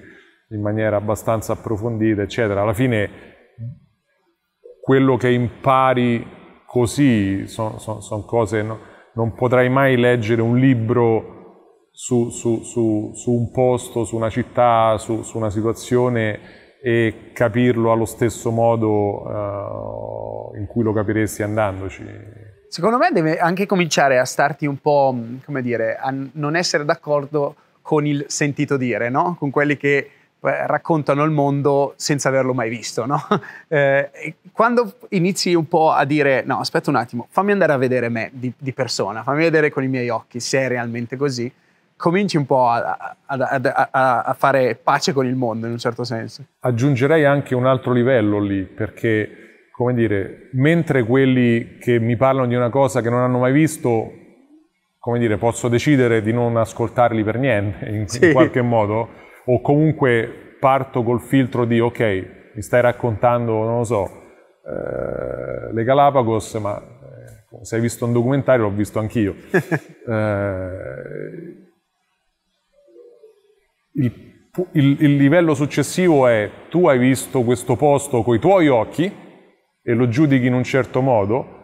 in 0.48 0.60
maniera 0.60 0.96
abbastanza 0.96 1.52
approfondita, 1.52 2.22
eccetera. 2.22 2.62
Alla 2.62 2.74
fine 2.74 3.28
quello 4.80 5.16
che 5.16 5.30
impari 5.30 6.26
così 6.66 7.46
sono 7.46 7.78
son, 7.78 8.02
son 8.02 8.24
cose, 8.24 8.62
no? 8.62 8.78
non 9.14 9.34
potrai 9.34 9.68
mai 9.68 9.96
leggere 9.96 10.42
un 10.42 10.56
libro 10.58 11.38
su, 11.92 12.30
su, 12.30 12.62
su, 12.62 13.12
su 13.14 13.30
un 13.30 13.50
posto, 13.52 14.04
su 14.04 14.16
una 14.16 14.30
città, 14.30 14.96
su, 14.98 15.22
una 15.34 15.50
situazione 15.50 16.38
e 16.82 17.30
capirlo 17.32 17.92
allo 17.92 18.04
stesso 18.04 18.50
modo 18.50 19.22
uh, 19.22 20.56
in 20.56 20.66
cui 20.66 20.82
lo 20.82 20.92
capiresti 20.92 21.42
andandoci. 21.42 22.04
Secondo 22.70 22.98
me 22.98 23.10
deve 23.12 23.38
anche 23.38 23.66
cominciare 23.66 24.20
a 24.20 24.24
starti 24.24 24.64
un 24.64 24.76
po', 24.76 25.12
come 25.44 25.60
dire, 25.60 25.96
a 25.96 26.14
non 26.34 26.54
essere 26.54 26.84
d'accordo 26.84 27.56
con 27.82 28.06
il 28.06 28.26
sentito 28.28 28.76
dire, 28.76 29.08
no? 29.08 29.34
Con 29.36 29.50
quelli 29.50 29.76
che 29.76 29.96
eh, 29.96 30.66
raccontano 30.68 31.24
il 31.24 31.32
mondo 31.32 31.94
senza 31.96 32.28
averlo 32.28 32.54
mai 32.54 32.70
visto. 32.70 33.06
No? 33.06 33.20
Eh, 33.66 34.34
quando 34.52 34.94
inizi 35.10 35.54
un 35.54 35.66
po' 35.66 35.90
a 35.90 36.04
dire 36.04 36.42
no, 36.44 36.60
aspetta 36.60 36.90
un 36.90 36.96
attimo, 36.96 37.26
fammi 37.30 37.50
andare 37.50 37.72
a 37.72 37.76
vedere 37.76 38.08
me 38.08 38.30
di, 38.32 38.52
di, 38.56 38.72
persona, 38.72 39.22
fammi 39.22 39.42
vedere 39.42 39.70
con 39.70 39.84
i 39.84 39.88
miei 39.88 40.08
occhi 40.08 40.38
se 40.40 40.60
è 40.60 40.68
realmente 40.68 41.16
così, 41.16 41.52
cominci 41.96 42.36
un 42.36 42.46
po' 42.46 42.68
a, 42.68 43.16
a, 43.26 43.60
a, 43.90 44.22
a 44.22 44.34
fare 44.34 44.76
pace 44.76 45.12
con 45.12 45.26
il 45.26 45.34
mondo 45.34 45.66
in 45.66 45.72
un 45.72 45.78
certo 45.78 46.02
senso. 46.02 46.44
Aggiungerei 46.60 47.24
anche 47.24 47.54
un 47.54 47.66
altro 47.66 47.92
livello 47.92 48.40
lì, 48.40 48.62
perché, 48.62 49.49
come 49.80 49.94
dire, 49.94 50.50
mentre 50.52 51.04
quelli 51.04 51.78
che 51.78 51.98
mi 51.98 52.14
parlano 52.14 52.46
di 52.46 52.54
una 52.54 52.68
cosa 52.68 53.00
che 53.00 53.08
non 53.08 53.20
hanno 53.20 53.38
mai 53.38 53.50
visto, 53.50 54.12
come 54.98 55.18
dire, 55.18 55.38
posso 55.38 55.68
decidere 55.68 56.20
di 56.20 56.34
non 56.34 56.58
ascoltarli 56.58 57.24
per 57.24 57.38
niente, 57.38 57.86
in, 57.86 58.06
sì. 58.06 58.26
in 58.26 58.32
qualche 58.32 58.60
modo, 58.60 59.08
o 59.46 59.62
comunque 59.62 60.56
parto 60.60 61.02
col 61.02 61.22
filtro 61.22 61.64
di 61.64 61.80
ok, 61.80 62.26
mi 62.52 62.60
stai 62.60 62.82
raccontando, 62.82 63.64
non 63.64 63.78
lo 63.78 63.84
so, 63.84 64.04
eh, 64.66 65.72
le 65.72 65.82
Galapagos, 65.82 66.54
ma 66.56 66.76
eh, 66.78 67.64
se 67.64 67.76
hai 67.76 67.80
visto 67.80 68.04
un 68.04 68.12
documentario 68.12 68.64
l'ho 68.64 68.72
visto 68.72 68.98
anch'io. 68.98 69.34
eh, 69.50 70.68
il, 73.94 74.12
il, 74.72 74.96
il 75.00 75.16
livello 75.16 75.54
successivo 75.54 76.26
è 76.26 76.50
tu 76.68 76.86
hai 76.86 76.98
visto 76.98 77.40
questo 77.44 77.76
posto 77.76 78.22
con 78.22 78.34
i 78.34 78.38
tuoi 78.38 78.68
occhi 78.68 79.28
e 79.82 79.94
lo 79.94 80.08
giudichi 80.08 80.46
in 80.46 80.54
un 80.54 80.64
certo 80.64 81.00
modo, 81.00 81.58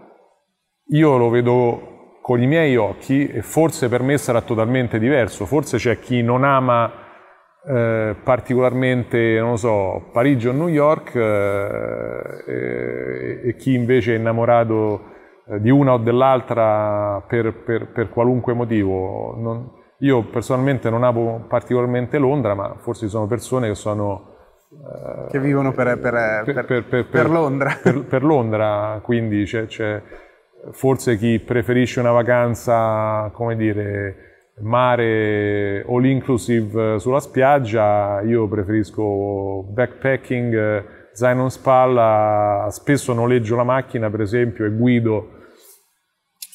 io 0.88 1.16
lo 1.16 1.28
vedo 1.28 2.18
con 2.22 2.42
i 2.42 2.46
miei 2.46 2.76
occhi 2.76 3.26
e 3.28 3.42
forse 3.42 3.88
per 3.88 4.02
me 4.02 4.18
sarà 4.18 4.40
totalmente 4.40 4.98
diverso, 4.98 5.46
forse 5.46 5.76
c'è 5.76 5.98
chi 5.98 6.22
non 6.22 6.44
ama 6.44 7.04
eh, 7.68 8.14
particolarmente, 8.22 9.40
non 9.40 9.58
so, 9.58 10.10
Parigi 10.12 10.46
o 10.46 10.52
New 10.52 10.68
York 10.68 11.14
eh, 11.16 12.42
e, 13.44 13.56
chi 13.56 13.74
invece 13.74 14.14
è 14.14 14.18
innamorato 14.18 15.14
eh, 15.48 15.60
di 15.60 15.70
una 15.70 15.94
o 15.94 15.98
dell'altra 15.98 17.24
per, 17.26 17.64
per, 17.64 17.90
per 17.90 18.08
qualunque 18.10 18.52
motivo. 18.54 19.34
Non, 19.36 19.70
io 19.98 20.28
personalmente 20.28 20.90
non 20.90 21.02
amo 21.02 21.44
particolarmente 21.48 22.18
Londra, 22.18 22.54
ma 22.54 22.76
forse 22.78 23.06
ci 23.06 23.10
sono 23.10 23.26
persone 23.26 23.68
che 23.68 23.74
sono... 23.74 24.34
Eh, 24.70 25.30
che 25.30 25.38
vivono 25.38 25.72
per, 25.72 25.98
per 25.98 27.30
Londra. 27.30 27.78
Per, 27.82 28.22
Londra, 28.22 29.00
quindi 29.02 29.44
c'è, 29.44 29.66
c'è 29.66 30.02
forse 30.72 31.16
chi 31.16 31.38
preferisce 31.38 32.00
una 32.00 32.10
vacanza, 32.10 33.30
come 33.32 33.56
dire, 33.56 34.16
mare 34.60 35.84
all 35.88 36.04
inclusive 36.04 36.94
eh, 36.94 36.98
sulla 36.98 37.20
spiaggia, 37.20 38.20
io 38.22 38.48
preferisco 38.48 39.62
backpacking, 39.68 40.54
eh, 40.54 40.84
zaino 41.12 41.44
in 41.44 41.50
spalla, 41.50 42.68
spesso 42.70 43.12
noleggio 43.12 43.56
la 43.56 43.64
macchina 43.64 44.10
per 44.10 44.20
esempio 44.20 44.66
e 44.66 44.70
guido 44.70 45.34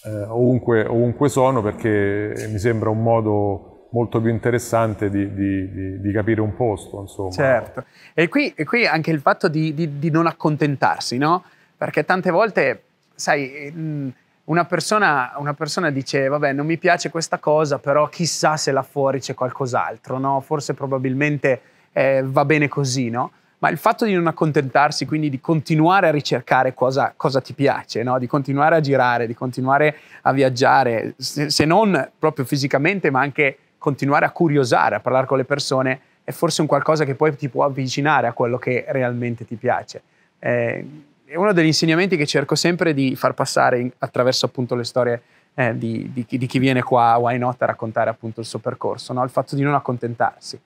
eh, 0.04 0.24
ovunque, 0.24 0.86
ovunque, 0.86 1.30
sono 1.30 1.62
perché 1.62 2.34
mi 2.52 2.58
sembra 2.58 2.90
un 2.90 3.02
modo 3.04 3.71
molto 3.92 4.20
più 4.20 4.30
interessante 4.30 5.10
di, 5.10 5.34
di, 5.34 5.72
di, 5.72 6.02
di 6.02 6.12
capire 6.12 6.42
un 6.42 6.56
posto. 6.56 7.00
Insomma. 7.02 7.32
Certo, 7.32 7.86
e 8.14 8.28
qui, 8.28 8.54
e 8.56 8.66
qui 8.66 8.86
anche 8.86 9.12
il 9.12 9.20
fatto 9.20 9.48
di, 9.48 10.10
non 10.12 10.28
accontentarsi, 10.28 11.18
no? 11.18 11.44
Perché 11.78 12.06
tante 12.06 12.32
volte, 12.32 12.84
sai... 13.16 13.72
Mh, 13.74 14.14
una 14.44 14.66
persona, 14.66 15.34
una 15.38 15.54
persona, 15.54 15.92
dice, 15.92 16.28
vabbè, 16.28 16.52
non 16.52 16.66
mi 16.66 16.78
piace 16.78 17.10
questa 17.10 17.38
cosa, 17.38 17.78
però 17.78 18.10
chissà 18.10 18.58
se 18.58 18.72
là 18.72 18.82
fuori 18.82 19.22
c'è 19.22 19.34
qualcos'altro, 19.34 20.18
no? 20.18 20.42
Forse 20.42 20.74
probabilmente 20.74 21.62
eh, 21.94 22.22
va 22.26 22.44
bene 22.44 22.68
così, 22.68 23.10
no? 23.10 23.32
Ma 23.62 23.70
il 23.70 23.78
fatto 23.78 24.06
di 24.06 24.14
non 24.14 24.26
accontentarsi, 24.26 25.06
quindi 25.06 25.30
di 25.30 25.40
continuare 25.40 26.08
a 26.08 26.12
ricercare 26.12 26.74
cosa, 26.74 27.14
cosa 27.16 27.42
ti 27.42 27.54
piace, 27.54 28.02
no? 28.02 28.18
di 28.18 28.26
continuare 28.26 28.76
a 28.76 28.80
girare, 28.80 29.28
di 29.28 29.36
continuare 29.36 29.98
a 30.24 30.34
viaggiare, 30.34 31.14
se, 31.18 31.52
se 31.52 31.66
non 31.66 32.10
proprio 32.18 32.44
fisicamente, 32.44 33.12
ma 33.12 33.20
anche 33.20 33.58
continuare 33.82 34.28
a 34.28 34.30
curiosare, 34.30 34.94
a 34.94 35.00
parlare 35.00 35.26
con 35.26 35.38
le 35.38 35.44
persone, 35.44 36.00
è 36.24 36.30
forse 36.30 36.62
un 36.62 36.68
qualcosa 36.68 37.04
che 37.04 37.16
poi 37.16 37.36
ti 37.36 37.50
può 37.50 37.66
avvicinare 37.66 38.28
a 38.28 38.32
quello 38.32 38.60
che 38.60 38.86
realmente 38.90 39.44
ti 39.44 39.56
piace. 39.56 40.04
Eh, 40.38 40.86
è 41.26 41.36
uno 41.36 41.52
degli 41.52 41.66
insegnamenti 41.66 42.16
che 42.16 42.28
cerco 42.28 42.54
sempre 42.54 42.94
di 42.94 43.16
far 43.16 43.34
passare 43.34 43.80
in, 43.80 43.92
attraverso 43.98 44.46
appunto 44.46 44.76
le 44.76 44.84
storie 44.84 45.22
eh, 45.56 45.76
di, 45.76 46.12
di, 46.14 46.28
di, 46.28 46.46
chi 46.46 46.60
viene 46.60 46.84
qua 46.84 47.14
a 47.14 47.18
Why 47.18 47.40
Not 47.40 47.60
a 47.64 47.66
raccontare 47.66 48.12
appunto 48.12 48.40
il 48.40 48.46
suo 48.46 48.60
percorso, 48.60 49.14
no? 49.14 49.24
il 49.24 49.32
fatto 49.32 49.56
di 49.56 49.64
non 49.64 49.74
accontentarsi. 49.74 50.62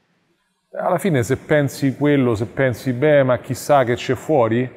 Alla 0.74 0.97
fine 0.97 1.24
se 1.24 1.38
pensi 1.38 1.95
quello, 1.95 2.36
se 2.36 2.47
pensi 2.47 2.91
beh 2.91 3.24
ma 3.24 3.38
chissà 3.38 3.86
che 3.86 3.95
c'è 3.95 4.16
fuori, 4.16 4.70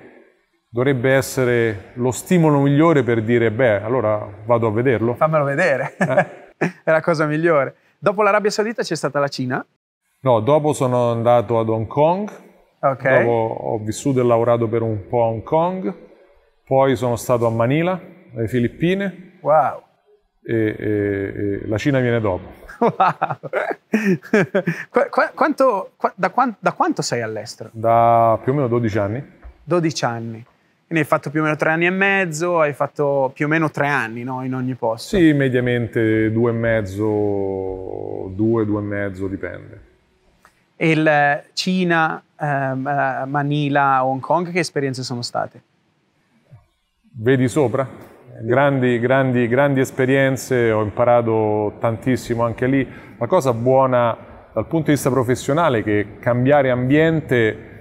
dovrebbe 0.68 1.12
essere 1.12 1.90
lo 1.94 2.12
stimolo 2.12 2.60
migliore 2.60 3.02
per 3.02 3.20
dire 3.20 3.50
beh 3.50 3.82
allora 3.82 4.24
vado 4.44 4.68
a 4.68 4.70
vederlo. 4.70 5.14
Fammelo 5.14 5.42
vedere, 5.42 5.96
eh? 5.98 6.46
è 6.84 6.90
la 6.92 7.00
cosa 7.00 7.26
migliore. 7.26 7.74
Dopo 8.00 8.22
l'Arabia 8.22 8.50
Saudita 8.50 8.82
c'è 8.82 8.94
stata 8.94 9.18
la 9.18 9.26
Cina? 9.26 9.64
No, 10.20 10.40
dopo 10.40 10.72
sono 10.72 11.10
andato 11.10 11.58
ad 11.58 11.68
Hong 11.68 11.88
Kong, 11.88 12.30
okay. 12.80 13.18
dopo 13.18 13.30
ho 13.30 13.78
vissuto 13.78 14.20
e 14.20 14.24
lavorato 14.24 14.68
per 14.68 14.82
un 14.82 15.08
po' 15.08 15.24
a 15.24 15.26
Hong 15.26 15.42
Kong, 15.42 15.92
poi 16.64 16.94
sono 16.94 17.16
stato 17.16 17.46
a 17.46 17.50
Manila, 17.50 18.00
alle 18.34 18.46
Filippine. 18.46 19.38
Wow. 19.40 19.82
E, 20.44 20.54
e, 20.54 20.84
e 21.64 21.66
la 21.66 21.76
Cina 21.76 21.98
viene 21.98 22.20
dopo. 22.20 22.48
Wow. 22.78 23.38
Qu- 25.10 25.32
quanto, 25.34 25.90
qu- 25.96 26.12
da, 26.14 26.32
da, 26.60 26.72
quanto 26.72 27.02
sei 27.02 27.22
all'estero? 27.22 27.70
Da 27.72 28.38
più 28.42 28.52
o 28.52 28.54
meno 28.54 28.68
12 28.68 28.98
anni. 28.98 29.32
12 29.64 30.04
anni. 30.04 30.46
Quindi 30.88 31.04
hai 31.04 31.10
fatto 31.10 31.28
più 31.28 31.40
o 31.40 31.42
meno 31.42 31.54
tre 31.56 31.68
anni 31.68 31.84
e 31.84 31.90
mezzo, 31.90 32.60
hai 32.60 32.72
fatto 32.72 33.30
più 33.34 33.44
o 33.44 33.48
meno 33.48 33.70
tre 33.70 33.88
anni 33.88 34.22
no? 34.22 34.42
in 34.42 34.54
ogni 34.54 34.72
posto. 34.72 35.18
Sì, 35.18 35.34
mediamente 35.34 36.32
due 36.32 36.50
e 36.50 36.54
mezzo, 36.54 38.32
due, 38.34 38.64
due 38.64 38.80
e 38.80 38.84
mezzo, 38.84 39.26
dipende. 39.26 39.80
E 40.76 40.90
il 40.90 41.42
Cina, 41.52 42.22
ehm, 42.40 42.86
eh, 42.86 43.26
Manila, 43.26 44.02
Hong 44.02 44.20
Kong, 44.20 44.50
che 44.50 44.60
esperienze 44.60 45.02
sono 45.02 45.20
state? 45.20 45.60
Vedi 47.10 47.48
sopra? 47.48 47.86
Grandi, 48.40 48.98
grandi, 48.98 49.46
grandi 49.46 49.80
esperienze, 49.80 50.70
ho 50.70 50.82
imparato 50.82 51.74
tantissimo 51.80 52.44
anche 52.44 52.66
lì. 52.66 52.88
La 53.18 53.26
cosa 53.26 53.52
buona 53.52 54.16
dal 54.54 54.66
punto 54.66 54.86
di 54.86 54.92
vista 54.92 55.10
professionale 55.10 55.80
è 55.80 55.82
che 55.82 56.06
cambiare 56.18 56.70
ambiente 56.70 57.77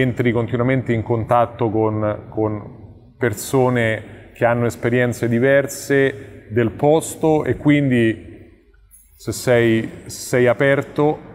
entri 0.00 0.32
continuamente 0.32 0.92
in 0.92 1.02
contatto 1.02 1.70
con, 1.70 2.26
con 2.28 3.14
persone 3.16 4.30
che 4.34 4.44
hanno 4.44 4.66
esperienze 4.66 5.28
diverse 5.28 6.48
del 6.50 6.72
posto 6.72 7.44
e 7.44 7.56
quindi 7.56 8.32
se 9.16 9.32
sei, 9.32 9.88
sei 10.06 10.48
aperto 10.48 11.32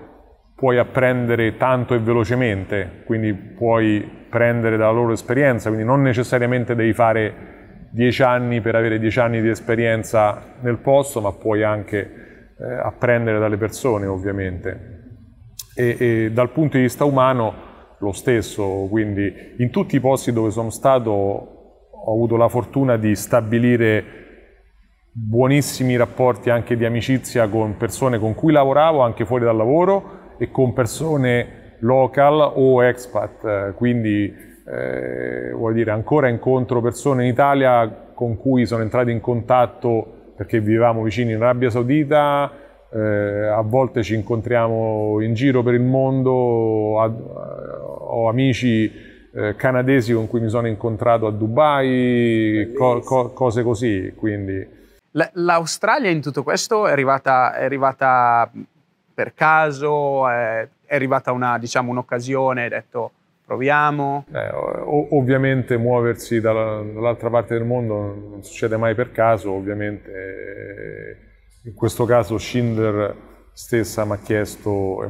puoi 0.56 0.78
apprendere 0.78 1.56
tanto 1.56 1.94
e 1.94 2.00
velocemente, 2.00 3.04
quindi 3.06 3.34
puoi 3.34 4.18
prendere 4.30 4.76
dalla 4.76 4.92
loro 4.92 5.14
esperienza, 5.14 5.70
quindi 5.70 5.88
non 5.88 6.02
necessariamente 6.02 6.76
devi 6.76 6.92
fare 6.92 7.88
dieci 7.92 8.22
anni 8.24 8.60
per 8.60 8.76
avere 8.76 9.00
dieci 9.00 9.20
anni 9.22 9.42
di 9.42 9.48
esperienza 9.48 10.56
nel 10.60 10.80
posto, 10.80 11.22
ma 11.22 11.32
puoi 11.32 11.64
anche 11.64 11.98
eh, 12.60 12.74
apprendere 12.84 13.40
dalle 13.40 13.58
persone 13.58 14.06
ovviamente. 14.06 14.98
E, 15.74 15.96
e 15.98 16.32
dal 16.34 16.52
punto 16.52 16.76
di 16.76 16.84
vista 16.84 17.06
umano 17.06 17.68
lo 18.00 18.12
stesso, 18.12 18.88
quindi 18.90 19.56
in 19.58 19.70
tutti 19.70 19.96
i 19.96 20.00
posti 20.00 20.32
dove 20.32 20.52
sono 20.52 20.70
stato 20.70 21.12
ho 22.02 22.14
avuto 22.14 22.38
la 22.38 22.48
fortuna 22.48 22.98
di 22.98 23.16
stabilire 23.16 24.04
buonissimi 25.12 25.98
rapporti 25.98 26.50
anche 26.50 26.78
di 26.78 26.86
amicizia 26.86 27.48
con 27.50 27.76
persone 27.76 28.20
con 28.20 28.36
cui 28.36 28.54
lavoravo 28.54 29.02
anche 29.02 29.26
fuori 29.26 29.44
dal 29.44 29.58
lavoro 29.58 30.36
e 30.38 30.50
con 30.50 30.72
persone 30.72 31.76
local 31.80 32.54
o 32.56 32.84
expat, 32.84 33.74
quindi 33.74 34.34
eh, 34.66 35.52
vuol 35.52 35.74
dire 35.74 35.92
ancora 35.92 36.30
incontro 36.30 36.82
persone 36.82 37.24
in 37.24 37.32
Italia 37.32 38.12
con 38.14 38.38
cui 38.38 38.66
sono 38.66 38.82
entrato 38.82 39.10
in 39.10 39.20
contatto 39.20 40.34
perché 40.36 40.62
vivevamo 40.62 41.04
vicini 41.04 41.34
in 41.34 41.42
Arabia 41.42 41.70
Saudita, 41.70 42.50
eh, 42.92 43.48
a 43.48 43.62
volte 43.62 44.04
ci 44.04 44.16
incontriamo 44.16 45.22
in 45.22 45.34
giro 45.34 45.64
per 45.64 45.74
il 45.74 45.82
mondo, 45.82 47.00
ho 48.10 48.30
amici 48.30 48.92
eh, 49.34 49.56
canadesi 49.56 50.14
con 50.14 50.28
cui 50.28 50.40
mi 50.40 50.50
sono 50.50 50.68
incontrato 50.68 51.28
a 51.28 51.32
Dubai, 51.32 52.72
co- 52.76 53.00
co- 53.00 53.30
cose 53.32 53.64
così. 53.64 54.14
Quindi. 54.16 54.78
L'Australia 55.34 56.10
in 56.10 56.22
tutto 56.22 56.44
questo 56.44 56.88
è 56.88 56.92
arrivata, 56.92 57.56
è 57.56 57.64
arrivata 57.64 58.50
per 59.14 59.34
caso, 59.34 60.30
è, 60.30 60.68
è 60.86 60.96
arrivata 60.96 61.32
una, 61.32 61.58
diciamo, 61.58 61.92
un'occasione, 61.92 62.64
hai 62.64 62.70
detto 62.70 63.12
proviamo? 63.50 64.26
Eh, 64.32 64.52
ovviamente 65.10 65.76
muoversi 65.76 66.40
dalla, 66.40 66.84
dall'altra 66.84 67.32
parte 67.32 67.56
del 67.56 67.66
mondo 67.66 67.96
non 68.30 68.44
succede 68.44 68.78
mai 68.78 68.94
per 68.94 69.12
caso, 69.12 69.52
ovviamente 69.52 71.18
in 71.64 71.74
questo 71.74 72.06
caso 72.06 72.38
Schindler 72.38 73.16
stessa 73.52 74.06
mi 74.06 74.12
ha 74.12 74.18
chiesto, 74.18 75.04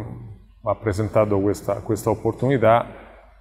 mi 0.70 0.76
ha 0.76 0.76
presentato 0.76 1.40
questa, 1.40 1.76
questa 1.76 2.12
opportunità 2.12 2.86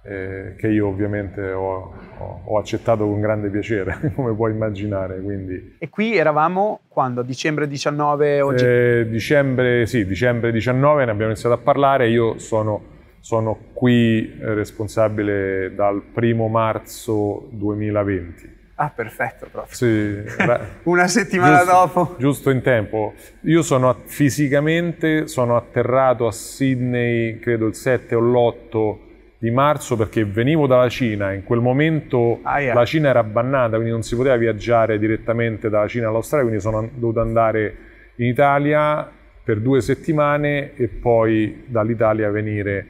eh, 0.01 0.55
che 0.57 0.67
io 0.67 0.87
ovviamente 0.87 1.51
ho, 1.51 1.93
ho, 2.17 2.41
ho, 2.45 2.57
accettato 2.57 3.05
con 3.05 3.19
grande 3.19 3.49
piacere, 3.49 4.13
come 4.15 4.33
puoi 4.33 4.51
immaginare. 4.51 5.21
Quindi. 5.21 5.75
E 5.77 5.89
qui 5.89 6.17
eravamo 6.17 6.81
quando? 6.87 7.21
Dicembre 7.21 7.67
19? 7.67 8.41
Oggi? 8.41 8.65
Eh, 8.65 9.07
dicembre, 9.09 9.85
sì, 9.85 10.05
dicembre 10.05 10.51
19 10.51 11.05
ne 11.05 11.11
abbiamo 11.11 11.31
iniziato 11.31 11.55
a 11.55 11.59
parlare, 11.59 12.09
io 12.09 12.39
sono, 12.39 12.81
sono 13.19 13.57
qui 13.73 14.37
eh, 14.39 14.53
responsabile 14.53 15.73
dal 15.75 16.01
primo 16.01 16.47
marzo 16.47 17.47
2020. 17.51 18.57
Ah, 18.81 18.91
perfetto, 18.95 19.47
proprio. 19.51 19.75
Sì, 19.75 20.23
Una 20.83 21.07
settimana 21.09 21.57
giusto, 21.57 21.71
dopo. 21.73 22.15
Giusto 22.17 22.49
in 22.49 22.61
tempo. 22.61 23.13
Io 23.41 23.61
sono 23.61 23.93
fisicamente 24.05 25.27
sono 25.27 25.57
atterrato 25.57 26.25
a 26.25 26.31
Sydney, 26.31 27.39
credo 27.39 27.67
il 27.67 27.75
7 27.75 28.15
o 28.15 28.21
l'8 28.21 28.97
di 29.37 29.51
marzo 29.51 29.97
perché 29.97 30.23
venivo 30.23 30.65
dalla 30.65 30.87
Cina, 30.87 31.33
in 31.33 31.43
quel 31.43 31.59
momento 31.59 32.39
ah, 32.43 32.61
yeah. 32.61 32.73
la 32.73 32.85
Cina 32.85 33.09
era 33.09 33.23
bannata, 33.23 33.75
quindi 33.75 33.91
non 33.91 34.01
si 34.01 34.15
poteva 34.15 34.37
viaggiare 34.37 34.97
direttamente 34.97 35.69
dalla 35.69 35.87
Cina 35.87 36.07
all'Australia, 36.07 36.45
quindi 36.45 36.63
sono 36.63 36.89
dovuto 36.93 37.19
andare 37.19 37.75
in 38.15 38.27
Italia 38.27 39.11
per 39.43 39.59
due 39.59 39.81
settimane 39.81 40.73
e 40.75 40.87
poi 40.87 41.63
dall'Italia 41.65 42.29
venire, 42.29 42.87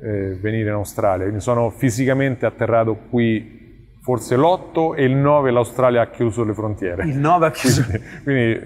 eh, 0.00 0.36
venire 0.40 0.68
in 0.68 0.74
Australia. 0.74 1.22
Quindi 1.22 1.42
sono 1.42 1.70
fisicamente 1.70 2.44
atterrato 2.44 2.96
qui 3.08 3.57
forse 4.08 4.36
l'8 4.36 4.96
e 4.96 5.04
il 5.04 5.14
9 5.14 5.50
l'Australia 5.50 6.00
ha 6.00 6.06
chiuso 6.06 6.42
le 6.42 6.54
frontiere. 6.54 7.04
Il 7.04 7.18
9 7.18 7.46
ha 7.46 7.50
chiuso. 7.50 7.84
Quindi, 7.84 8.06
quindi 8.24 8.60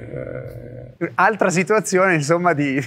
eh... 0.99 1.11
altra 1.17 1.51
situazione 1.51 2.15
insomma 2.15 2.53
di, 2.53 2.81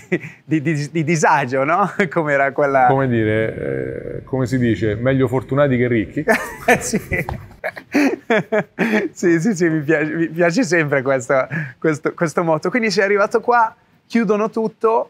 di, 0.45 0.61
di, 0.61 0.89
di 0.89 1.03
disagio, 1.03 1.65
no? 1.65 1.91
Come 2.09 2.31
era 2.31 2.53
quella... 2.53 2.85
Come 2.85 3.09
dire, 3.09 4.19
eh, 4.19 4.23
come 4.23 4.45
si 4.45 4.57
dice, 4.57 4.95
meglio 4.95 5.27
fortunati 5.27 5.75
che 5.75 5.87
ricchi. 5.89 6.23
eh 6.65 6.79
sì. 6.79 6.97
sì, 9.11 9.39
sì, 9.41 9.53
sì, 9.53 9.67
mi 9.67 9.81
piace, 9.81 10.13
mi 10.13 10.29
piace 10.29 10.63
sempre 10.63 11.01
questo, 11.01 11.45
questo, 11.77 12.13
questo 12.13 12.41
motto. 12.41 12.69
Quindi 12.69 12.89
sei 12.89 13.03
arrivato 13.03 13.41
qua, 13.41 13.75
chiudono 14.07 14.49
tutto 14.49 15.09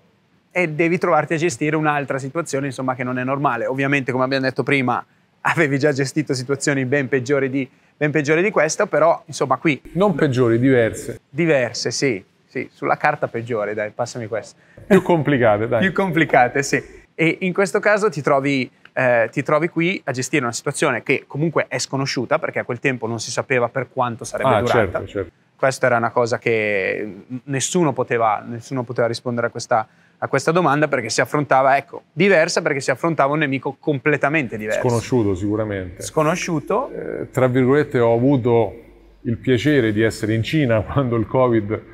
e 0.50 0.70
devi 0.70 0.98
trovarti 0.98 1.36
a 1.36 1.38
gestire 1.38 1.76
un'altra 1.76 2.18
situazione, 2.18 2.66
insomma, 2.66 2.96
che 2.96 3.04
non 3.04 3.20
è 3.20 3.24
normale. 3.24 3.68
Ovviamente, 3.68 4.12
come 4.12 4.24
abbiamo 4.24 4.46
detto 4.46 4.64
prima, 4.64 5.06
avevi 5.48 5.78
già 5.78 5.91
gestito 5.91 6.34
situazioni 6.34 6.86
ben 6.86 7.08
peggiori 7.08 7.50
di, 7.50 7.70
ben 7.96 8.12
peggiori 8.12 8.41
di 8.41 8.52
questa, 8.52 8.88
però 8.88 9.22
insomma 9.26 9.58
qui... 9.58 9.80
Non 9.93 10.16
peggiori, 10.16 10.60
diverse. 10.60 11.20
Diverse, 11.30 11.91
sì, 11.91 12.24
sì, 12.46 12.68
sulla 12.72 12.98
carta 12.98 13.28
peggiore, 13.28 13.74
dai, 13.74 13.91
passami 13.91 14.28
questo. 14.28 14.58
Più 14.88 15.02
complicate, 15.02 15.68
dai. 15.68 15.82
Più 15.82 15.93
complicate, 15.93 16.64
sì. 16.64 16.84
E 17.14 17.38
in 17.41 17.54
questo 17.54 17.80
caso 17.80 18.10
ti 18.10 18.22
trovi, 18.22 18.70
eh, 18.93 19.30
ti 19.32 19.43
trovi 19.43 19.70
qui 19.70 20.02
a 20.06 20.12
gestire 20.12 20.43
una 20.43 20.54
situazione 20.54 21.04
che 21.04 21.26
comunque 21.28 21.66
è 21.68 21.78
sconosciuta, 21.78 22.39
perché 22.39 22.60
a 22.60 22.64
quel 22.64 22.80
tempo 22.80 23.08
non 23.08 23.20
si 23.20 23.30
sapeva 23.30 23.70
per 23.70 23.89
quanto 23.89 24.24
sarebbe 24.24 24.50
ah, 24.50 24.60
durata. 24.60 24.78
Certo, 24.80 25.08
certo. 25.08 25.32
Questa 25.56 25.86
era 25.86 25.98
una 25.98 26.12
cosa 26.12 26.38
che 26.38 27.24
nessuno 27.43 27.93
poteva, 27.93 28.43
nessuno 28.46 28.84
poteva 28.84 29.08
rispondere 29.08 29.48
a 29.48 29.50
questa, 29.52 29.88
a 30.18 30.28
questa 30.28 30.51
domanda 30.51 30.88
perché 30.88 31.09
si 31.09 31.22
affrontava, 31.22 31.78
ecco, 31.78 32.03
diversa 32.13 32.61
perché 32.61 32.80
si 32.80 32.91
affrontava 32.91 33.34
un 33.34 33.39
nemico 33.39 33.76
completamente 33.80 34.57
diverso. 34.57 34.88
Sconosciuto 34.88 35.36
sicuramente. 35.36 36.01
Sconosciuto. 36.01 36.89
Eh, 36.91 37.30
tra 37.32 37.47
virgolette 37.47 37.99
ho 37.99 38.13
avuto 38.13 38.82
il 39.22 39.38
piacere 39.38 39.91
di 39.91 40.01
essere 40.01 40.34
in 40.34 40.43
Cina 40.43 40.82
quando 40.88 41.16
il 41.16 41.28
Covid 41.28 41.93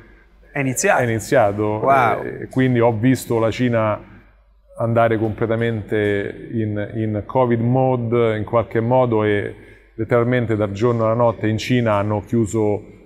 è 0.52 0.60
iniziato. 0.60 1.00
È 1.00 1.04
iniziato 1.04 1.62
wow. 1.62 2.22
eh, 2.22 2.48
quindi 2.50 2.78
ho 2.78 2.92
visto 2.92 3.38
la 3.38 3.50
Cina 3.50 3.98
andare 4.76 5.18
completamente 5.18 6.48
in, 6.52 6.90
in 6.94 7.22
Covid 7.24 7.60
mode 7.60 8.36
in 8.36 8.44
qualche 8.44 8.80
modo 8.80 9.24
e 9.24 9.54
letteralmente 9.94 10.54
dal 10.54 10.72
giorno 10.72 11.04
alla 11.04 11.14
notte 11.14 11.48
in 11.48 11.56
Cina 11.56 11.94
hanno 11.94 12.20
chiuso 12.20 13.00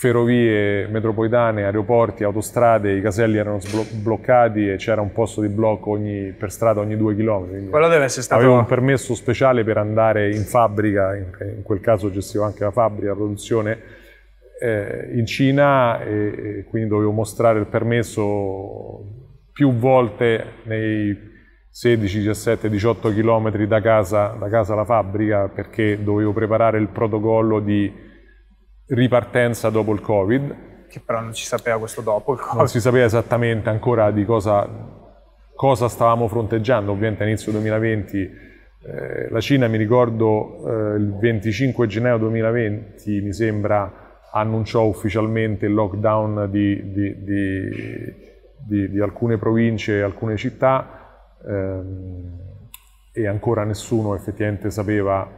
ferrovie 0.00 0.86
metropolitane, 0.86 1.64
aeroporti, 1.64 2.24
autostrade, 2.24 2.96
i 2.96 3.02
caselli 3.02 3.36
erano 3.36 3.58
bloccati 4.00 4.66
e 4.66 4.76
c'era 4.76 5.02
un 5.02 5.12
posto 5.12 5.42
di 5.42 5.48
blocco 5.48 5.90
ogni, 5.90 6.32
per 6.32 6.50
strada 6.50 6.80
ogni 6.80 6.96
due 6.96 7.14
chilometri. 7.14 7.68
Quello 7.68 7.86
deve 7.86 8.04
essere 8.04 8.22
stato... 8.22 8.40
Avevo 8.40 8.56
un 8.56 8.64
permesso 8.64 9.14
speciale 9.14 9.62
per 9.62 9.76
andare 9.76 10.34
in 10.34 10.44
fabbrica, 10.44 11.14
in, 11.14 11.26
in 11.56 11.62
quel 11.62 11.80
caso 11.80 12.10
gestivo 12.10 12.44
anche 12.44 12.64
la 12.64 12.70
fabbrica, 12.70 13.08
la 13.08 13.14
produzione, 13.14 13.78
eh, 14.58 15.10
in 15.12 15.26
Cina 15.26 16.02
e, 16.02 16.60
e 16.60 16.64
quindi 16.64 16.88
dovevo 16.88 17.10
mostrare 17.10 17.58
il 17.58 17.66
permesso 17.66 19.04
più 19.52 19.74
volte 19.74 20.44
nei 20.62 21.14
16, 21.68 22.20
17, 22.20 22.70
18 22.70 23.12
chilometri 23.12 23.66
da 23.66 23.82
casa, 23.82 24.34
da 24.38 24.48
casa 24.48 24.72
alla 24.72 24.86
fabbrica 24.86 25.48
perché 25.48 26.02
dovevo 26.02 26.32
preparare 26.32 26.78
il 26.78 26.88
protocollo 26.88 27.60
di 27.60 28.08
ripartenza 28.90 29.70
dopo 29.70 29.92
il 29.92 30.00
Covid. 30.00 30.56
Che 30.88 31.00
però 31.00 31.20
non 31.20 31.34
si 31.34 31.44
sapeva 31.44 31.78
questo 31.78 32.00
dopo 32.00 32.32
il 32.32 32.40
Covid. 32.40 32.56
Non 32.56 32.68
si 32.68 32.80
sapeva 32.80 33.04
esattamente 33.04 33.68
ancora 33.68 34.10
di 34.10 34.24
cosa, 34.24 34.68
cosa 35.54 35.88
stavamo 35.88 36.28
fronteggiando, 36.28 36.90
ovviamente 36.90 37.22
all'inizio 37.22 37.52
2020 37.52 38.48
eh, 38.82 39.28
la 39.28 39.40
Cina, 39.40 39.68
mi 39.68 39.76
ricordo, 39.76 40.66
eh, 40.66 40.96
il 40.96 41.14
25 41.18 41.86
gennaio 41.86 42.16
2020, 42.18 43.20
mi 43.20 43.32
sembra, 43.32 44.18
annunciò 44.32 44.84
ufficialmente 44.84 45.66
il 45.66 45.74
lockdown 45.74 46.48
di, 46.50 46.90
di, 46.90 47.24
di, 48.66 48.90
di 48.90 49.00
alcune 49.00 49.36
province 49.36 49.98
e 49.98 50.02
alcune 50.02 50.36
città 50.36 51.36
ehm, 51.46 52.38
e 53.12 53.26
ancora 53.26 53.64
nessuno 53.64 54.14
effettivamente 54.14 54.70
sapeva 54.70 55.28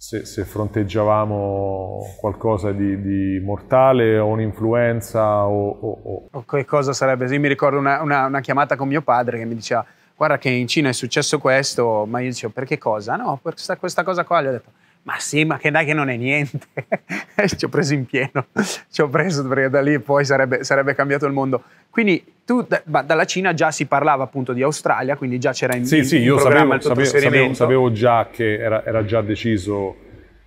se, 0.00 0.24
se 0.24 0.46
fronteggiavamo 0.46 2.16
qualcosa 2.16 2.72
di, 2.72 3.02
di, 3.02 3.38
mortale 3.38 4.16
o 4.16 4.28
un'influenza 4.28 5.44
o, 5.44 5.68
o, 5.68 6.28
o... 6.30 6.44
che 6.46 6.64
cosa 6.64 6.94
sarebbe? 6.94 7.26
Io 7.26 7.38
mi 7.38 7.48
ricordo 7.48 7.76
una, 7.76 8.00
una, 8.00 8.24
una, 8.24 8.40
chiamata 8.40 8.76
con 8.76 8.88
mio 8.88 9.02
padre 9.02 9.36
che 9.36 9.44
mi 9.44 9.54
diceva 9.54 9.84
guarda 10.16 10.38
che 10.38 10.48
in 10.48 10.66
Cina 10.68 10.88
è 10.88 10.92
successo 10.92 11.38
questo, 11.38 12.06
ma 12.06 12.20
io 12.20 12.30
dicevo 12.30 12.50
per 12.50 12.64
che 12.64 12.78
cosa? 12.78 13.16
No, 13.16 13.40
questa, 13.42 13.76
questa 13.76 14.02
cosa 14.02 14.24
qua. 14.24 14.40
Gli 14.40 14.46
ho 14.46 14.52
detto 14.52 14.70
ma 15.02 15.14
sì, 15.18 15.44
ma 15.44 15.56
che 15.56 15.70
dai 15.70 15.84
che 15.84 15.94
non 15.94 16.10
è 16.10 16.16
niente. 16.16 16.66
ci 17.56 17.64
ho 17.64 17.68
preso 17.68 17.94
in 17.94 18.04
pieno, 18.04 18.46
ci 18.90 19.00
ho 19.00 19.08
preso 19.08 19.46
perché 19.48 19.70
da 19.70 19.80
lì 19.80 19.98
poi 19.98 20.24
sarebbe, 20.24 20.62
sarebbe 20.62 20.94
cambiato 20.94 21.26
il 21.26 21.32
mondo. 21.32 21.62
Quindi 21.88 22.22
tu 22.44 22.66
da, 22.66 22.82
dalla 23.02 23.24
Cina 23.24 23.54
già 23.54 23.70
si 23.70 23.86
parlava 23.86 24.24
appunto 24.24 24.52
di 24.52 24.62
Australia, 24.62 25.16
quindi 25.16 25.38
già 25.38 25.52
c'era 25.52 25.74
in, 25.74 25.86
sì, 25.86 25.98
in, 25.98 26.04
sì, 26.04 26.16
in 26.18 26.22
io 26.24 26.36
programma 26.36 26.80
sapevo, 26.80 27.04
sapevo, 27.04 27.54
sapevo, 27.54 27.92
già 27.92 28.28
che 28.30 28.58
era, 28.58 28.84
era, 28.84 29.04
già 29.04 29.22
deciso 29.22 29.96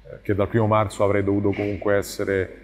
eh, 0.05 0.19
che 0.21 0.35
dal 0.35 0.47
primo 0.47 0.67
marzo 0.67 1.03
avrei 1.03 1.23
dovuto 1.23 1.51
comunque 1.51 1.95
essere... 1.95 2.57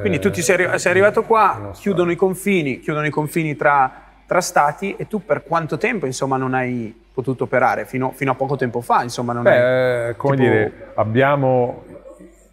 Quindi 0.00 0.18
tu 0.18 0.30
ti 0.30 0.42
sei, 0.42 0.78
sei 0.78 0.90
arrivato 0.92 1.22
qua, 1.22 1.70
chiudono 1.74 2.10
i 2.10 2.16
confini, 2.16 2.78
chiudono 2.78 3.06
i 3.06 3.10
confini 3.10 3.56
tra, 3.56 3.90
tra, 4.26 4.40
stati 4.42 4.94
e 4.98 5.06
tu 5.06 5.24
per 5.24 5.42
quanto 5.42 5.78
tempo 5.78 6.04
insomma 6.04 6.36
non 6.36 6.52
hai 6.52 6.94
potuto 7.18 7.44
operare? 7.44 7.84
Fino, 7.84 8.12
fino 8.12 8.30
a 8.30 8.34
poco 8.36 8.54
tempo 8.54 8.80
fa 8.80 9.02
insomma 9.02 9.32
non 9.32 9.42
Beh, 9.42 10.06
hai... 10.06 10.16
come 10.16 10.36
tipo... 10.36 10.48
dire, 10.48 10.72
abbiamo 10.94 11.82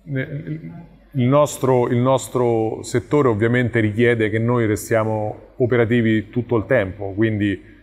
il 0.07 1.27
nostro, 1.27 1.87
il 1.87 1.97
nostro, 1.97 2.81
settore 2.81 3.27
ovviamente 3.27 3.79
richiede 3.79 4.29
che 4.29 4.39
noi 4.39 4.65
restiamo 4.65 5.53
operativi 5.57 6.29
tutto 6.29 6.55
il 6.57 6.65
tempo, 6.65 7.13
quindi 7.13 7.73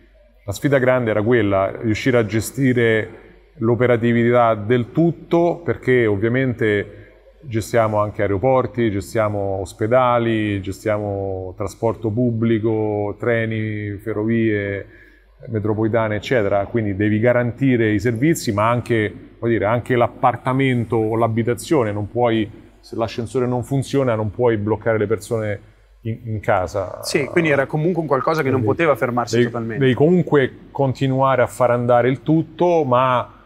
la 0.45 0.51
sfida 0.51 0.77
grande 0.77 1.11
era 1.11 1.21
quella, 1.21 1.73
riuscire 1.81 2.17
a 2.17 2.25
gestire 2.25 3.21
l'operatività 3.57 4.55
del 4.55 4.91
tutto 4.91 5.61
perché 5.63 6.05
ovviamente 6.05 7.01
gestiamo 7.41 7.99
anche 7.99 8.21
aeroporti, 8.23 8.91
gestiamo 8.91 9.59
ospedali, 9.61 10.61
gestiamo 10.61 11.53
trasporto 11.55 12.09
pubblico, 12.09 13.15
treni, 13.17 13.97
ferrovie 13.97 15.02
metropolitane, 15.47 16.15
eccetera, 16.15 16.65
quindi 16.65 16.95
devi 16.95 17.19
garantire 17.19 17.91
i 17.91 17.99
servizi, 17.99 18.51
ma 18.51 18.69
anche, 18.69 19.13
dire, 19.41 19.65
anche 19.65 19.95
l'appartamento 19.95 20.95
o 20.95 21.15
l'abitazione, 21.15 21.91
non 21.91 22.09
puoi, 22.09 22.49
se 22.79 22.95
l'ascensore 22.95 23.45
non 23.45 23.63
funziona, 23.63 24.15
non 24.15 24.31
puoi 24.31 24.57
bloccare 24.57 24.97
le 24.97 25.07
persone 25.07 25.61
in, 26.01 26.19
in 26.25 26.39
casa. 26.39 26.99
Sì, 27.03 27.25
quindi 27.25 27.49
era 27.49 27.65
comunque 27.65 28.01
un 28.01 28.07
qualcosa 28.07 28.41
che 28.41 28.49
quindi 28.49 28.65
non 28.65 28.75
poteva 28.75 28.95
fermarsi 28.95 29.35
devi, 29.35 29.47
totalmente. 29.47 29.83
Devi 29.83 29.93
comunque 29.93 30.51
continuare 30.71 31.41
a 31.41 31.47
far 31.47 31.71
andare 31.71 32.09
il 32.09 32.23
tutto, 32.23 32.83
ma 32.83 33.41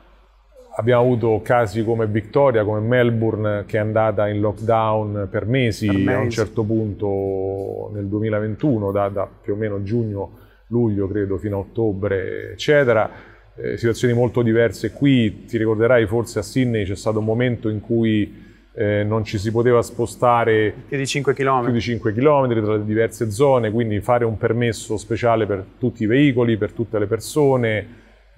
abbiamo 0.76 1.02
avuto 1.02 1.42
casi 1.44 1.84
come 1.84 2.06
Victoria, 2.08 2.64
come 2.64 2.80
Melbourne, 2.80 3.64
che 3.66 3.78
è 3.78 3.80
andata 3.80 4.28
in 4.28 4.40
lockdown 4.40 5.28
per 5.30 5.46
mesi, 5.46 5.88
per 5.88 5.96
mesi. 5.96 6.12
a 6.12 6.20
un 6.20 6.30
certo 6.30 6.64
punto 6.64 7.90
nel 7.94 8.06
2021, 8.06 8.92
da, 8.92 9.10
da 9.10 9.28
più 9.42 9.54
o 9.54 9.56
meno 9.56 9.84
giugno 9.84 10.46
luglio 10.68 11.08
credo 11.08 11.38
fino 11.38 11.58
a 11.58 11.60
ottobre 11.60 12.52
eccetera. 12.52 13.10
Eh, 13.56 13.78
situazioni 13.78 14.14
molto 14.14 14.42
diverse 14.42 14.92
qui. 14.92 15.46
Ti 15.46 15.58
ricorderai 15.58 16.06
forse 16.06 16.40
a 16.40 16.42
Sydney 16.44 16.86
c'è 16.86 16.96
stato 16.96 17.20
un 17.20 17.26
momento 17.26 17.70
in 17.70 17.82
cui 17.82 18.46
eh, 18.74 19.04
non 19.04 19.24
ci 19.24 19.40
si 19.40 19.52
poteva 19.52 19.82
spostare 19.82 20.74
più 20.88 20.98
di 20.98 21.08
5 21.08 21.34
km. 21.34 21.64
più 21.64 21.74
di 21.74 21.82
5 21.82 22.14
km 22.14 22.64
tra 22.64 22.76
le 22.76 22.86
diverse 22.86 23.32
zone 23.32 23.72
quindi 23.72 24.00
fare 24.02 24.24
un 24.24 24.38
permesso 24.38 24.98
speciale 24.98 25.48
per 25.48 25.66
tutti 25.80 26.04
i 26.04 26.06
veicoli 26.06 26.58
per 26.58 26.74
tutte 26.74 27.00
le 27.00 27.08
persone 27.08 27.88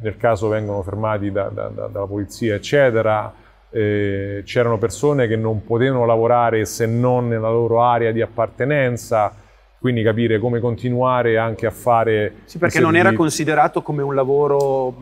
nel 0.01 0.15
caso 0.15 0.47
vengono 0.47 0.81
fermati 0.81 1.29
da, 1.29 1.49
da, 1.49 1.67
da, 1.67 1.87
dalla 1.87 2.05
polizia 2.05 2.55
eccetera. 2.55 3.33
Eh, 3.71 4.41
c'erano 4.45 4.79
persone 4.79 5.27
che 5.27 5.35
non 5.35 5.63
potevano 5.63 6.05
lavorare 6.05 6.65
se 6.65 6.87
non 6.87 7.27
nella 7.27 7.51
loro 7.51 7.83
area 7.83 8.11
di 8.11 8.21
appartenenza 8.21 9.31
quindi 9.79 10.03
capire 10.03 10.39
come 10.39 10.59
continuare 10.59 11.37
anche 11.37 11.65
a 11.65 11.71
fare... 11.71 12.33
Sì, 12.43 12.57
perché 12.57 12.79
non 12.81 12.97
era 12.97 13.13
considerato 13.13 13.81
come 13.81 14.03
un 14.03 14.13
lavoro, 14.13 14.95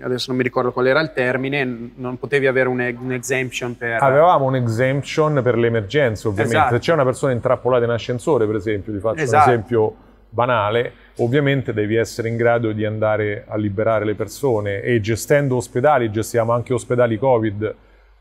adesso 0.00 0.26
non 0.28 0.36
mi 0.36 0.42
ricordo 0.42 0.72
qual 0.72 0.88
era 0.88 1.00
il 1.00 1.12
termine, 1.12 1.92
non 1.94 2.18
potevi 2.18 2.48
avere 2.48 2.68
un, 2.68 2.96
un 3.00 3.12
exemption 3.12 3.76
per... 3.76 4.02
Avevamo 4.02 4.46
un 4.46 4.56
exemption 4.56 5.40
per 5.42 5.56
le 5.56 5.68
emergenze, 5.68 6.26
ovviamente. 6.26 6.56
Esatto. 6.56 6.74
Se 6.74 6.80
c'è 6.80 6.92
una 6.92 7.04
persona 7.04 7.32
intrappolata 7.32 7.84
in 7.84 7.90
ascensore, 7.90 8.46
per 8.46 8.56
esempio, 8.56 8.92
ti 8.92 8.98
faccio 8.98 9.22
Esatto. 9.22 9.48
un 9.48 9.54
esempio 9.54 9.96
banale, 10.30 10.92
ovviamente 11.18 11.72
devi 11.72 11.94
essere 11.94 12.28
in 12.28 12.36
grado 12.36 12.72
di 12.72 12.84
andare 12.84 13.44
a 13.46 13.56
liberare 13.56 14.04
le 14.04 14.14
persone 14.14 14.82
e 14.82 15.00
gestendo 15.00 15.56
ospedali, 15.56 16.10
gestiamo 16.10 16.52
anche 16.52 16.74
ospedali 16.74 17.16
Covid 17.18 17.74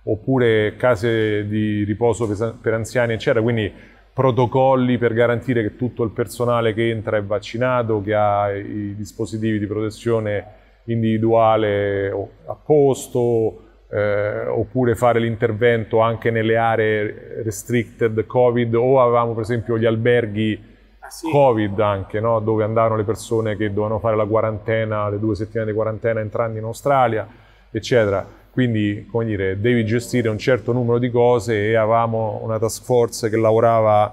oppure 0.03 0.75
case 0.77 1.45
di 1.47 1.83
riposo 1.83 2.27
per- 2.27 2.55
per 2.61 2.73
anziani, 2.73 3.13
eccetera, 3.13 3.41
quindi 3.41 3.95
protocolli 4.17 4.97
per 4.97 5.13
garantire 5.13 5.61
che 5.61 5.75
tutto 5.75 6.01
il 6.01 6.09
personale 6.09 6.73
che 6.73 6.89
entra 6.89 7.17
è 7.17 7.23
vaccinato, 7.23 8.01
che 8.01 8.15
ha 8.15 8.51
i 8.51 8.95
dispositivi 8.95 9.59
di 9.59 9.67
protezione 9.67 10.45
individuale 10.85 12.09
a 12.47 12.55
posto, 12.55 13.65
eh, 13.91 14.47
oppure 14.47 14.95
fare 14.95 15.19
l'intervento 15.19 15.99
anche 15.99 16.31
nelle 16.31 16.57
aree 16.57 17.43
restricted 17.43 18.25
Covid 18.25 18.73
o 18.73 18.99
avevamo 18.99 19.33
per 19.33 19.43
esempio 19.43 19.77
gli 19.77 19.85
alberghi 19.85 20.75
Ah, 20.99 21.09
sì. 21.09 21.29
Covid 21.29 21.79
anche, 21.79 22.19
no? 22.19 22.39
dove 22.41 22.65
andavano 22.65 22.97
le 22.97 23.03
persone 23.03 23.55
che 23.55 23.69
dovevano 23.69 23.99
fare 23.99 24.17
la 24.17 24.25
quarantena, 24.25 25.07
le 25.09 25.19
due 25.19 25.35
settimane 25.35 25.69
di 25.69 25.75
quarantena 25.75 26.19
entrando 26.19 26.57
in 26.57 26.65
Australia, 26.65 27.25
eccetera. 27.71 28.25
Quindi, 28.57 29.05
come 29.11 29.25
dire, 29.25 29.59
devi 29.59 29.85
gestire 29.85 30.29
un 30.29 30.39
certo 30.39 30.71
numero 30.71 30.97
di 30.97 31.11
cose 31.11 31.69
e 31.69 31.75
avevamo 31.75 32.39
una 32.41 32.57
task 32.57 32.83
force 32.85 33.29
che 33.29 33.37
lavorava 33.37 34.11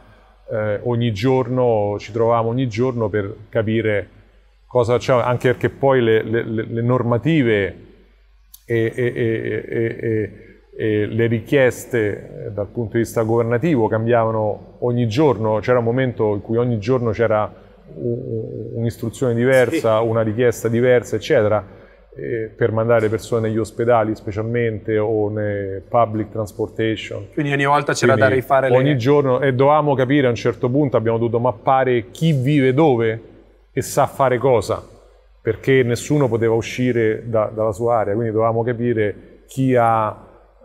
eh, 0.51 0.81
ogni 0.83 1.15
giorno, 1.15 1.97
ci 1.99 2.13
trovavamo 2.13 2.51
ogni 2.51 2.69
giorno 2.69 3.09
per 3.09 3.35
capire 3.49 4.07
cosa 4.67 4.93
facciamo, 4.93 5.23
anche 5.23 5.53
perché 5.53 5.71
poi 5.71 6.03
le, 6.03 6.23
le, 6.23 6.43
le 6.45 6.83
normative 6.83 7.77
e, 8.67 8.93
e, 8.95 9.13
e, 9.67 10.33
e, 10.77 11.07
le 11.07 11.27
richieste 11.27 12.49
eh, 12.49 12.51
dal 12.51 12.67
punto 12.67 12.99
di 12.99 12.99
vista 12.99 13.23
governativo 13.23 13.89
cambiavano 13.89 14.75
ogni 14.81 15.09
giorno, 15.09 15.59
c'era 15.61 15.79
un 15.79 15.87
momento 15.87 16.35
in 16.35 16.43
cui 16.43 16.59
ogni 16.59 16.79
giorno 16.79 17.13
c'era 17.13 17.51
un'istruzione 17.95 19.33
diversa, 19.33 20.01
Sì. 20.01 20.07
una 20.07 20.21
richiesta 20.21 20.69
diversa, 20.69 21.17
eccetera 21.17 21.81
eh, 22.17 22.51
per 22.55 22.71
mandare 22.71 23.03
le 23.03 23.09
persone 23.09 23.49
negli 23.49 23.59
ospedali 23.59 24.15
specialmente 24.15 24.99
o 24.99 25.29
nei 25.29 25.81
public 25.89 26.31
transportation. 26.31 27.29
Quindi 27.33 27.53
ogni 27.53 27.65
volta 27.65 27.93
c'era 27.93 28.13
Quindi 28.13 28.31
da 28.31 28.37
rifare 28.37 28.71
le... 28.71 28.77
Ogni 28.77 28.97
giorno 28.97 29.41
e 29.41 29.53
dovevamo 29.53 29.95
capire 29.95 30.27
a 30.27 30.31
un 30.31 30.37
certo 30.37 30.69
punto, 30.69 30.97
abbiamo 30.97 31.19
dovuto 31.19 31.39
mappare 31.39 32.11
chi 32.11 32.33
vive 32.33 32.73
dove 32.73 33.21
e 33.73 33.83
sa 33.83 34.07
fare 34.07 34.39
cosa, 34.39 34.83
perché 35.41 35.83
nessuno 35.83 36.29
poteva 36.29 36.55
uscire 36.55 37.25
da- 37.27 37.51
dalla 37.53 37.73
sua 37.73 37.97
area, 37.97 38.15
quindi 38.15 38.33
dovevamo 38.33 38.63
capire 38.63 39.43
chi 39.47 39.75
ha 39.75 40.17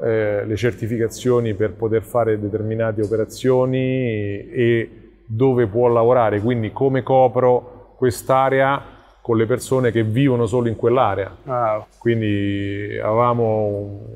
eh, 0.02 0.45
le 0.45 0.56
certificazioni 0.56 1.56
per 1.56 1.74
poter 1.74 2.04
fare 2.04 2.39
determinate 2.39 3.02
operazioni 3.02 4.47
e 4.50 4.89
dove 5.26 5.68
può 5.68 5.88
lavorare, 5.88 6.39
quindi 6.39 6.72
come 6.72 7.04
copro 7.04 7.95
quest'area 7.97 8.97
con 9.30 9.38
le 9.38 9.45
persone 9.45 9.91
che 9.91 10.03
vivono 10.03 10.47
solo 10.47 10.69
in 10.69 10.75
quell'area. 10.75 11.32
Wow. 11.43 11.86
Quindi 11.99 12.99
avevamo 12.99 14.07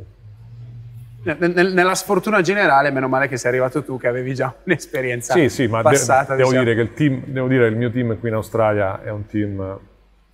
nella 1.21 1.93
sfortuna 1.93 2.41
generale, 2.41 2.89
meno 2.89 3.07
male 3.07 3.27
che 3.27 3.37
sei 3.37 3.51
arrivato 3.51 3.83
tu, 3.83 3.99
che 3.99 4.07
avevi 4.07 4.33
già 4.33 4.51
un'esperienza 4.63 5.33
Sì, 5.33 5.49
sì, 5.49 5.67
ma 5.67 5.83
passata, 5.83 6.31
de- 6.31 6.37
devo, 6.37 6.49
diciamo. 6.49 6.63
dire 6.63 6.75
che 6.75 6.81
il 6.81 6.93
team, 6.95 7.25
devo 7.25 7.47
dire 7.47 7.65
che 7.65 7.69
il 7.69 7.77
mio 7.77 7.91
team 7.91 8.17
qui 8.17 8.29
in 8.29 8.33
Australia 8.33 9.03
è 9.03 9.11
un 9.11 9.27
team 9.27 9.79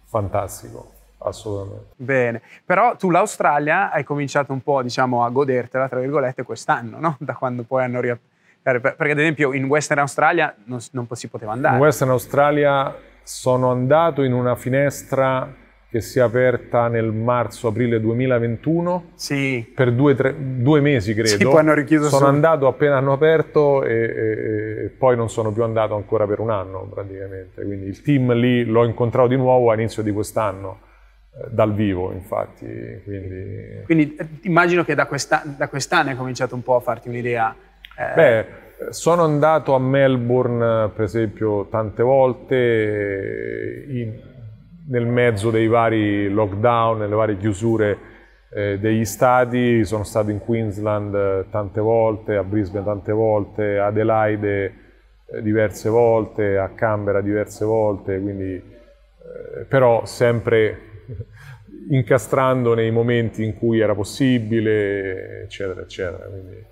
fantastico, 0.05 0.93
assolutamente. 1.17 1.93
Bene, 1.97 2.41
però 2.63 2.95
tu 2.95 3.09
l'Australia 3.09 3.91
hai 3.91 4.05
cominciato 4.05 4.53
un 4.53 4.61
po', 4.61 4.81
diciamo, 4.81 5.25
a 5.25 5.29
godertela, 5.29 5.89
tra 5.89 5.99
virgolette, 5.99 6.43
quest'anno, 6.43 6.99
no? 7.01 7.17
Da 7.19 7.33
quando 7.33 7.63
poi 7.63 7.83
hanno 7.83 7.99
riaperto. 7.99 8.27
Perché 8.61 9.11
ad 9.11 9.19
esempio 9.19 9.51
in 9.51 9.65
Western 9.65 9.99
Australia 9.99 10.55
non, 10.65 10.79
non 10.91 11.05
si 11.11 11.27
poteva 11.27 11.51
andare. 11.51 11.75
In 11.75 11.81
Western 11.81 12.11
Australia 12.11 12.95
sono 13.29 13.69
andato 13.69 14.23
in 14.23 14.33
una 14.33 14.55
finestra 14.55 15.53
che 15.87 16.01
si 16.01 16.17
è 16.17 16.21
aperta 16.23 16.87
nel 16.87 17.11
marzo-aprile 17.11 17.99
2021 17.99 19.11
sì. 19.13 19.71
per 19.73 19.91
due, 19.91 20.15
tre, 20.15 20.35
due, 20.35 20.81
mesi 20.81 21.13
credo. 21.13 21.29
Sì, 21.29 21.37
poi 21.43 21.59
hanno 21.59 21.75
richiuso 21.75 22.07
sono 22.07 22.21
solo. 22.21 22.31
andato 22.31 22.65
appena 22.65 22.97
hanno 22.97 23.13
aperto 23.13 23.83
e, 23.83 23.93
e, 23.93 24.85
e, 24.85 24.89
poi 24.97 25.15
non 25.15 25.29
sono 25.29 25.51
più 25.51 25.63
andato 25.63 25.95
ancora 25.95 26.25
per 26.25 26.39
un 26.39 26.49
anno 26.49 26.89
praticamente. 26.91 27.63
Quindi 27.63 27.85
il 27.85 28.01
team 28.01 28.33
lì 28.33 28.65
l'ho 28.65 28.83
incontrato 28.83 29.27
di 29.27 29.37
nuovo 29.37 29.69
all'inizio 29.69 30.01
di 30.01 30.11
quest'anno, 30.11 30.79
eh, 31.35 31.49
dal 31.51 31.71
vivo 31.75 32.11
infatti. 32.11 32.65
Quindi, 33.03 33.81
quindi 33.85 34.15
eh, 34.15 34.27
immagino 34.41 34.83
che 34.83 34.95
da, 34.95 35.05
questa, 35.05 35.43
da, 35.45 35.69
quest'anno 35.69 36.09
hai 36.09 36.15
cominciato 36.15 36.55
un 36.55 36.63
po' 36.63 36.75
a 36.75 36.79
farti 36.79 37.09
un'idea. 37.09 37.55
Eh... 37.95 38.13
Beh, 38.15 38.45
sono 38.89 39.23
andato 39.23 39.73
a 39.75 39.79
Melbourne 39.79 40.89
per 40.89 41.03
esempio 41.03 41.67
tante 41.69 42.03
volte. 42.03 43.85
In, 43.89 44.27
nel 44.89 45.05
mezzo 45.05 45.51
dei 45.51 45.67
vari 45.67 46.29
lockdown, 46.29 46.99
nelle 46.99 47.15
varie 47.15 47.37
chiusure 47.37 47.97
eh, 48.51 48.79
degli 48.79 49.05
stati, 49.05 49.85
sono 49.85 50.03
stato 50.03 50.31
in 50.31 50.39
Queensland 50.39 51.13
eh, 51.13 51.45
tante 51.51 51.79
volte, 51.79 52.35
a 52.35 52.43
Brisbane 52.43 52.85
tante 52.85 53.11
volte, 53.11 53.77
a 53.77 53.87
Adelaide 53.87 54.73
eh, 55.25 55.41
diverse 55.41 55.89
volte, 55.89 56.57
a 56.57 56.69
Canberra 56.69 57.21
diverse 57.21 57.65
volte, 57.65 58.19
quindi, 58.19 58.53
eh, 58.55 59.63
però 59.67 60.05
sempre 60.05 60.79
incastrando 61.91 62.73
nei 62.73 62.89
momenti 62.89 63.43
in 63.43 63.55
cui 63.55 63.79
era 63.79 63.93
possibile, 63.93 65.43
eccetera, 65.43 65.81
eccetera. 65.81 66.25
Quindi. 66.25 66.65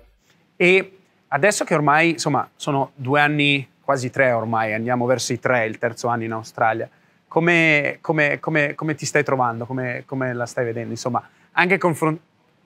E 0.56 0.97
adesso 1.28 1.64
che 1.64 1.74
ormai, 1.74 2.10
insomma, 2.10 2.48
sono 2.56 2.92
due 2.94 3.20
anni, 3.20 3.66
quasi 3.82 4.10
tre 4.10 4.32
ormai, 4.32 4.74
andiamo 4.74 5.06
verso 5.06 5.32
i 5.32 5.38
tre, 5.38 5.66
il 5.66 5.78
terzo 5.78 6.08
anno 6.08 6.24
in 6.24 6.32
Australia, 6.32 6.88
come, 7.26 7.98
come, 8.00 8.38
come, 8.40 8.74
come, 8.74 8.94
ti 8.94 9.06
stai 9.06 9.24
trovando, 9.24 9.66
come, 9.66 10.04
la 10.34 10.46
stai 10.46 10.64
vedendo? 10.64 10.90
Insomma, 10.90 11.26
anche 11.52 11.78
confron- 11.78 12.18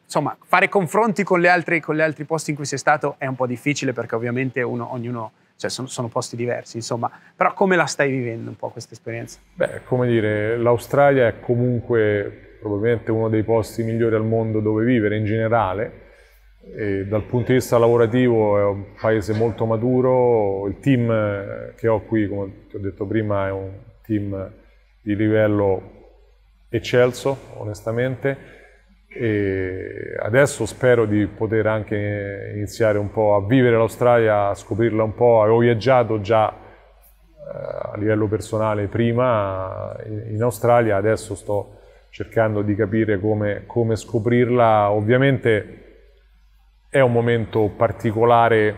insomma, 0.04 0.36
fare 0.44 0.68
confronti 0.68 1.24
con, 1.24 1.44
altri, 1.44 1.80
con, 1.80 1.96
gli 1.96 2.00
altri 2.00 2.24
posti 2.24 2.50
in 2.50 2.56
cui 2.56 2.64
sei 2.64 2.78
stato 2.78 3.16
è 3.18 3.26
un 3.26 3.34
po' 3.34 3.46
difficile 3.46 3.92
perché 3.92 4.14
ovviamente 4.14 4.62
uno, 4.62 4.92
ognuno, 4.92 5.32
cioè 5.56 5.70
sono, 5.70 5.88
sono, 5.88 6.08
posti 6.08 6.36
diversi, 6.36 6.76
insomma, 6.76 7.10
però 7.34 7.54
come 7.54 7.76
la 7.76 7.86
stai 7.86 8.10
vivendo 8.10 8.50
un 8.50 8.56
po' 8.56 8.68
questa 8.68 8.94
esperienza? 8.94 9.38
Beh, 9.54 9.82
come 9.84 10.06
dire, 10.06 10.56
l'Australia 10.56 11.26
è 11.26 11.40
comunque 11.40 12.58
probabilmente 12.60 13.10
uno 13.10 13.28
dei 13.28 13.42
posti 13.42 13.82
migliori 13.82 14.14
al 14.14 14.24
mondo 14.24 14.60
dove 14.60 14.84
vivere 14.84 15.16
in 15.16 15.24
generale. 15.24 16.01
E 16.64 17.06
dal 17.06 17.24
punto 17.24 17.48
di 17.48 17.54
vista 17.54 17.76
lavorativo 17.76 18.56
è 18.56 18.64
un 18.64 18.84
paese 19.00 19.34
molto 19.34 19.66
maturo, 19.66 20.68
il 20.68 20.78
team 20.78 21.74
che 21.74 21.88
ho 21.88 22.02
qui, 22.02 22.28
come 22.28 22.66
ti 22.68 22.76
ho 22.76 22.78
detto 22.78 23.04
prima, 23.04 23.48
è 23.48 23.50
un 23.50 23.70
team 24.02 24.50
di 25.00 25.16
livello 25.16 25.82
eccelso, 26.68 27.36
onestamente. 27.56 28.60
E 29.08 30.14
adesso 30.20 30.64
spero 30.64 31.04
di 31.04 31.26
poter 31.26 31.66
anche 31.66 32.52
iniziare 32.54 32.96
un 32.96 33.10
po' 33.10 33.34
a 33.34 33.44
vivere 33.44 33.76
l'Australia, 33.76 34.48
a 34.48 34.54
scoprirla 34.54 35.02
un 35.02 35.14
po'. 35.14 35.42
Avevo 35.42 35.58
viaggiato 35.58 36.20
già 36.20 36.48
eh, 36.48 37.90
a 37.92 37.94
livello 37.96 38.28
personale 38.28 38.86
prima 38.86 39.96
in 40.06 40.40
Australia, 40.40 40.96
adesso 40.96 41.34
sto 41.34 41.80
cercando 42.08 42.62
di 42.62 42.74
capire 42.74 43.18
come, 43.18 43.64
come 43.66 43.96
scoprirla. 43.96 44.90
Ovviamente 44.90 45.80
è 46.92 47.00
un 47.00 47.10
momento 47.10 47.70
particolare 47.74 48.74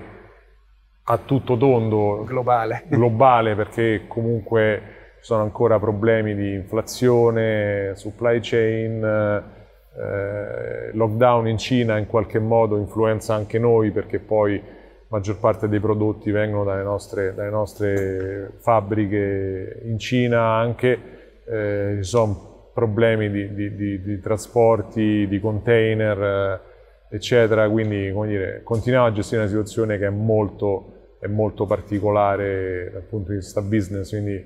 a 1.03 1.19
tutto 1.19 1.57
tondo, 1.57 2.23
globale, 2.25 2.85
globale 2.89 3.57
perché 3.57 4.05
comunque 4.07 4.83
ci 5.19 5.25
sono 5.25 5.43
ancora 5.43 5.81
problemi 5.81 6.37
di 6.37 6.53
inflazione, 6.53 7.97
supply 7.97 8.39
chain, 8.41 9.03
eh, 9.03 10.93
lockdown 10.93 11.49
in 11.49 11.59
Cina 11.59 11.99
in 11.99 12.07
qualche 12.07 12.39
modo 12.39 12.77
influenza 12.77 13.35
anche 13.35 13.59
noi 13.59 13.91
perché 13.91 14.21
poi 14.21 14.63
la 14.63 15.07
maggior 15.09 15.41
parte 15.41 15.69
dei 15.69 15.81
prodotti 15.81 16.31
vengono 16.31 16.63
dalle 16.63 16.85
nostre, 16.85 17.35
dalle 17.35 17.51
nostre 17.51 18.53
fabbriche 18.61 19.81
in 19.87 19.99
Cina 19.99 20.55
anche, 20.55 20.99
eh, 21.47 21.97
ci 21.97 22.05
sono 22.05 22.71
problemi 22.73 23.29
di, 23.29 23.53
di, 23.55 23.75
di, 23.75 24.03
di 24.03 24.21
trasporti, 24.21 25.27
di 25.27 25.41
container, 25.41 26.23
eh, 26.23 26.73
eccetera, 27.15 27.69
quindi 27.71 28.11
come 28.13 28.27
dire, 28.27 28.61
continuiamo 28.65 29.07
a 29.07 29.13
gestire 29.13 29.43
una 29.43 29.49
situazione 29.49 29.99
che 29.99 30.07
è 30.07 30.11
molto, 30.11 31.17
è 31.21 31.29
molto 31.29 31.65
particolare 31.65 32.91
dal 32.93 33.03
punto 33.03 33.31
di 33.31 33.37
vista 33.37 33.63
business, 33.63 34.11
quindi 34.11 34.45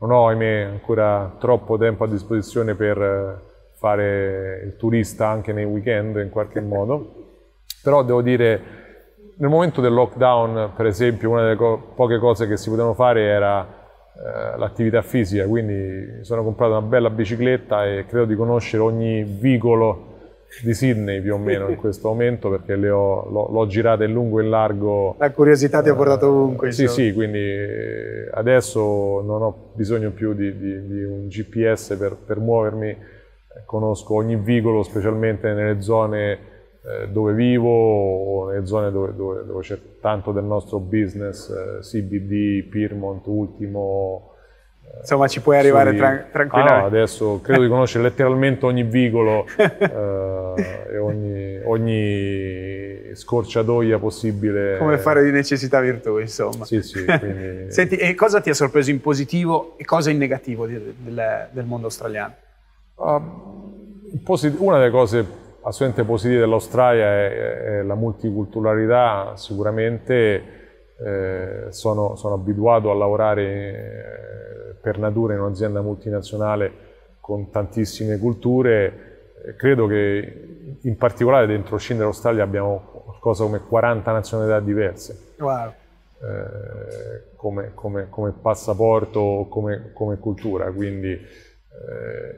non 0.00 0.10
ho 0.10 0.28
ahimè 0.28 0.62
ancora 0.64 1.34
troppo 1.38 1.78
tempo 1.78 2.04
a 2.04 2.08
disposizione 2.08 2.74
per 2.74 3.48
fare 3.76 4.62
il 4.66 4.76
turista 4.76 5.28
anche 5.28 5.54
nei 5.54 5.64
weekend 5.64 6.16
in 6.16 6.28
qualche 6.28 6.60
modo, 6.60 7.14
però 7.82 8.02
devo 8.02 8.20
dire 8.20 8.78
nel 9.38 9.48
momento 9.48 9.80
del 9.80 9.94
lockdown 9.94 10.72
per 10.76 10.84
esempio 10.84 11.30
una 11.30 11.42
delle 11.42 11.56
co- 11.56 11.92
poche 11.94 12.18
cose 12.18 12.46
che 12.46 12.58
si 12.58 12.68
potevano 12.68 12.92
fare 12.92 13.22
era 13.22 13.62
eh, 13.62 14.58
l'attività 14.58 15.00
fisica, 15.00 15.46
quindi 15.46 16.18
mi 16.18 16.24
sono 16.24 16.44
comprato 16.44 16.72
una 16.72 16.82
bella 16.82 17.08
bicicletta 17.08 17.86
e 17.86 18.04
credo 18.04 18.26
di 18.26 18.34
conoscere 18.34 18.82
ogni 18.82 19.22
vicolo 19.22 20.09
di 20.62 20.74
Sydney 20.74 21.20
più 21.20 21.34
o 21.34 21.38
meno 21.38 21.68
in 21.68 21.76
questo 21.76 22.08
momento 22.08 22.50
perché 22.50 22.74
le 22.74 22.90
ho, 22.90 23.28
l'ho, 23.30 23.48
l'ho 23.50 23.66
girata 23.66 24.04
in 24.04 24.12
lungo 24.12 24.40
e 24.40 24.42
in 24.42 24.50
largo. 24.50 25.14
La 25.18 25.30
curiosità 25.30 25.80
ti 25.80 25.88
ha 25.88 25.94
portato 25.94 26.26
ovunque. 26.26 26.72
Sì, 26.72 26.82
insomma. 26.82 27.06
sì, 27.06 27.12
quindi 27.14 27.56
adesso 28.32 29.22
non 29.22 29.42
ho 29.42 29.70
bisogno 29.74 30.10
più 30.10 30.34
di, 30.34 30.56
di, 30.58 30.86
di 30.86 31.02
un 31.04 31.28
GPS 31.28 31.96
per, 31.96 32.16
per, 32.16 32.38
muovermi, 32.38 32.96
conosco 33.64 34.14
ogni 34.14 34.36
vicolo, 34.36 34.82
specialmente 34.82 35.52
nelle 35.52 35.80
zone 35.80 36.38
eh, 36.82 37.08
dove 37.08 37.32
vivo 37.32 37.70
o 37.70 38.48
nelle 38.50 38.66
zone 38.66 38.90
dove, 38.90 39.14
dove, 39.14 39.44
dove, 39.44 39.62
c'è 39.62 39.78
tanto 40.00 40.32
del 40.32 40.44
nostro 40.44 40.78
business, 40.78 41.48
eh, 41.48 41.78
CBD, 41.80 42.68
Piermont, 42.68 43.24
Ultimo. 43.26 44.29
Insomma, 44.98 45.28
ci 45.28 45.40
puoi 45.40 45.56
arrivare 45.56 45.94
tra- 45.94 46.26
tranquillamente. 46.30 46.78
Ah, 46.78 46.80
no, 46.80 46.86
adesso 46.86 47.40
credo 47.42 47.62
di 47.62 47.68
conoscere 47.70 48.04
letteralmente 48.04 48.66
ogni 48.66 48.82
vicolo 48.82 49.46
eh, 49.56 50.88
e 50.92 50.98
ogni, 50.98 51.60
ogni, 51.64 53.14
scorciatoia 53.14 53.98
possibile. 53.98 54.76
Come 54.78 54.98
fare 54.98 55.22
di 55.22 55.30
necessità 55.30 55.80
virtù, 55.80 56.18
insomma. 56.18 56.64
Sì, 56.64 56.82
sì. 56.82 57.04
Quindi... 57.18 57.72
Senti, 57.72 57.96
e 57.96 58.14
cosa 58.14 58.40
ti 58.40 58.50
ha 58.50 58.54
sorpreso 58.54 58.90
in 58.90 59.00
positivo 59.00 59.74
e 59.78 59.84
cosa 59.84 60.10
in 60.10 60.18
negativo 60.18 60.66
di, 60.66 60.78
del, 60.98 61.48
del, 61.50 61.64
mondo 61.64 61.86
australiano? 61.86 62.34
Uh, 62.96 64.20
posit- 64.22 64.58
una 64.58 64.78
delle 64.78 64.90
cose 64.90 65.24
assolutamente 65.62 66.04
positive 66.04 66.40
dell'Australia 66.40 67.06
è, 67.06 67.30
è 67.78 67.82
la 67.82 67.94
multiculturalità, 67.94 69.32
sicuramente. 69.36 70.58
Eh, 71.02 71.66
sono, 71.70 72.14
sono, 72.16 72.34
abituato 72.34 72.90
a 72.90 72.94
lavorare 72.94 73.42
eh, 73.42 74.30
per 74.80 74.98
natura 74.98 75.34
in 75.34 75.40
un'azienda 75.40 75.80
multinazionale 75.80 76.88
con 77.20 77.50
tantissime 77.50 78.18
culture. 78.18 79.32
Eh, 79.44 79.56
credo 79.56 79.86
che 79.86 80.78
in 80.80 80.96
particolare 80.96 81.46
dentro 81.46 81.76
Scindere 81.76 82.08
Australia 82.08 82.42
abbiamo 82.42 83.02
qualcosa 83.04 83.44
come 83.44 83.60
40 83.60 84.12
nazionalità 84.12 84.60
diverse. 84.60 85.34
Wow. 85.38 85.72
Come, 87.36 87.70
come, 87.72 88.08
come, 88.10 88.32
passaporto 88.32 89.46
come, 89.48 89.92
come, 89.94 90.18
cultura, 90.18 90.70
quindi 90.70 91.18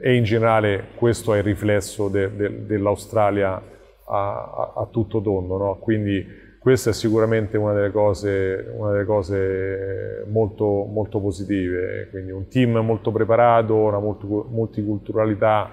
e 0.01 0.15
in 0.15 0.23
generale 0.23 0.85
questo 0.95 1.33
è 1.33 1.39
il 1.39 1.43
riflesso 1.43 2.07
de, 2.07 2.33
de, 2.33 2.65
dell'Australia 2.65 3.51
a, 3.55 3.61
a, 4.05 4.73
a 4.75 4.87
tutto 4.89 5.21
tondo, 5.21 5.57
no? 5.57 5.75
quindi 5.79 6.25
questa 6.63 6.91
è 6.91 6.93
sicuramente 6.93 7.57
una 7.57 7.73
delle 7.73 7.91
cose, 7.91 8.71
una 8.73 8.93
delle 8.93 9.03
cose 9.03 10.23
molto, 10.29 10.85
molto, 10.85 11.19
positive, 11.19 12.07
quindi 12.09 12.31
un 12.31 12.47
team 12.47 12.77
molto 12.77 13.11
preparato, 13.11 13.75
una 13.75 13.99
multiculturalità 13.99 15.69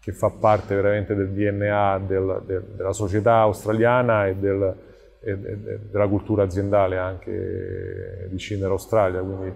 che 0.00 0.10
fa 0.10 0.30
parte 0.30 0.74
veramente 0.74 1.14
del 1.14 1.28
DNA 1.28 2.00
del, 2.04 2.42
del, 2.44 2.64
della 2.74 2.92
società 2.92 3.36
australiana 3.36 4.26
e, 4.26 4.34
del, 4.34 4.74
e, 5.20 5.30
e, 5.30 5.78
della 5.88 6.08
cultura 6.08 6.42
aziendale 6.42 6.98
anche 6.98 8.26
di 8.28 8.36
Scindere 8.36 8.72
Australia, 8.72 9.20
quindi 9.20 9.54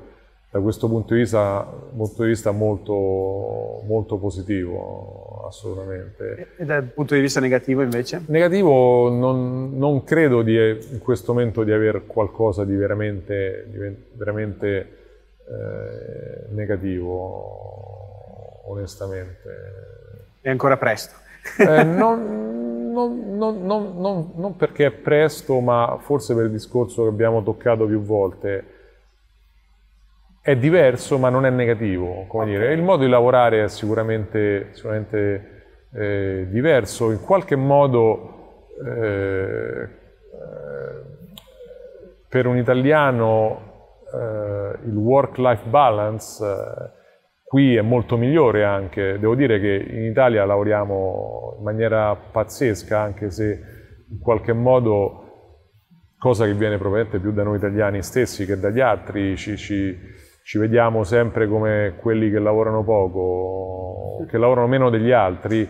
da 0.57 0.62
questo 0.62 0.88
punto 0.88 1.12
di 1.12 1.20
vista, 1.20 1.62
punto 1.94 2.22
di 2.22 2.28
vista 2.28 2.50
molto, 2.50 3.82
molto 3.86 4.16
positivo, 4.16 5.44
assolutamente. 5.46 6.54
E 6.57 6.64
dal 6.64 6.84
punto 6.84 7.14
di 7.14 7.20
vista 7.20 7.40
negativo 7.40 7.82
invece? 7.82 8.22
Negativo 8.26 9.11
non, 9.11 9.76
non 9.76 10.02
credo 10.04 10.40
di, 10.40 10.57
in 10.57 10.98
questo 11.00 11.34
momento 11.34 11.62
di 11.62 11.72
avere 11.72 12.07
qualcosa 12.07 12.64
di 12.64 12.74
veramente, 12.74 13.66
di 13.68 13.78
veramente 14.12 14.78
eh, 15.46 16.46
negativo, 16.54 17.04
onestamente. 18.68 19.74
È 20.40 20.48
ancora 20.48 20.78
presto. 20.78 21.16
Eh, 21.59 21.84
non, 21.84 22.92
non, 22.92 23.36
non, 23.36 24.32
non, 24.34 24.57
perché 24.57 24.86
è 24.86 24.90
presto, 24.90 25.61
ma 25.61 25.98
forse 26.00 26.34
per 26.34 26.46
il 26.46 26.50
discorso 26.50 27.02
che 27.02 27.09
abbiamo 27.11 27.42
toccato 27.42 27.84
più 27.84 28.00
volte. 28.00 28.76
È 30.47 30.55
diverso, 30.55 31.18
ma 31.18 31.28
non 31.28 31.44
è 31.44 31.51
negativo. 31.51 32.24
Come 32.28 32.44
okay. 32.44 32.57
dire. 32.57 32.72
Il 32.72 32.80
modo 32.80 33.03
di 33.03 33.11
lavorare 33.11 33.64
è 33.64 33.68
sicuramente, 33.68 34.68
sicuramente 34.74 35.64
eh, 35.92 36.47
diverso. 36.49 37.11
In 37.11 37.20
qualche 37.20 37.57
modo, 37.57 38.68
eh, 38.86 39.82
eh 39.82 39.88
per 42.28 42.47
un 42.47 42.59
italiano, 42.59 43.94
eh, 44.14 44.78
il 44.86 44.94
work-life 44.94 45.68
balance 45.68 46.44
eh, 46.44 46.90
qui 47.42 47.74
è 47.74 47.82
molto 47.82 48.16
migliore 48.16 48.62
anche. 48.62 49.18
Devo 49.18 49.34
dire 49.34 49.59
che 49.59 49.84
in 49.88 50.05
Italia 50.05 50.44
lavoriamo 50.44 51.57
in 51.59 51.64
maniera 51.64 52.14
pazzesca, 52.14 53.01
anche 53.01 53.32
se 53.32 53.61
in 54.09 54.20
qualche 54.20 54.53
modo, 54.53 55.24
cosa 56.16 56.44
che 56.44 56.55
viene 56.55 56.78
probabilmente 56.78 57.18
più 57.18 57.32
da 57.32 57.42
noi 57.42 57.57
italiani 57.57 58.01
stessi 58.01 58.47
che 58.47 58.61
dagli 58.61 58.78
altri, 58.78 59.36
ci, 59.36 59.57
ci, 59.57 60.24
ci 60.47 60.59
vediamo 60.59 61.03
sempre 61.03 61.49
come 61.49 61.94
quelli 62.01 62.30
che 62.30 62.38
lavorano 62.38 62.84
poco, 62.84 64.24
che 64.30 64.38
lavorano 64.38 64.68
meno 64.68 64.90
degli 64.90 65.11
altri. 65.11 65.68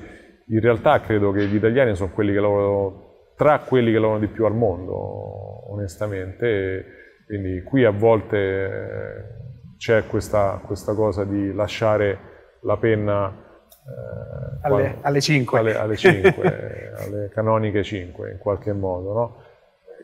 In 0.49 0.61
realtà 0.61 1.01
credo 1.01 1.33
che 1.33 1.47
gli 1.47 1.55
italiani 1.55 1.95
sono 1.97 2.11
quelli 2.12 2.35
che 2.35 2.41
lavorano 2.41 3.31
tra 3.37 3.61
quelli 3.61 3.91
che 3.91 3.99
lavorano 3.99 4.27
di 4.27 4.31
più 4.31 4.45
al 4.45 4.55
mondo, 4.55 5.72
onestamente. 5.72 6.85
Quindi 7.24 7.62
qui 7.62 7.85
a 7.85 7.91
volte 7.91 9.77
c'è 9.79 10.07
questa, 10.07 10.61
questa, 10.62 10.93
cosa 10.93 11.24
di 11.24 11.55
lasciare 11.55 12.18
la 12.61 12.77
penna 12.77 13.29
eh, 13.31 14.59
alle, 14.61 14.83
quando, 14.83 14.99
alle 15.01 15.20
5, 15.22 15.59
alle, 15.59 15.74
alle, 15.74 15.97
5 15.97 16.93
alle 17.01 17.31
canoniche 17.33 17.83
5 17.83 18.31
in 18.31 18.39
qualche 18.39 18.74
modo, 18.74 19.12
no? 19.14 19.43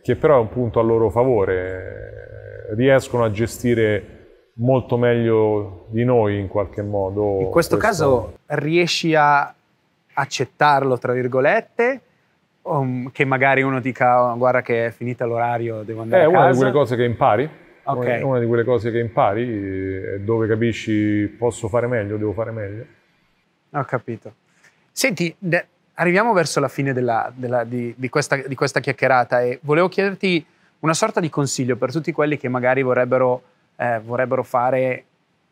che 0.00 0.16
però 0.16 0.38
è 0.38 0.40
un 0.40 0.48
punto 0.48 0.80
a 0.80 0.82
loro 0.82 1.10
favore, 1.10 2.70
riescono 2.74 3.22
a 3.22 3.30
gestire 3.30 4.11
molto 4.55 4.96
meglio 4.96 5.86
di 5.88 6.05
noi 6.05 6.38
in 6.38 6.48
qualche 6.48 6.82
modo. 6.82 7.40
In 7.40 7.50
questo, 7.50 7.76
questo... 7.76 7.76
caso 7.78 8.38
riesci 8.46 9.14
a 9.14 9.55
accettarlo, 10.14 10.98
tra 10.98 11.12
virgolette, 11.12 12.00
che 13.12 13.24
magari 13.24 13.62
uno 13.62 13.80
dica 13.80 14.22
oh, 14.22 14.36
guarda 14.36 14.62
che 14.62 14.86
è 14.86 14.90
finita 14.90 15.24
l'orario, 15.24 15.82
devo 15.82 16.03
andare 16.03 16.22
è 16.22 16.26
a 16.26 16.30
casa? 16.30 16.38
È 16.38 16.42
una 16.42 16.53
di 16.53 16.59
quelle 16.59 16.72
cose 16.72 16.96
che 16.96 17.05
impari, 17.05 17.50
Okay. 17.84 18.20
È 18.20 18.22
una 18.22 18.38
di 18.38 18.46
quelle 18.46 18.64
cose 18.64 18.92
che 18.92 18.98
impari, 19.00 20.22
dove 20.22 20.46
capisci 20.46 21.26
posso 21.36 21.68
fare 21.68 21.88
meglio, 21.88 22.16
devo 22.16 22.32
fare 22.32 22.53
meglio. 22.53 22.84
Ho 23.70 23.84
capito. 23.84 24.34
Senti, 24.92 25.34
arriviamo 25.94 26.32
verso 26.32 26.61
la 26.61 26.68
fine 26.68 26.92
della, 26.92 27.32
della, 27.34 27.64
di, 27.64 27.92
di, 27.96 28.09
questa, 28.09 28.36
di, 28.36 28.55
questa, 28.55 28.78
chiacchierata 28.78 29.42
e 29.42 29.59
volevo 29.62 29.88
chiederti 29.88 30.44
una 30.80 30.94
sorta 30.94 31.18
di 31.18 31.28
consiglio 31.28 31.76
per 31.76 31.90
tutti 31.90 32.12
quelli 32.12 32.36
che 32.36 32.48
magari 32.48 32.82
vorrebbero, 32.82 33.42
eh, 33.76 34.00
vorrebbero 34.00 34.42
fare 34.42 35.04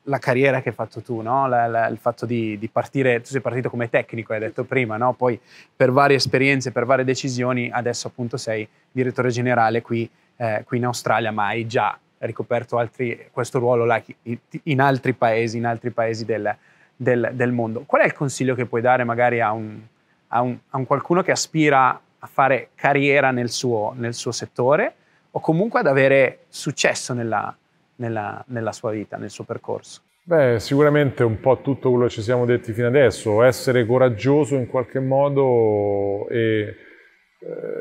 la 0.04 0.18
carriera 0.18 0.62
che 0.62 0.70
hai 0.70 0.74
fatto 0.74 1.02
tu, 1.02 1.20
no? 1.20 1.46
la, 1.46 1.66
la, 1.66 1.86
il 1.88 1.98
fatto 1.98 2.26
di, 2.26 2.58
di, 2.58 2.68
partire, 2.68 3.20
tu 3.20 3.28
sei 3.28 3.40
partito 3.40 3.68
come 3.68 3.90
tecnico, 3.90 4.32
hai 4.32 4.40
detto 4.40 4.64
prima, 4.64 4.96
no? 4.96 5.12
poi 5.12 5.38
per 5.74 5.92
varie 5.92 6.16
esperienze, 6.16 6.72
per 6.72 6.86
varie 6.86 7.04
decisioni, 7.04 7.70
adesso 7.70 8.08
appunto 8.08 8.36
sei 8.36 8.66
direttore 8.90 9.30
generale 9.30 9.82
qui, 9.82 10.08
eh, 10.36 10.64
qui 10.66 10.78
in 10.78 10.86
Australia, 10.86 11.30
ma 11.30 11.46
hai 11.46 11.66
già 11.66 11.98
ricoperto 12.18 12.76
altri, 12.78 13.28
questo 13.30 13.58
ruolo 13.58 13.84
là 13.84 14.02
in 14.64 14.80
altri 14.80 15.12
paesi, 15.12 15.56
in 15.56 15.66
altri 15.66 15.90
paesi 15.90 16.24
del, 16.24 16.54
del, 16.96 17.30
del, 17.32 17.52
mondo. 17.52 17.84
Qual 17.86 18.02
è 18.02 18.04
il 18.04 18.12
consiglio 18.12 18.54
che 18.54 18.66
puoi 18.66 18.80
dare 18.80 19.04
magari 19.04 19.40
a 19.40 19.52
un, 19.52 19.80
a 20.28 20.40
un, 20.40 20.58
a 20.70 20.76
un 20.76 20.86
qualcuno 20.86 21.22
che 21.22 21.30
aspira 21.30 21.98
a 22.18 22.26
fare 22.26 22.70
carriera 22.74 23.30
nel 23.30 23.48
suo, 23.48 23.94
nel 23.96 24.12
suo, 24.12 24.32
settore 24.32 24.94
o 25.30 25.40
comunque 25.40 25.80
ad 25.80 25.86
avere 25.86 26.40
successo 26.48 27.14
nella, 27.14 27.54
nella, 28.01 28.42
nella 28.48 28.72
sua 28.72 28.90
vita, 28.90 29.16
nel 29.16 29.30
suo 29.30 29.44
percorso? 29.44 30.01
Beh, 30.22 30.59
sicuramente 30.59 31.22
un 31.22 31.40
po' 31.40 31.61
tutto 31.61 31.90
quello 31.90 32.07
che 32.07 32.11
ci 32.11 32.22
siamo 32.22 32.44
detti 32.44 32.72
fino 32.72 32.86
adesso, 32.86 33.42
essere 33.42 33.86
coraggioso 33.86 34.55
in 34.55 34.66
qualche 34.66 35.01
modo 35.01 36.28
e 36.28 36.76
eh, 37.40 37.80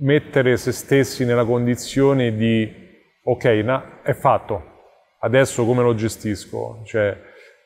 mettere 0.00 0.56
se 0.56 0.72
stessi 0.72 1.24
nella 1.24 1.44
condizione 1.44 2.34
di 2.34 2.84
ok, 3.22 3.44
na, 3.44 4.02
è 4.02 4.12
fatto, 4.12 4.74
adesso 5.20 5.64
come 5.64 5.82
lo 5.82 5.94
gestisco? 5.94 6.82
Cioè, 6.84 7.18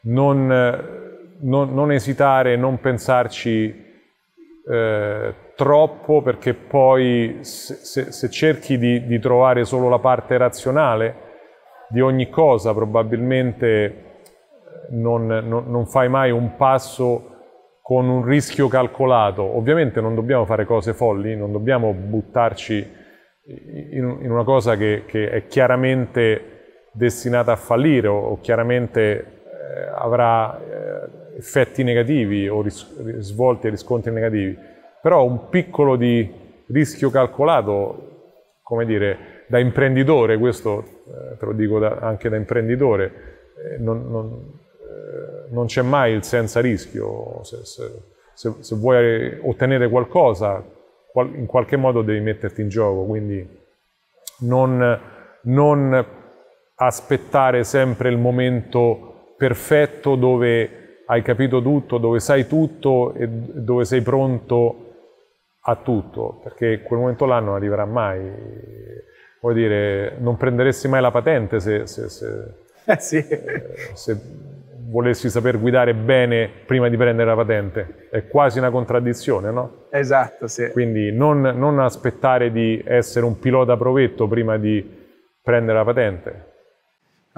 non, 0.03 0.47
non, 1.41 1.75
non 1.75 1.93
esitare, 1.93 2.57
non 2.57 2.81
pensarci 2.81 3.89
eh, 4.71 5.35
troppo 5.57 6.23
perché 6.23 6.55
poi 6.55 7.39
se, 7.41 7.75
se, 7.75 8.12
se 8.12 8.31
cerchi 8.31 8.79
di, 8.79 9.05
di, 9.05 9.18
trovare 9.18 9.64
solo 9.64 9.89
la 9.89 9.99
parte 9.99 10.39
razionale 10.39 11.29
di 11.89 12.01
ogni 12.01 12.31
cosa 12.31 12.73
probabilmente 12.73 14.05
non, 14.91 15.27
non 15.27 15.87
fai 15.87 16.09
mai 16.09 16.31
un 16.31 16.55
passo 16.57 17.31
con 17.83 18.09
un 18.09 18.25
rischio 18.25 18.68
calcolato. 18.68 19.43
Ovviamente 19.43 20.01
non 20.01 20.14
dobbiamo 20.14 20.45
fare 20.45 20.64
cose 20.64 20.95
folli, 20.95 21.37
non 21.37 21.51
dobbiamo 21.51 21.93
buttarci 21.93 22.99
in, 23.91 24.18
in 24.23 24.31
una 24.31 24.45
cosa 24.45 24.77
che, 24.77 25.03
che, 25.07 25.31
è 25.31 25.47
chiaramente 25.47 26.85
destinata 26.93 27.51
a 27.53 27.57
fallire 27.57 28.07
o, 28.07 28.18
o 28.18 28.41
chiaramente 28.41 29.01
eh, 29.01 29.89
avrà 29.97 30.61
eh, 30.61 31.20
effetti 31.41 31.82
negativi 31.82 32.49
o 32.49 32.62
ris- 32.62 33.18
svolti 33.18 33.66
e 33.66 33.70
riscontri 33.70 34.12
negativi. 34.12 34.57
Però 35.03 35.24
un 35.24 35.49
piccolo 35.49 35.97
di 35.97 36.30
rischio 36.68 37.11
calcolato, 37.11 38.59
come 38.62 38.84
dire, 38.84 39.45
da 39.49 39.59
imprenditore, 39.59 40.38
questo 40.38 40.84
eh, 41.07 41.36
te 41.36 41.45
lo 41.47 41.53
dico 41.53 41.78
da, 41.78 41.99
anche 42.01 42.28
da 42.28 42.36
imprenditore, 42.36 43.12
eh, 43.57 43.78
non, 43.78 44.09
non 44.09 44.59
non 45.51 45.66
c'è 45.66 45.82
mai 45.82 46.12
il 46.12 46.22
senza 46.22 46.61
rischio. 46.61 47.43
Se, 47.45 47.64
se, 47.64 48.55
se, 48.61 48.76
vuoi 48.76 49.38
ottenere 49.43 49.88
qualcosa, 49.88 50.64
in 51.14 51.47
qualche 51.47 51.76
modo 51.76 52.03
devi 52.03 52.20
metterti 52.20 52.62
in 52.62 52.68
gioco, 52.68 53.05
quindi 53.05 53.47
non, 54.41 55.01
non 55.43 56.07
aspettare 56.76 57.64
sempre 57.64 58.09
il 58.09 58.18
momento 58.18 59.34
perfetto 59.36 60.14
dove 60.16 60.80
hai 61.11 61.23
capito 61.23 61.61
tutto, 61.61 61.99
dove 61.99 62.21
sai 62.21 62.47
tutto 62.47 63.15
e 63.15 63.27
dove 63.29 63.85
sei 63.85 64.01
pronto 64.01 64.87
a 65.63 65.75
tutto, 65.75 66.41
perché 66.43 66.83
quel 66.83 67.01
momento 67.01 67.27
là 67.27 67.41
non 67.41 67.55
arriverà 67.55 67.85
mai. 67.85 68.21
Vuol 69.41 69.55
dire, 69.55 70.17
non 70.19 70.37
prenderesti 70.37 70.87
mai 70.87 71.01
la 71.01 71.11
patente 71.11 71.59
se, 71.59 71.87
se, 71.87 72.09
se, 72.09 72.55
eh 72.85 73.01
sì. 73.01 73.17
eh, 73.17 73.91
se 73.95 74.21
volessi 74.89 75.29
saper 75.31 75.59
guidare 75.59 75.95
bene 75.95 76.49
prima 76.65 76.89
di 76.89 76.97
prendere 76.97 77.29
la 77.29 77.37
patente. 77.37 78.09
È 78.11 78.29
quasi 78.29 78.59
una 78.59 78.71
contraddizione, 78.71 79.51
no? 79.51 79.87
Esatto, 79.91 80.47
sì. 80.47 80.71
Quindi 80.71 81.11
non, 81.11 81.41
non 81.41 81.81
aspettare 81.81 82.53
di 82.53 82.81
essere 82.87 83.27
un 83.27 83.37
pilota 83.41 83.77
provetto 83.77 84.29
prima 84.29 84.59
di 84.59 84.99
prendere 85.43 85.79
la 85.79 85.85
patente. 85.85 86.49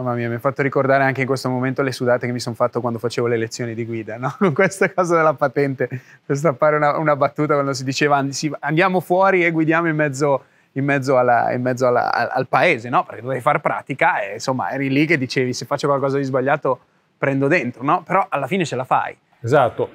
Mamma 0.03 0.17
mia, 0.17 0.29
mi 0.29 0.35
ha 0.35 0.39
fatto 0.41 0.63
ricordare 0.63 1.05
anche 1.05 1.21
in 1.21 1.27
questo 1.27 1.49
momento 1.49 1.83
le 1.83 1.93
sudate 1.93 2.27
che 2.27 2.33
mi 2.33 2.41
sono 2.41 2.57
fatto 2.57 2.81
quando 2.81 2.99
facevo 2.99 3.29
le 3.29 3.37
lezioni 3.37 3.75
di 3.75 3.87
guida, 3.87 4.19
no? 4.19 4.35
Con 4.37 4.53
questa 4.55 4.93
cosa 4.93 5.17
della 5.17 5.35
patente, 5.35 5.89
per 6.27 6.37
stappare 6.37 6.77
una, 6.77 6.99
una 6.99 7.15
battuta 7.15 7.55
quando 7.55 7.73
si 7.73 7.85
diceva 7.85 8.23
andiamo 8.61 9.01
fuori 9.01 9.45
e 9.45 9.51
guidiamo 9.53 9.89
in 9.89 9.95
mezzo, 9.95 10.45
in 10.73 10.85
mezzo, 10.85 11.17
alla, 11.17 11.53
in 11.53 11.63
mezzo 11.63 11.87
alla, 11.87 12.33
al 12.33 12.49
paese, 12.49 12.89
no? 12.89 13.05
Perché 13.05 13.23
dovevi 13.23 13.41
fare 13.41 13.61
pratica 13.61 14.21
e 14.21 14.35
insomma 14.35 14.71
eri 14.73 14.91
lì 14.91 15.07
che 15.07 15.17
dicevi 15.17 15.53
se 15.53 15.67
faccio 15.67 15.87
qualcosa 15.87 16.19
di 16.19 16.25
sbagliato 16.25 16.81
prendo 17.17 17.47
dentro, 17.47 17.85
no? 17.85 18.03
Però 18.03 18.27
alla 18.29 18.49
fine 18.49 18.65
ce 18.65 18.75
la 18.75 18.85
fai. 18.85 19.17
Esatto. 19.41 19.91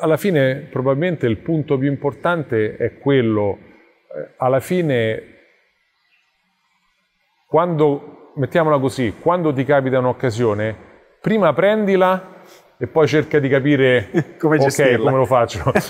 Alla 0.00 0.16
fine 0.16 0.68
probabilmente 0.70 1.26
il 1.26 1.36
punto 1.36 1.76
più 1.76 1.88
importante 1.88 2.76
è 2.76 2.98
quello, 2.98 3.58
eh, 4.16 4.34
alla 4.38 4.60
fine, 4.60 5.22
quando, 7.46 8.21
mettiamola 8.34 8.78
così, 8.78 9.14
quando 9.20 9.52
ti 9.52 9.64
capita 9.64 9.98
un'occasione, 9.98 10.76
prima 11.20 11.52
prendila 11.52 12.40
e 12.76 12.86
poi 12.86 13.06
cerca 13.06 13.38
di 13.38 13.48
capire 13.48 14.10
come, 14.38 14.58
okay, 14.58 14.96
come 14.96 15.16
lo 15.16 15.26
faccio. 15.26 15.72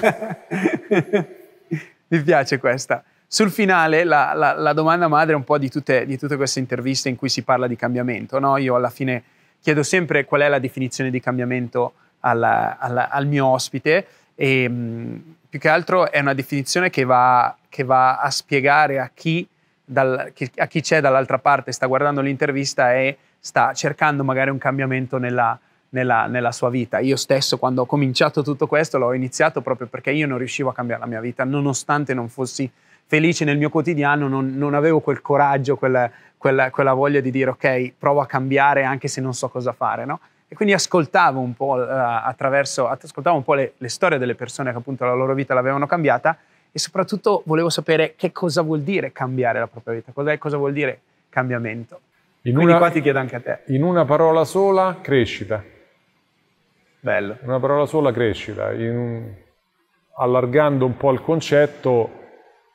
Mi 2.09 2.21
piace 2.23 2.59
questa. 2.59 3.03
sul 3.27 3.51
finale 3.51 4.05
la, 4.05 4.33
la, 4.35 4.53
la, 4.53 4.73
domanda 4.75 5.09
madre 5.09 5.33
è 5.33 5.37
un 5.37 5.45
po' 5.45 5.57
di 5.57 5.71
tutte, 5.71 6.05
di 6.05 6.19
tutte, 6.19 6.37
queste 6.37 6.59
interviste 6.59 7.09
in 7.09 7.17
cui 7.17 7.31
si 7.31 7.43
parla 7.43 7.67
di 7.67 7.77
cambiamento. 7.77 8.39
No? 8.39 8.59
Io 8.59 8.75
alla 8.75 8.91
fine 8.91 9.23
chiedo 9.61 9.83
sempre 9.83 10.27
qual 10.27 10.43
è 10.43 10.49
la 10.49 10.59
definizione 10.59 11.09
di 11.09 11.21
cambiamento 11.21 11.95
alla, 12.21 12.77
alla, 12.79 13.09
al 13.09 13.27
mio 13.27 13.47
ospite 13.47 14.07
e 14.35 14.69
mh, 14.69 15.35
più 15.49 15.59
che 15.59 15.69
altro 15.69 16.11
è 16.11 16.21
una 16.21 16.35
definizione 16.35 16.91
che 16.91 17.05
va, 17.05 17.57
che 17.69 17.85
va 17.85 18.19
a 18.19 18.31
spiegare 18.31 18.99
a 18.99 19.11
chi, 19.15 19.47
dal, 19.93 20.33
a 20.57 20.67
chi 20.67 20.81
c'è 20.81 21.01
dall'altra 21.01 21.39
parte, 21.39 21.73
sta 21.73 21.87
guardando 21.87 22.21
l'intervista 22.21 22.95
e 22.95 23.17
sta 23.39 23.73
cercando 23.75 24.25
magari 24.25 24.51
un 24.51 24.59
cambiamento 24.59 25.19
nella, 25.19 25.59
nella, 25.91 26.27
nella, 26.27 26.53
sua 26.53 26.71
vita. 26.71 26.99
Io 26.99 27.17
stesso, 27.17 27.59
quando 27.59 27.83
ho 27.83 27.87
cominciato 27.87 28.43
tutto 28.43 28.67
questo, 28.67 28.99
l'ho 28.99 29.13
iniziato 29.13 29.61
proprio 29.61 29.87
perché 29.87 30.11
io 30.11 30.27
non 30.27 30.39
riuscivo 30.39 30.71
a 30.71 30.75
cambiare 30.75 31.01
la 31.01 31.07
mia 31.07 31.21
vita, 31.21 31.45
nonostante 31.45 32.15
non 32.15 32.29
fossi 32.29 32.71
felice 33.07 33.45
nel 33.45 33.59
mio 33.59 33.69
quotidiano, 33.69 34.27
non, 34.29 34.57
non 34.57 34.75
avevo 34.75 35.01
quel 35.01 35.21
coraggio, 35.21 35.77
quella, 35.77 36.11
quella, 36.39 36.71
quella, 36.71 36.95
voglia 36.95 37.21
di 37.21 37.31
dire 37.31 37.51
ok, 37.51 37.93
provo 37.99 38.21
a 38.21 38.27
cambiare 38.27 38.85
anche 38.85 39.09
se 39.09 39.21
non 39.21 39.35
so 39.35 39.49
cosa 39.49 39.73
fare, 39.73 40.05
no? 40.05 40.21
E 40.49 40.55
quindi 40.55 40.75
ascoltavo 40.75 41.41
un 41.41 41.55
po' 41.55 41.75
uh, 41.75 41.87
attraverso, 41.87 42.89
ascoltavo 42.89 43.37
un 43.37 43.43
po' 43.43 43.55
le, 43.55 43.73
le, 43.79 43.89
storie 43.89 44.19
delle 44.19 44.35
persone 44.35 44.71
che 44.71 44.77
appunto 44.77 45.05
la 45.05 45.15
loro 45.15 45.35
vita 45.35 45.55
l'avevano 45.55 45.87
cambiata 45.87 46.37
e 46.73 46.79
soprattutto 46.79 47.43
volevo 47.45 47.69
sapere 47.69 48.15
che 48.17 48.33
cosa 48.33 48.63
vuol 48.63 48.81
dire 48.81 49.13
cambiare 49.13 49.59
la 49.59 49.67
propria 49.67 49.95
vita, 49.95 50.11
cosa, 50.13 50.37
cosa 50.39 50.57
vuol 50.57 50.73
dire 50.73 51.01
cambiamento. 51.29 52.01
In 52.43 52.55
quindi 52.55 52.73
una, 52.73 52.81
qua 52.81 52.91
ti 52.91 53.03
chiedo 53.03 53.19
anche 53.19 53.37
a 53.37 53.41
te. 53.41 53.59
In 53.67 53.85
una 53.85 54.05
parola 54.05 54.45
sola, 54.45 54.99
crescita. 55.01 55.63
Bello. 56.99 57.37
Una 57.43 57.61
parola 57.61 57.87
sola, 57.87 58.11
crescita. 58.11 58.73
In, 58.73 59.33
allargando 60.17 60.87
un 60.87 60.97
po' 60.97 61.13
il 61.13 61.21
concetto, 61.23 62.11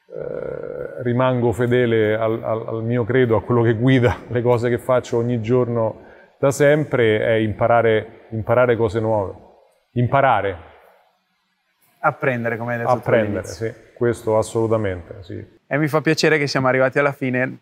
eh, 0.07 1.01
rimango 1.03 1.51
fedele 1.51 2.15
al, 2.15 2.41
al, 2.43 2.67
al, 2.67 2.83
mio 2.83 3.03
credo, 3.03 3.35
a 3.35 3.41
quello 3.41 3.61
che 3.61 3.73
guida 3.73 4.17
le 4.29 4.41
cose 4.41 4.69
che 4.69 4.77
faccio 4.77 5.17
ogni 5.17 5.41
giorno 5.41 6.05
da 6.37 6.51
sempre, 6.51 7.19
è 7.19 7.33
imparare, 7.33 8.27
imparare 8.29 8.77
cose 8.77 8.99
nuove. 8.99 9.33
Imparare. 9.93 10.57
Apprendere, 11.99 12.57
come 12.57 12.73
hai 12.73 12.77
detto 12.79 12.91
Apprendere, 12.91 13.45
sì. 13.45 13.73
Questo 13.97 14.37
assolutamente, 14.37 15.15
sì. 15.21 15.43
E 15.65 15.77
mi 15.79 15.87
fa 15.87 16.01
piacere 16.01 16.37
che 16.37 16.45
siamo 16.45 16.67
arrivati 16.67 16.99
alla 16.99 17.11
fine 17.11 17.57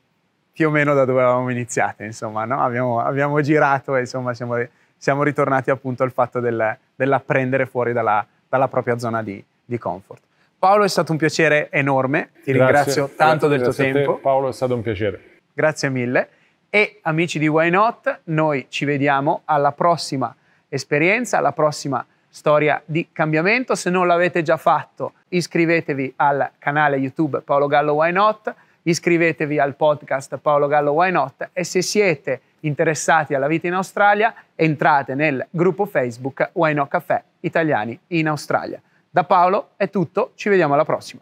più 0.51 0.67
o 0.67 0.69
meno 0.69 0.93
da 0.93 1.05
dove 1.05 1.21
avevamo 1.21 1.49
iniziato, 1.49 2.03
insomma, 2.03 2.43
no? 2.43 2.61
abbiamo, 2.61 2.99
abbiamo, 2.99 3.39
girato 3.39 3.95
e 3.95 4.01
insomma 4.01 4.33
siamo, 4.33 4.55
siamo, 4.97 5.23
ritornati 5.23 5.69
appunto 5.69 6.03
al 6.03 6.11
fatto 6.11 6.41
del, 6.41 6.77
dell'apprendere 6.93 7.65
fuori 7.65 7.93
dalla, 7.93 8.25
dalla 8.49 8.67
propria 8.67 8.97
zona 8.97 9.23
di, 9.23 9.41
di 9.63 9.77
comfort. 9.77 10.21
Paolo 10.59 10.83
è 10.83 10.89
stato 10.89 11.13
un 11.13 11.17
piacere 11.17 11.69
enorme, 11.71 12.31
ti 12.43 12.51
grazie, 12.51 12.53
ringrazio 12.53 13.09
tanto 13.15 13.47
del 13.47 13.61
tuo 13.61 13.73
tempo. 13.73 14.17
Paolo 14.17 14.49
è 14.49 14.53
stato 14.53 14.75
un 14.75 14.81
piacere. 14.81 15.39
Grazie 15.53 15.89
mille. 15.89 16.29
E 16.69 16.99
amici 17.03 17.39
di 17.39 17.47
Why 17.47 17.69
Not, 17.69 18.21
noi 18.25 18.65
ci 18.67 18.83
vediamo 18.83 19.43
alla 19.45 19.71
prossima 19.71 20.35
esperienza, 20.67 21.37
alla 21.37 21.53
prossima 21.53 22.05
storia 22.35 22.81
di 22.83 23.07
cambiamento. 23.13 23.75
Se 23.75 23.89
non 23.89 24.07
l'avete 24.07 24.41
già 24.41 24.57
fatto, 24.57 25.13
iscrivetevi 25.29 26.15
al 26.17 26.51
canale 26.59 26.97
YouTube 26.97 27.39
Paolo 27.39 27.67
Gallo 27.67 27.93
Why 27.93 28.11
Not, 28.11 28.53
iscrivetevi 28.81 29.57
al 29.57 29.75
podcast 29.75 30.37
Paolo 30.39 30.67
Gallo 30.67 30.91
Why 30.91 31.11
Not 31.11 31.51
e 31.53 31.63
se 31.63 31.81
siete 31.81 32.41
interessati 32.59 33.33
alla 33.33 33.47
vita 33.47 33.67
in 33.67 33.73
Australia, 33.73 34.35
entrate 34.53 35.15
nel 35.15 35.47
gruppo 35.49 35.85
Facebook 35.85 36.49
Why 36.51 36.73
Not 36.73 36.89
Caffè 36.89 37.23
Italiani 37.39 37.97
in 38.07 38.27
Australia. 38.27 38.81
Da 39.09 39.23
Paolo 39.23 39.69
è 39.77 39.89
tutto, 39.89 40.31
ci 40.35 40.49
vediamo 40.49 40.73
alla 40.73 40.83
prossima. 40.83 41.21